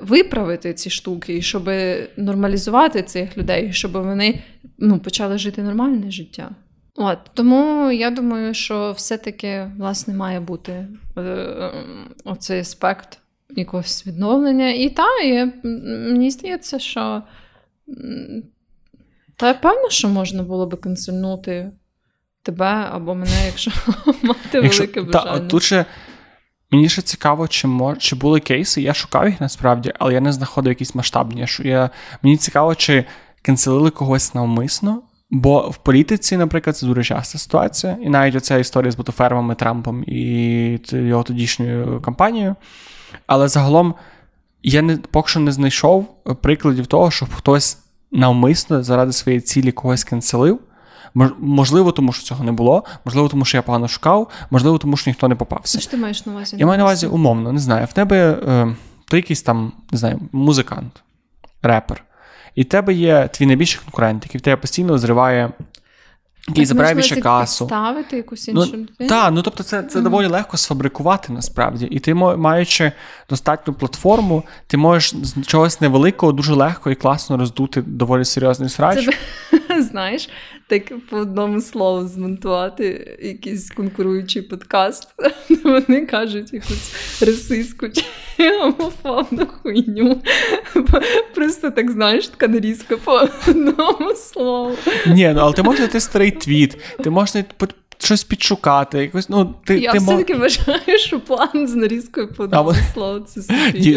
[0.00, 1.70] виправити ці штуки, і щоб
[2.16, 4.42] нормалізувати цих людей, щоб вони
[4.78, 6.50] ну, почали жити нормальне життя.
[6.94, 10.86] От Тому я думаю, що все-таки власне має бути
[11.18, 11.72] е,
[12.24, 13.18] оцей аспект
[13.50, 14.72] якогось відновлення.
[14.72, 17.22] І та, і мені здається, що
[19.36, 21.70] та певно, що можна було би консульнути
[22.42, 23.70] тебе або мене, якщо
[24.22, 25.38] мати велике бажання.
[25.38, 25.84] Та, тут ще
[26.70, 28.82] Мені ще цікаво, чи мож, чи були кейси.
[28.82, 31.46] Я шукав їх насправді, але я не знаходив якісь масштабні.
[31.64, 31.90] Я,
[32.22, 33.04] Мені цікаво, чи
[33.42, 38.92] канцелили когось навмисно, Бо в політиці, наприклад, це дуже часта ситуація, і навіть оця історія
[38.92, 42.56] з ботофермами, Трампом і його тодішньою кампанією.
[43.26, 43.94] Але загалом
[44.62, 46.08] я не поки що не знайшов
[46.42, 47.78] прикладів того, щоб хтось
[48.12, 50.60] навмисно заради своєї цілі когось канцелив.
[51.38, 55.10] Можливо, тому що цього не було, можливо, тому що я погано шукав, можливо, тому що
[55.10, 55.80] ніхто не попався.
[55.80, 56.56] Що ти маєш на увазі?
[56.58, 57.86] Я маю на увазі умовно, не знаю.
[57.86, 58.76] В тебе е,
[59.08, 61.02] ти якийсь там, не знаю, музикант,
[61.62, 62.04] репер.
[62.54, 65.50] І в тебе є твій найбільший конкурент, який в тебе постійно зриває.
[66.48, 67.66] Який забирає більше касу.
[67.66, 69.08] Ставити якусь іншу ну, людину?
[69.08, 70.02] Так, ну тобто це це mm-hmm.
[70.02, 71.86] доволі легко сфабрикувати насправді.
[71.86, 72.92] І ти, маючи
[73.30, 79.08] достатню платформу, ти можеш з чогось невеликого дуже легко і класно роздути доволі серйозний срач.
[79.70, 80.28] Це, знаєш,
[80.66, 85.08] так по одному слову змонтувати якийсь конкуруючий подкаст.
[85.64, 88.04] Вони кажуть якусь російську чи
[88.58, 90.22] гомофобну хуйню.
[91.34, 93.12] Просто так знаєш, така нарізка по
[93.48, 94.76] одному слову.
[95.06, 97.44] Ні, ну але ти можеш знайти старий твіт, ти можеш
[98.04, 98.98] щось підшукати.
[98.98, 100.58] Якось, ну, ти, Я ти все-таки мож...
[100.58, 103.40] вважаю, що план з нарізкою по одному слову це.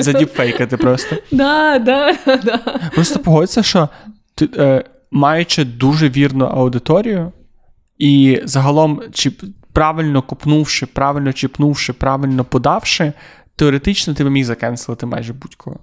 [0.03, 1.15] Задіпфейкати просто.
[1.31, 2.57] Да, да, да.
[2.95, 3.89] Просто погодься, що
[4.35, 7.31] ти, е, маючи дуже вірну аудиторію,
[7.97, 9.31] і загалом, чи
[9.73, 13.13] правильно купнувши, правильно чіпнувши, правильно подавши,
[13.55, 15.79] теоретично ти би міг закенселити майже будь-кого.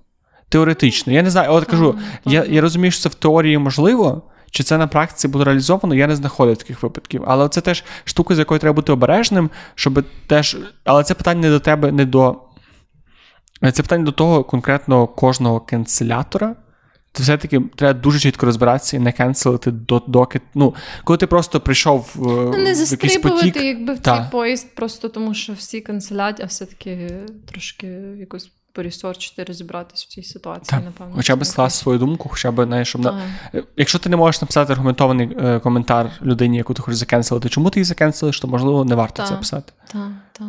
[0.49, 1.13] Теоретично.
[1.13, 4.79] Я не знаю, от кажу, я я розумію, що це в теорії можливо, чи це
[4.79, 7.25] на практиці буде реалізовано, я не знаходив таких випадків.
[7.27, 10.57] Але це теж штука, з якою треба бути обережним, щоб теж.
[10.85, 12.41] Але це питання не до тебе, не до.
[13.73, 16.57] Це питання до того конкретно кожного канцелятора
[17.13, 19.71] то все-таки треба дуже чітко розбиратися і не кенселити
[20.07, 20.41] доки.
[20.55, 20.75] Ну,
[21.05, 23.57] коли ти просто прийшов ну, не в якийсь потік.
[23.57, 24.17] якби в та.
[24.17, 27.11] цей поїзд, просто тому що всі канцелять, а все-таки
[27.47, 27.87] трошки
[28.19, 30.85] якось порісорчити, розібратись в цій ситуації, так.
[30.85, 31.15] напевно.
[31.17, 33.23] Хоча б скласти свою думку, хоча б знаєш, щоб на...
[33.77, 37.81] якщо ти не можеш написати аргументований е, коментар людині, яку ти хочеш закенселити, чому ти
[37.81, 39.73] її закенселиш, то можливо не варто так, це писати.
[39.93, 40.49] Так, так.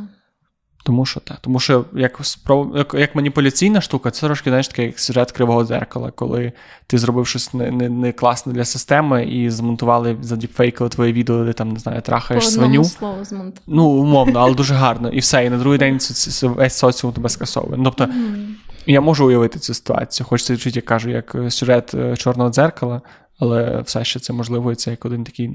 [0.84, 1.38] Тому що так.
[1.41, 2.78] Тому що як спроб...
[2.78, 6.52] як, як маніпуляційна штука, це трошки знаєш, таке як сюжет кривого дзеркала, коли
[6.88, 11.53] ти зробив щось не не, не класне для системи і змонтували задіпфейкали твоє відео, де
[11.53, 12.84] там не знаю, трахаєш По свиню.
[12.84, 13.62] слово змонтували.
[13.68, 15.10] Ну, умовно, але дуже гарно.
[15.10, 15.45] І все.
[15.45, 15.99] І на другий день
[16.44, 17.78] весь соціум тебе скасовує.
[17.78, 18.45] Ну, тобто mm.
[18.86, 20.28] я можу уявити цю ситуацію.
[20.28, 23.02] Хочеться вчити, як кажу, як сюжет е, чорного дзеркала,
[23.40, 25.52] але все ще це можливо, і це як один такий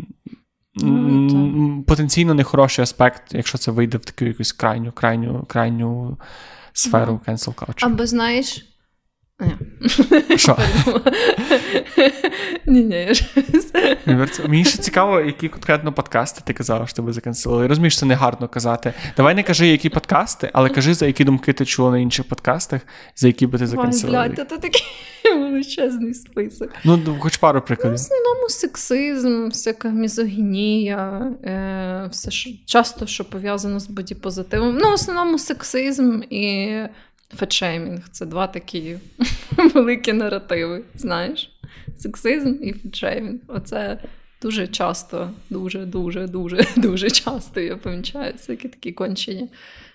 [0.77, 6.17] Mm, потенційно нехороший аспект, якщо це вийде в таку якусь крайню, крайню, крайню
[6.73, 7.87] сферу cancel culture.
[7.87, 8.67] Або знаєш.
[10.37, 10.57] Що?
[12.67, 13.15] Ні, ні,
[14.07, 17.91] я Мені ще цікаво, які конкретно подкасти ти казала, що тебе заканцелили.
[17.91, 18.93] Що це не гарно казати.
[19.17, 22.81] Давай не кажи, які подкасти, але кажи, за які думки ти чула на інших подкастах,
[23.17, 24.29] за які би ти заканцелила.
[24.29, 24.83] Блядь, це такий
[25.35, 26.71] величезний список.
[26.85, 27.93] Ну, хоч пару прикладів.
[27.93, 34.79] В основному сексизм, всяка мізогінія, е, все що часто що пов'язано з бодіпозитивом.
[34.83, 36.77] Ну, в основному сексизм і
[37.35, 38.99] фетшеймінг це два такі
[39.75, 40.85] великі наративи.
[40.95, 41.51] Знаєш?
[41.97, 43.41] Сексизм і фетшеймінг.
[43.49, 43.99] Оце
[44.43, 49.49] дуже часто, дуже, дуже, дуже, дуже часто я помічаю всякі такі кончені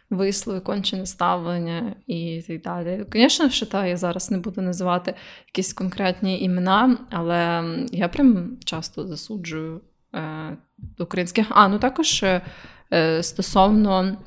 [0.09, 3.05] вислови, кончене ставлення і так далі.
[3.13, 5.13] Звісно, що та, я зараз не буду називати
[5.47, 9.81] якісь конкретні імена, але я прям часто засуджую
[10.15, 10.57] е,
[10.99, 11.47] українських.
[11.49, 14.17] А, ну також е, стосовно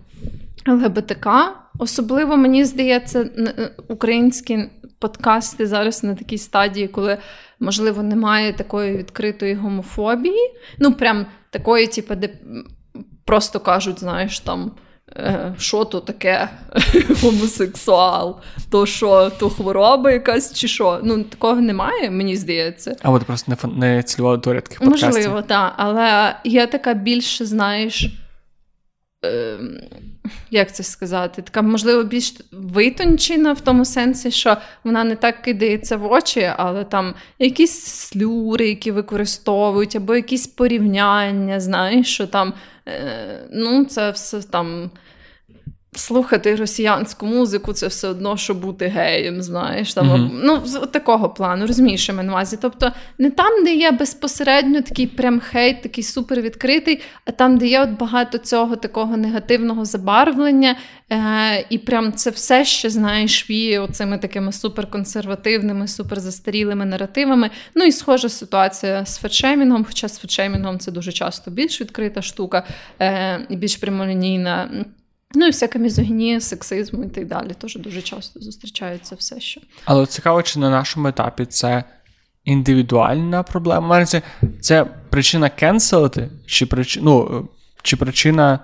[0.68, 1.28] ЛГБТК,
[1.78, 4.58] особливо мені здається, е, українські
[4.98, 7.18] подкасти зараз на такій стадії, коли,
[7.60, 10.50] можливо, немає такої відкритої гомофобії.
[10.78, 12.28] Ну, прям такої, типу, де
[13.24, 14.72] просто кажуть, знаєш, там.
[15.16, 16.48] Е, що то таке
[17.22, 18.36] гомосексуал?
[18.70, 21.00] То що, то хвороба якась чи що?
[21.02, 22.96] Ну, такого немає, мені здається.
[23.02, 25.08] А от просто не не цільова аудиторія таких подкастів.
[25.08, 25.72] Можливо, так.
[25.76, 28.23] Але є така більше, знаєш.
[29.24, 29.58] Е,
[30.50, 35.96] як це сказати, така, можливо, більш витончена в тому сенсі, що вона не так кидається
[35.96, 42.54] в очі, але там якісь слюри, які використовують, або якісь порівняння, знаєш, що там,
[42.88, 44.90] е, ну, це все там
[45.94, 49.94] слухати росіянську музику це все одно, що бути геєм, знаєш.
[49.94, 52.58] Там, uh Ну, з такого плану, розумієш, що на увазі.
[52.62, 57.66] Тобто не там, де є безпосередньо такий прям хейт, такий супер відкритий, а там, де
[57.66, 60.76] є от багато цього такого негативного забарвлення,
[61.12, 67.50] е- і прям це все ще, знаєш, віє оцими такими суперконсервативними, суперзастарілими наративами.
[67.74, 72.66] Ну і схожа ситуація з фетшемінгом, хоча з фетшемінгом це дуже часто більш відкрита штука
[73.00, 74.70] е- і більш прямолінійна.
[75.34, 77.54] Ну і всяка мізогінія, сексизм і так далі.
[77.58, 79.60] Теж дуже часто зустрічається все що.
[79.84, 81.84] Але цікаво, чи на нашому етапі це
[82.44, 84.04] індивідуальна проблема.
[84.06, 84.22] Це
[84.60, 87.48] це причина кенселити, чи причина, ну,
[87.82, 88.58] чи причина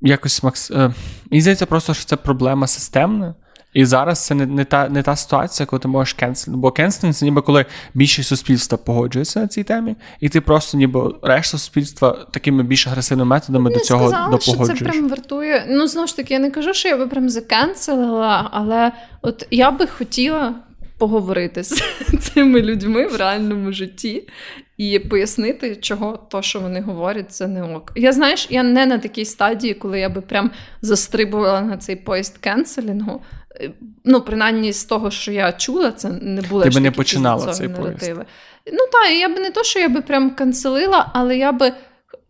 [0.00, 0.70] якось макс.
[0.70, 0.94] Е,
[1.30, 3.34] мені здається, просто що це проблема системна.
[3.74, 6.60] І зараз це не не, та не та ситуація, коли ти можеш кенселити.
[6.60, 7.64] Бо cancelling це ніби коли
[7.94, 13.28] більшість суспільства погоджується на цій темі, і ти просто ніби решта суспільства такими більш агресивними
[13.28, 14.78] методами не до цього сказала, допогоджуєш.
[14.78, 15.66] що це прям вартує.
[15.68, 18.92] Ну, знову ж таки, я не кажу, що я би прям закенселила, але
[19.22, 20.54] от я би хотіла
[20.98, 21.82] поговорити з
[22.20, 24.28] цими людьми в реальному житті
[24.76, 27.92] і пояснити, чого то, що вони говорять, це не ок.
[27.96, 30.50] Я знаєш, я не на такій стадії, коли я би прям
[30.82, 33.20] застрибувала на цей поїзд кенселінгу.
[33.60, 33.70] Е,
[34.04, 37.68] ну, принаймні, з того, що я чула, це не були Ти би не починала цей
[37.68, 38.24] наративи.
[38.72, 41.72] Ну так, я би не то, що я би прям канцелила, але я би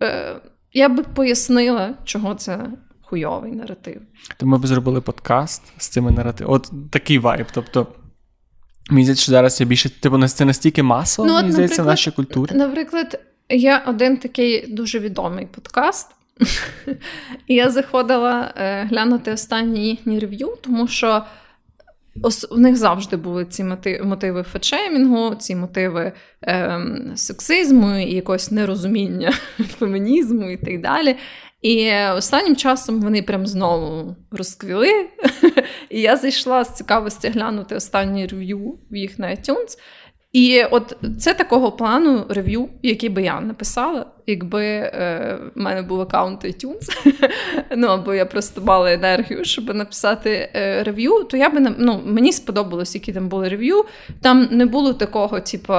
[0.02, 0.36] е,
[0.72, 2.60] я би пояснила, чого це
[3.02, 4.00] хуйовий наратив.
[4.36, 6.56] То ми б зробили подкаст з цими наративами.
[6.56, 7.46] От такий вайб.
[7.52, 7.86] Тобто,
[8.90, 12.10] мені здається, що зараз я більше, типу, це настільки масово, Ну, мені здається, в нашій
[12.10, 12.54] культурі.
[12.54, 16.10] Наприклад, є один такий дуже відомий подкаст.
[17.46, 21.22] І я заходила е, глянути останні їхні рев'ю, тому що
[22.50, 23.64] у них завжди були ці
[24.02, 26.12] мотиви, фетшеймінгу, ці мотиви
[26.42, 26.80] е,
[27.14, 29.32] сексизму і якогось нерозуміння
[29.78, 31.16] фемінізму і так далі.
[31.62, 35.06] І останнім часом вони прям знову розквіли.
[35.90, 39.78] І я зайшла з цікавості глянути останні рев'ю в їх на iTunes.
[40.34, 46.00] І от це такого плану рев'ю, який би я написала, якби е, в мене був
[46.00, 47.12] аккаунт iTunes,
[47.76, 52.32] ну або я просто мала енергію, щоб написати е, рев'ю, то я би ну, мені
[52.32, 53.84] сподобалось, які там були рев'ю.
[54.22, 55.74] Там не було такого, типу.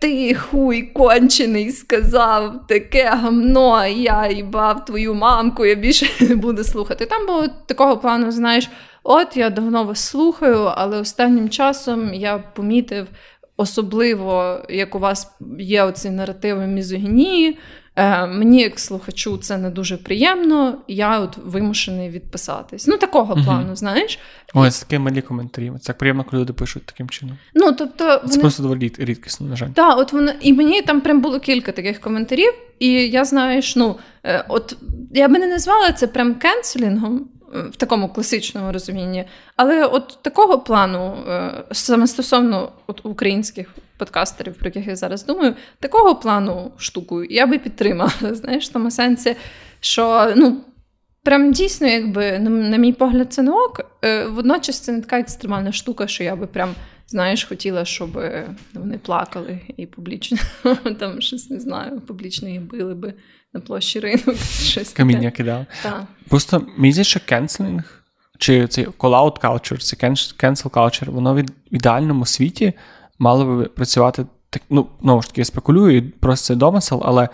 [0.00, 7.06] Ти хуй кончений сказав таке гамно, я їбав твою мамку, я більше не буду слухати.
[7.06, 8.70] Там було такого плану, знаєш,
[9.02, 13.06] от я давно вас слухаю, але останнім часом я помітив,
[13.58, 17.58] особливо як у вас є оці наративи мізогінії.
[17.96, 22.86] Е, мені, як слухачу, це не дуже приємно, я от вимушений відписатись.
[22.86, 23.44] Ну, такого Мгм.
[23.44, 24.18] плану, знаєш.
[24.54, 25.72] Ой, це такі малі коментарі.
[25.80, 27.36] Це так приємно, коли люди пишуть таким чином.
[27.54, 28.40] Ну, тобто, Це вони...
[28.40, 29.68] просто доволі рідкісно, на жаль.
[29.74, 33.96] Так, от воно і мені там прям було кілька таких коментарів, і я знаєш, ну
[34.24, 34.76] е, от
[35.14, 39.24] я би не назвала це прям кенселінгом в такому класичному розумінні,
[39.56, 45.54] але от такого плану, е, саме стосовно от українських подкастерів, про яких я зараз думаю,
[45.80, 48.12] такого плану штуку я би підтримала.
[48.32, 49.36] Знаєш, в тому сенсі,
[49.80, 50.60] що ну.
[51.22, 53.80] Прям дійсно, якби, на, мій погляд, це не ок.
[54.04, 56.74] Е, водночас це не така екстремальна штука, що я би прям
[57.08, 60.38] знаєш, хотіла, щоб е, вони плакали і публічно
[60.98, 63.14] там щось не знаю, публічно їх били би
[63.52, 64.36] на площі ринок.
[64.62, 65.66] Щось Каміння кидав.
[65.82, 66.04] Так.
[66.28, 68.04] Просто мені здається, що кенселінг,
[68.38, 72.72] чи цей call-out culture, це cancel culture, воно в ідеальному світі
[73.18, 74.62] мало би працювати так.
[74.70, 77.28] Ну, знову ж таки, я спекулюю, і просто це домисел, але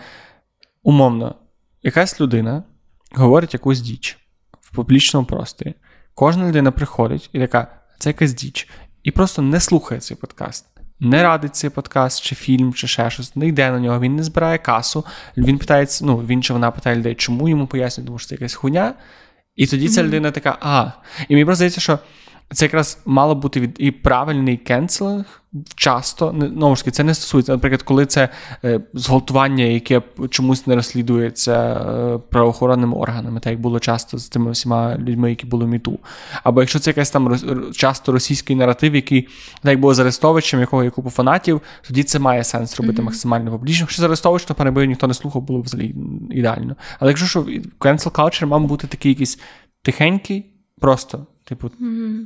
[0.83, 1.35] умовно,
[1.83, 2.63] якась людина
[3.11, 4.17] говорить якусь діч
[4.61, 5.73] в публічному просторі.
[6.13, 8.69] Кожна людина приходить і така, це якась діч,
[9.03, 10.74] і просто не слухає цей подкаст.
[10.99, 14.23] Не радить цей подкаст, чи фільм, чи ще щось, не йде на нього, він не
[14.23, 15.05] збирає касу.
[15.37, 18.53] Він питається, ну він чи вона питає людей, чому йому пояснюють, тому що це якась
[18.53, 18.93] хуйня.
[19.55, 20.91] І тоді ця людина така, а.
[21.27, 21.99] І мені просто здається, що
[22.53, 25.41] це якраз мало бути від і правильний cancelling
[25.75, 26.35] часто.
[26.77, 28.29] Таки, це не стосується, наприклад, коли це
[28.63, 34.51] е, зґвалтування, яке чомусь не розслідується е, правоохоронними органами, так як було часто з тими
[34.51, 35.99] всіма людьми, які були в MeToo.
[36.43, 39.21] Або якщо це якийсь там роз- часто російський наратив, який
[39.61, 43.51] так як було з Арестовичем, якого є купу фанатів, тоді це має сенс робити максимально
[43.51, 43.83] публічно.
[43.83, 45.95] Якщо з Арестович, то перебив ніхто не слухав, було взагалі
[46.31, 46.75] ідеально.
[46.99, 47.41] Але якщо що
[47.79, 49.39] cancel culture мав бути такий якийсь
[49.83, 50.45] тихенький,
[50.81, 51.25] просто.
[51.47, 51.69] Типу,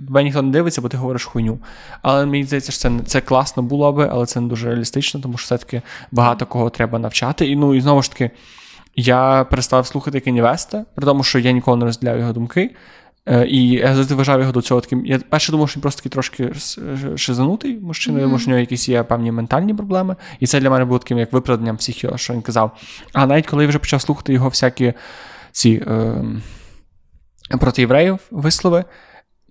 [0.08, 1.60] тебе ніхто не дивиться, бо ти говориш хуйню.
[2.02, 5.38] Але мені здається, що це, це класно було би, але це не дуже реалістично, тому
[5.38, 5.82] що все-таки
[6.12, 7.48] багато кого треба навчати.
[7.48, 8.32] І ну і знову ж таки,
[8.96, 12.76] я перестав слухати Кені Веста, при тому, що я ніколи не розділяв його думки.
[13.26, 15.06] Е, І я завжди вважав його до цього таким.
[15.06, 16.54] Я перше думав, що він просто такий трошки
[17.16, 20.16] шизанутий мужчина, може, в нього якісь є певні ментальні проблеми.
[20.40, 22.78] І це для мене було таким як виправданням всіх його, що він казав.
[23.14, 24.94] А навіть коли я вже почав слухати його всякі
[25.52, 26.24] ці е,
[27.60, 28.86] проти євреїв вислови,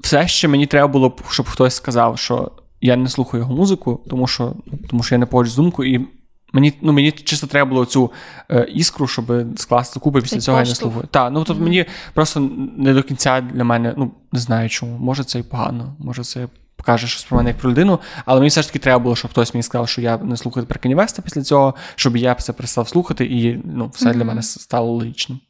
[0.01, 2.51] все ще мені треба було, б, щоб хтось сказав, що
[2.81, 4.55] я не слухаю його музику, тому що,
[4.91, 6.07] тому що я не погоджуюсь з думкою, і
[6.53, 8.11] мені, ну, мені чисто треба було цю
[8.51, 11.05] е, іскру, щоб скласти купи, після Цей цього я не слухаю.
[11.11, 11.85] Так, ну тобто мені
[12.15, 14.99] просто не до кінця для мене, ну не знаю чому.
[14.99, 18.49] Може це і погано, може це покаже щось про мене як про людину, але мені
[18.49, 21.23] все ж таки треба було, щоб хтось мені сказав, що я не слухаю тепер Kanye
[21.23, 25.41] після цього, щоб я це перестав слухати, і ну, все для мене стало логічним.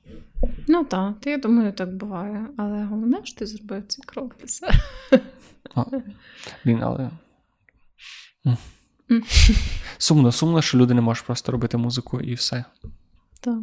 [0.68, 2.48] Ну так, то я думаю, так буває.
[2.56, 4.36] Але головне, що ти зробив цей крок.
[6.64, 7.10] Блін, але.
[9.98, 12.64] Сумно, сумно, що люди не можуть просто робити музику і все.
[13.40, 13.58] Так.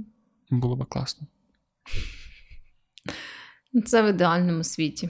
[0.50, 1.28] Було би класно.
[3.86, 5.10] Це в ідеальному світі.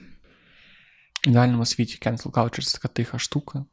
[1.26, 3.66] В ідеальному світі cancel culture це така тиха штука.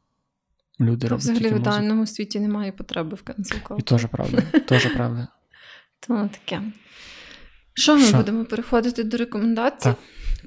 [0.79, 1.69] Люди Та роблять взагалі в музику.
[1.69, 4.41] ідеальному світі немає потреби в cancel І теж правда.
[4.41, 5.27] Теж правда.
[5.99, 6.61] То таке.
[7.73, 8.17] Що ми Шо?
[8.17, 9.83] будемо переходити до рекомендацій?
[9.83, 9.97] Так.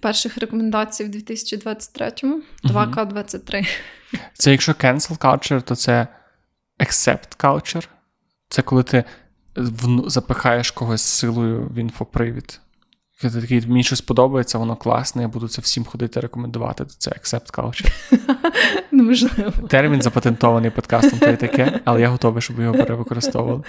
[0.01, 3.67] Перших рекомендацій в 2023-му 2К23.
[4.35, 6.07] Це якщо cancel culture, то це
[6.81, 7.89] accept culture.
[8.49, 9.05] Це коли ти
[10.07, 12.61] запихаєш когось силою в інфопривід.
[13.21, 16.85] Ти такий, мені щось подобається, воно класне, я буду це всім ходити рекомендувати.
[16.99, 17.93] Це accept culture.
[18.91, 19.53] Ну, можливо.
[19.69, 23.63] Термін запатентований подкастом, то й таке, але я готовий, щоб його перевикористовували.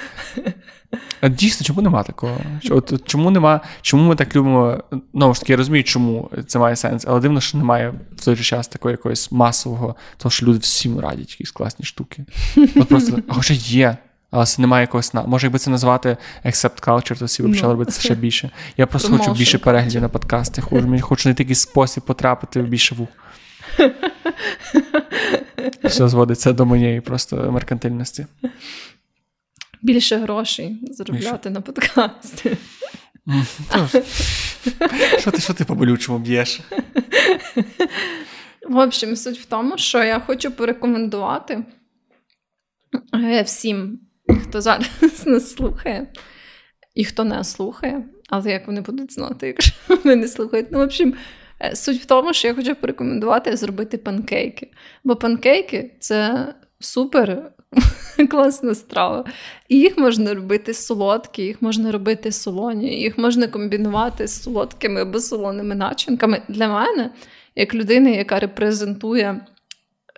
[1.21, 2.37] А Дійсно, чому нема такого?
[2.69, 4.83] От, от чому нема, чому ми так любимо?
[5.13, 8.35] Ну ж таки, я розумію, чому це має сенс, але дивно, що немає в той
[8.35, 12.25] же час такого якогось масового, тому що люди всім радять якісь класні штуки.
[12.75, 13.97] От просто, а хоча є.
[14.31, 15.23] Але це немає якогось на.
[15.23, 17.49] Може, якби це назвати accept culture, то всі Ну.
[17.49, 18.49] почали робити це ще більше.
[18.77, 19.63] Я просто хочу більше culture.
[19.63, 20.61] переглядів на подкасти.
[20.61, 23.09] Хочу, мені хочу знайти якийсь спосіб потрапити в більше вух.
[25.83, 28.25] Все зводиться до моєї просто меркантильності.
[29.81, 32.57] Більше грошей заробляти на подкасти.
[35.19, 36.59] Що ти, що ти по болючому б'єш?
[38.69, 41.63] В общем, суть в тому, що я хочу порекомендувати
[43.15, 44.89] е, всім, хто зараз
[45.25, 46.07] нас слухає,
[46.95, 49.73] і хто не слухає, але як вони будуть знати, якщо
[50.03, 50.67] вони не слухають.
[50.71, 51.13] Ну, в общем,
[51.61, 54.71] е, суть в тому, що я хочу порекомендувати зробити панкейки.
[55.03, 56.47] Бо панкейки це
[56.79, 57.51] супер
[58.29, 59.25] класна страва.
[59.69, 65.19] І їх можна робити солодкі, їх можна робити солоні, їх можна комбінувати з солодкими або
[65.19, 66.41] солоними начинками.
[66.47, 67.11] Для мене,
[67.55, 69.45] як людини, яка репрезентує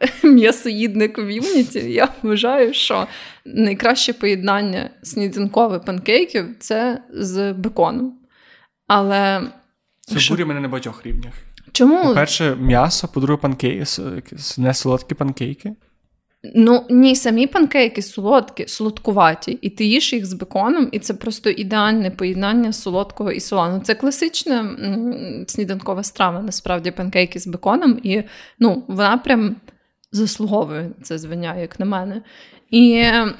[0.23, 3.07] м'ясоїдне ком'юніті, я вважаю, що
[3.45, 8.13] найкраще поєднання сніданкових панкейків це з беконом.
[8.88, 9.41] Але
[10.01, 10.34] Це Що?
[10.34, 11.34] бурі мене на багатьох рівнях.
[11.71, 13.85] чому По-перше, м'ясо, по-друге, панкейки,
[14.57, 15.76] не солодкі панкейки.
[16.55, 21.49] Ну ні, самі панкейки солодкі, солодкуваті, і ти їш їх з беконом, і це просто
[21.49, 23.80] ідеальне поєднання солодкого і солоного.
[23.80, 28.23] Це класична м, сніданкова страва, насправді панкейки з беконом, і
[28.59, 29.55] ну, вона прям
[30.11, 32.22] заслуговує це звання, як на мене.
[32.69, 33.34] І е,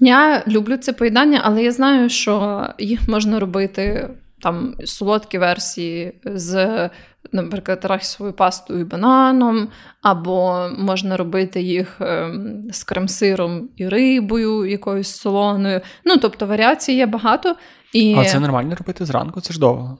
[0.00, 4.10] я люблю це поєднання, але я знаю, що їх можна робити
[4.40, 6.90] там солодкі версії з,
[7.32, 9.68] наприклад, арахісовою пастою і бананом,
[10.02, 15.80] або можна робити їх ем, з крем-сиром і рибою, якоюсь солоною.
[16.04, 17.56] Ну, тобто варіацій є багато.
[17.92, 18.14] І...
[18.18, 19.98] А це нормально робити зранку, це ж довго.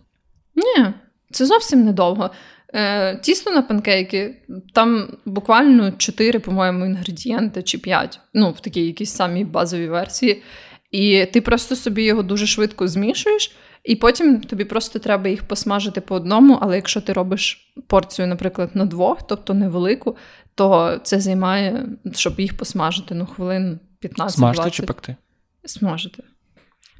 [0.55, 0.87] Ні,
[1.31, 2.31] це зовсім недовго.
[2.77, 4.35] Е, тісто на панкейки,
[4.75, 8.21] там буквально 4, по-моєму, інгредієнти чи 5.
[8.35, 10.43] Ну, в такій якійсь самій базовій версії.
[10.91, 16.01] І ти просто собі його дуже швидко змішуєш, і потім тобі просто треба їх посмажити
[16.01, 16.59] по одному.
[16.61, 20.17] Але якщо ти робиш порцію, наприклад, на двох, тобто невелику,
[20.55, 24.31] то це займає, щоб їх посмажити, ну, хвилин 15-20.
[24.31, 25.17] Смажте чи пекти?
[25.65, 26.23] Смажити.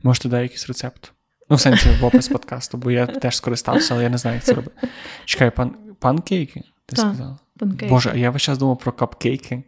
[0.03, 1.13] Можете дати якийсь рецепт.
[1.51, 4.45] Ну, в сенсі в опис подкасту, бо я теж скористався, але я не знаю, як
[4.45, 4.89] це робити.
[5.25, 6.61] Чекай, пан, панкейки?
[6.87, 6.99] Ти Так.
[6.99, 7.39] сказала?
[7.59, 7.87] Панкейки.
[7.95, 9.63] Боже, а я весь час думав про капкейки.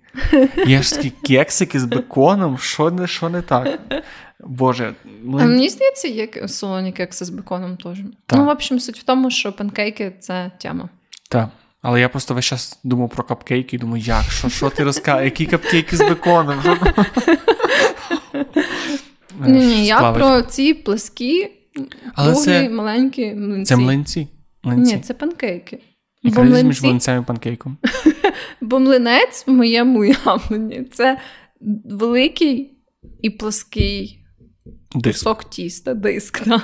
[0.67, 3.81] Є ж такі кексики з беконом, що не, що не так?
[4.41, 4.95] Боже,
[5.25, 7.99] А мені здається, є солоні кекси з беконом теж.
[8.27, 8.39] Так.
[8.39, 10.89] Ну, в общем, суть в тому, що панкейки це тема.
[11.29, 11.49] Так.
[11.83, 14.23] Але я просто весь час думав про капкейки і думаю, як?
[14.23, 15.25] Що, що ти розказуєш?
[15.25, 16.63] Які капкейки з беконом?
[19.41, 21.51] Ні, ні, я про ці пласкі,
[22.15, 23.65] Але круглі, це- маленькі млинці.
[23.69, 24.29] Це млинці.
[24.63, 24.95] млинці.
[24.97, 25.79] Ні, це панкейки.
[26.23, 27.77] Яка Бо різниця між млинцем і панкейком?
[28.61, 31.19] бо млинець в моєму уявленні це
[31.85, 32.79] великий
[33.23, 34.25] і плаский
[34.95, 35.19] Диск.
[35.19, 36.63] кусок тіста, диск, да.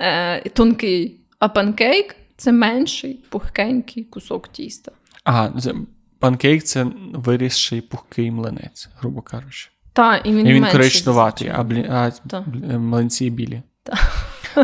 [0.00, 1.20] Е, і тонкий.
[1.38, 4.92] А панкейк це менший, пухкенький кусок тіста.
[5.24, 5.74] Ага, це-
[6.18, 9.70] панкейк це вирісший пухкий млинець, грубо кажучи.
[9.92, 11.86] Та, і він, І він коричневатий, а, блі...
[11.90, 13.62] а блі- млинці білі.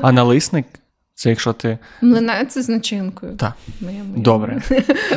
[0.02, 0.66] А налисник
[1.14, 1.78] це якщо ти.
[2.02, 3.36] Млинець з начинкою.
[3.36, 3.52] Так.
[4.16, 4.62] Добре.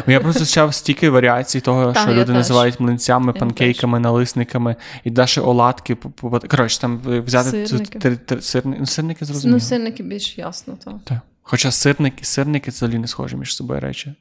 [0.08, 2.36] Я просто зустрічав стільки варіацій того, що люди теж.
[2.36, 5.98] називають млинцями, Я панкейками, налисниками, і далі оладки.
[6.50, 8.42] Коротше, там взяти цю Сирники.
[8.42, 8.76] сирни...
[8.80, 9.60] ну, сирники Ну, зрозуміло.
[9.60, 10.78] сирники більш ясно.
[11.04, 11.18] Так.
[11.42, 14.14] Хоча сирники, сирники це взагалі не схожі між собою речі.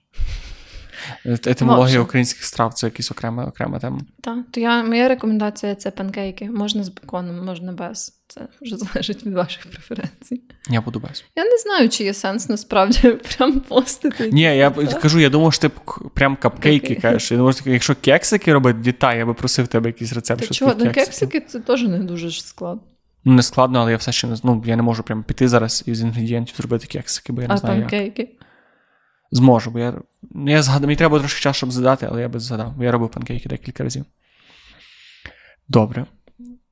[1.25, 2.01] Етимологія Можна.
[2.01, 4.01] українських страв це якась окрема, окрема тема.
[4.21, 6.51] Так, то я, моя рекомендація це панкейки.
[6.51, 8.19] Можна з беконом, можна без.
[8.29, 10.43] Це вже залежить від ваших преференцій.
[10.71, 11.25] Я буду без.
[11.37, 13.09] Я не знаю, чи є сенс насправді
[13.39, 14.31] прям постити.
[14.33, 14.87] Ні, я це.
[14.87, 15.75] кажу, я думав, що ти
[16.15, 17.31] прям капкейки кажеш.
[17.33, 20.41] Я думав, що якщо кексики робити, дітай, я би просив тебе якийсь рецепт.
[20.41, 22.83] Та що чого, ну кексики це теж не дуже ж складно.
[23.25, 25.49] Ну, не складно, але я все ще не з- ну, я не можу прям піти
[25.49, 27.81] зараз із інгредієнтів зробити кексики, бо я не А знаю.
[27.81, 27.91] як.
[27.91, 28.29] панкейки.
[29.33, 29.95] Зможу, бо я.
[30.47, 33.11] я згадав, мені треба трошки часу, щоб згадати, але я би згадав, бо я робив
[33.11, 34.05] панкейки декілька разів.
[35.69, 36.07] Добре.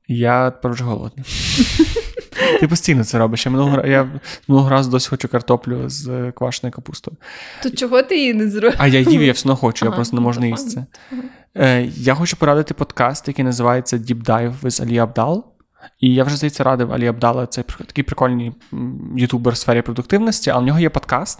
[0.07, 1.25] Я тепер вже голодний.
[2.59, 3.45] Ти постійно це робиш.
[3.45, 4.09] Я минулого, я
[4.47, 7.17] минулого разу досі хочу картоплю з е, квашеною капустою.
[7.63, 8.75] То чого ти її не зробив?
[8.77, 10.85] А я їв, я все одно хочу, я просто не ну, можу не їсти це.
[11.55, 15.43] Е, я хочу порадити подкаст, який називається Deep Dive with Ali Abdal.
[15.99, 17.47] І я вже здається радив Алі Абдала.
[17.47, 18.51] Це такий прикольний
[19.15, 21.39] ютубер в сфері продуктивності, але в нього є подкаст.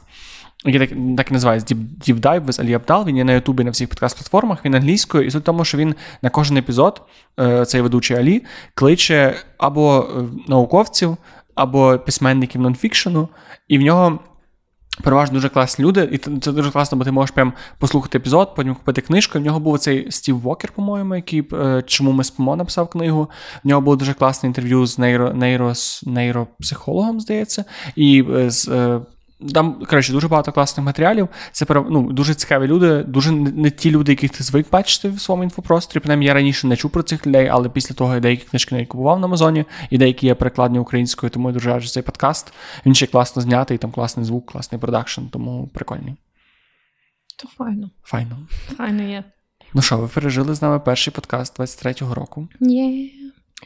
[0.65, 3.05] Який так, так і називається Deep, Dive with Ali Abdal.
[3.05, 6.29] Він є на Ютубі на всіх подкаст-платформах, він англійською, і суть тому, що він на
[6.29, 7.01] кожен епізод,
[7.39, 8.43] е, цей ведучий Алі,
[8.73, 11.17] кличе або е, науковців,
[11.55, 13.29] або письменників нонфікшену,
[13.67, 14.19] і в нього
[15.03, 18.75] переважно дуже класні люди, і це дуже класно, бо ти можеш прям послухати епізод, потім
[18.75, 19.39] купити книжку.
[19.39, 23.29] В нього був цей Стів Вокер, по-моєму, який е, чому ми спимо, написав книгу.
[23.63, 25.73] В нього було дуже класне інтерв'ю з нейро, нейро,
[26.05, 27.65] нейропсихологом, здається,
[27.95, 28.69] і з.
[29.53, 31.29] Там, коротше, дуже багато класних матеріалів.
[31.51, 35.21] Це ну, дуже цікаві люди, дуже не, не ті люди, яких ти звик бачити в
[35.21, 35.99] своєму інфопросторі.
[35.99, 38.87] Принаймні, я раніше не чув про цих людей, але після того я деякі книжки навіть
[38.87, 42.53] купував на Амазоні, і деякі є перекладені українською, тому я дуже раджу цей подкаст.
[42.85, 46.15] Він ще класно знятий, там класний звук, класний продакшн, тому прикольний.
[47.37, 47.89] То файно.
[48.03, 48.37] Файно.
[48.77, 49.23] Файно є.
[49.73, 52.47] Ну що, ви пережили з нами перший подкаст 23-го року.
[52.59, 53.09] Є.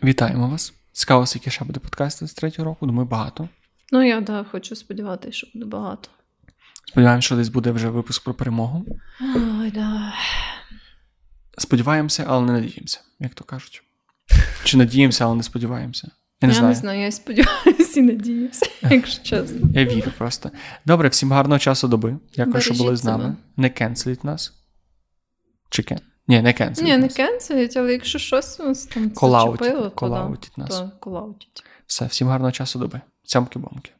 [0.04, 0.74] Вітаємо вас.
[0.92, 2.86] Цікаво, скільки ще буде подкаст 23-го року.
[2.86, 3.50] Думаю, багато.
[3.91, 6.10] Ну, я да, хочу сподіватися, що буде багато.
[6.88, 8.86] Сподіваємося, що десь буде вже випуск про перемогу.
[9.36, 10.14] Ой, да.
[11.57, 13.84] Сподіваємося, але не надіємося, як то кажуть.
[14.64, 16.12] Чи надіємося, але не сподіваємося.
[16.41, 16.74] Я не я знаю.
[16.74, 19.70] не знаю, я сподіваюся і надіюся, якщо чесно.
[19.74, 20.52] Я вірю просто.
[20.86, 22.18] Добре, всім гарного часу доби.
[22.36, 23.24] Дякую, що були з нами.
[23.24, 23.36] себе.
[23.57, 24.53] Не кенселіть нас.
[25.70, 25.99] Чи кен?
[26.28, 26.90] Ні, не кенселіть.
[26.91, 27.14] Ні, не нас.
[27.14, 30.70] кенселять, але якщо щось у нас там Колаутіть, зачепило, то, да, колаутіть нас.
[30.70, 31.64] то колаутіть.
[31.88, 33.02] Все, всім гарного часу доби.
[33.24, 33.91] Цямки-бомки.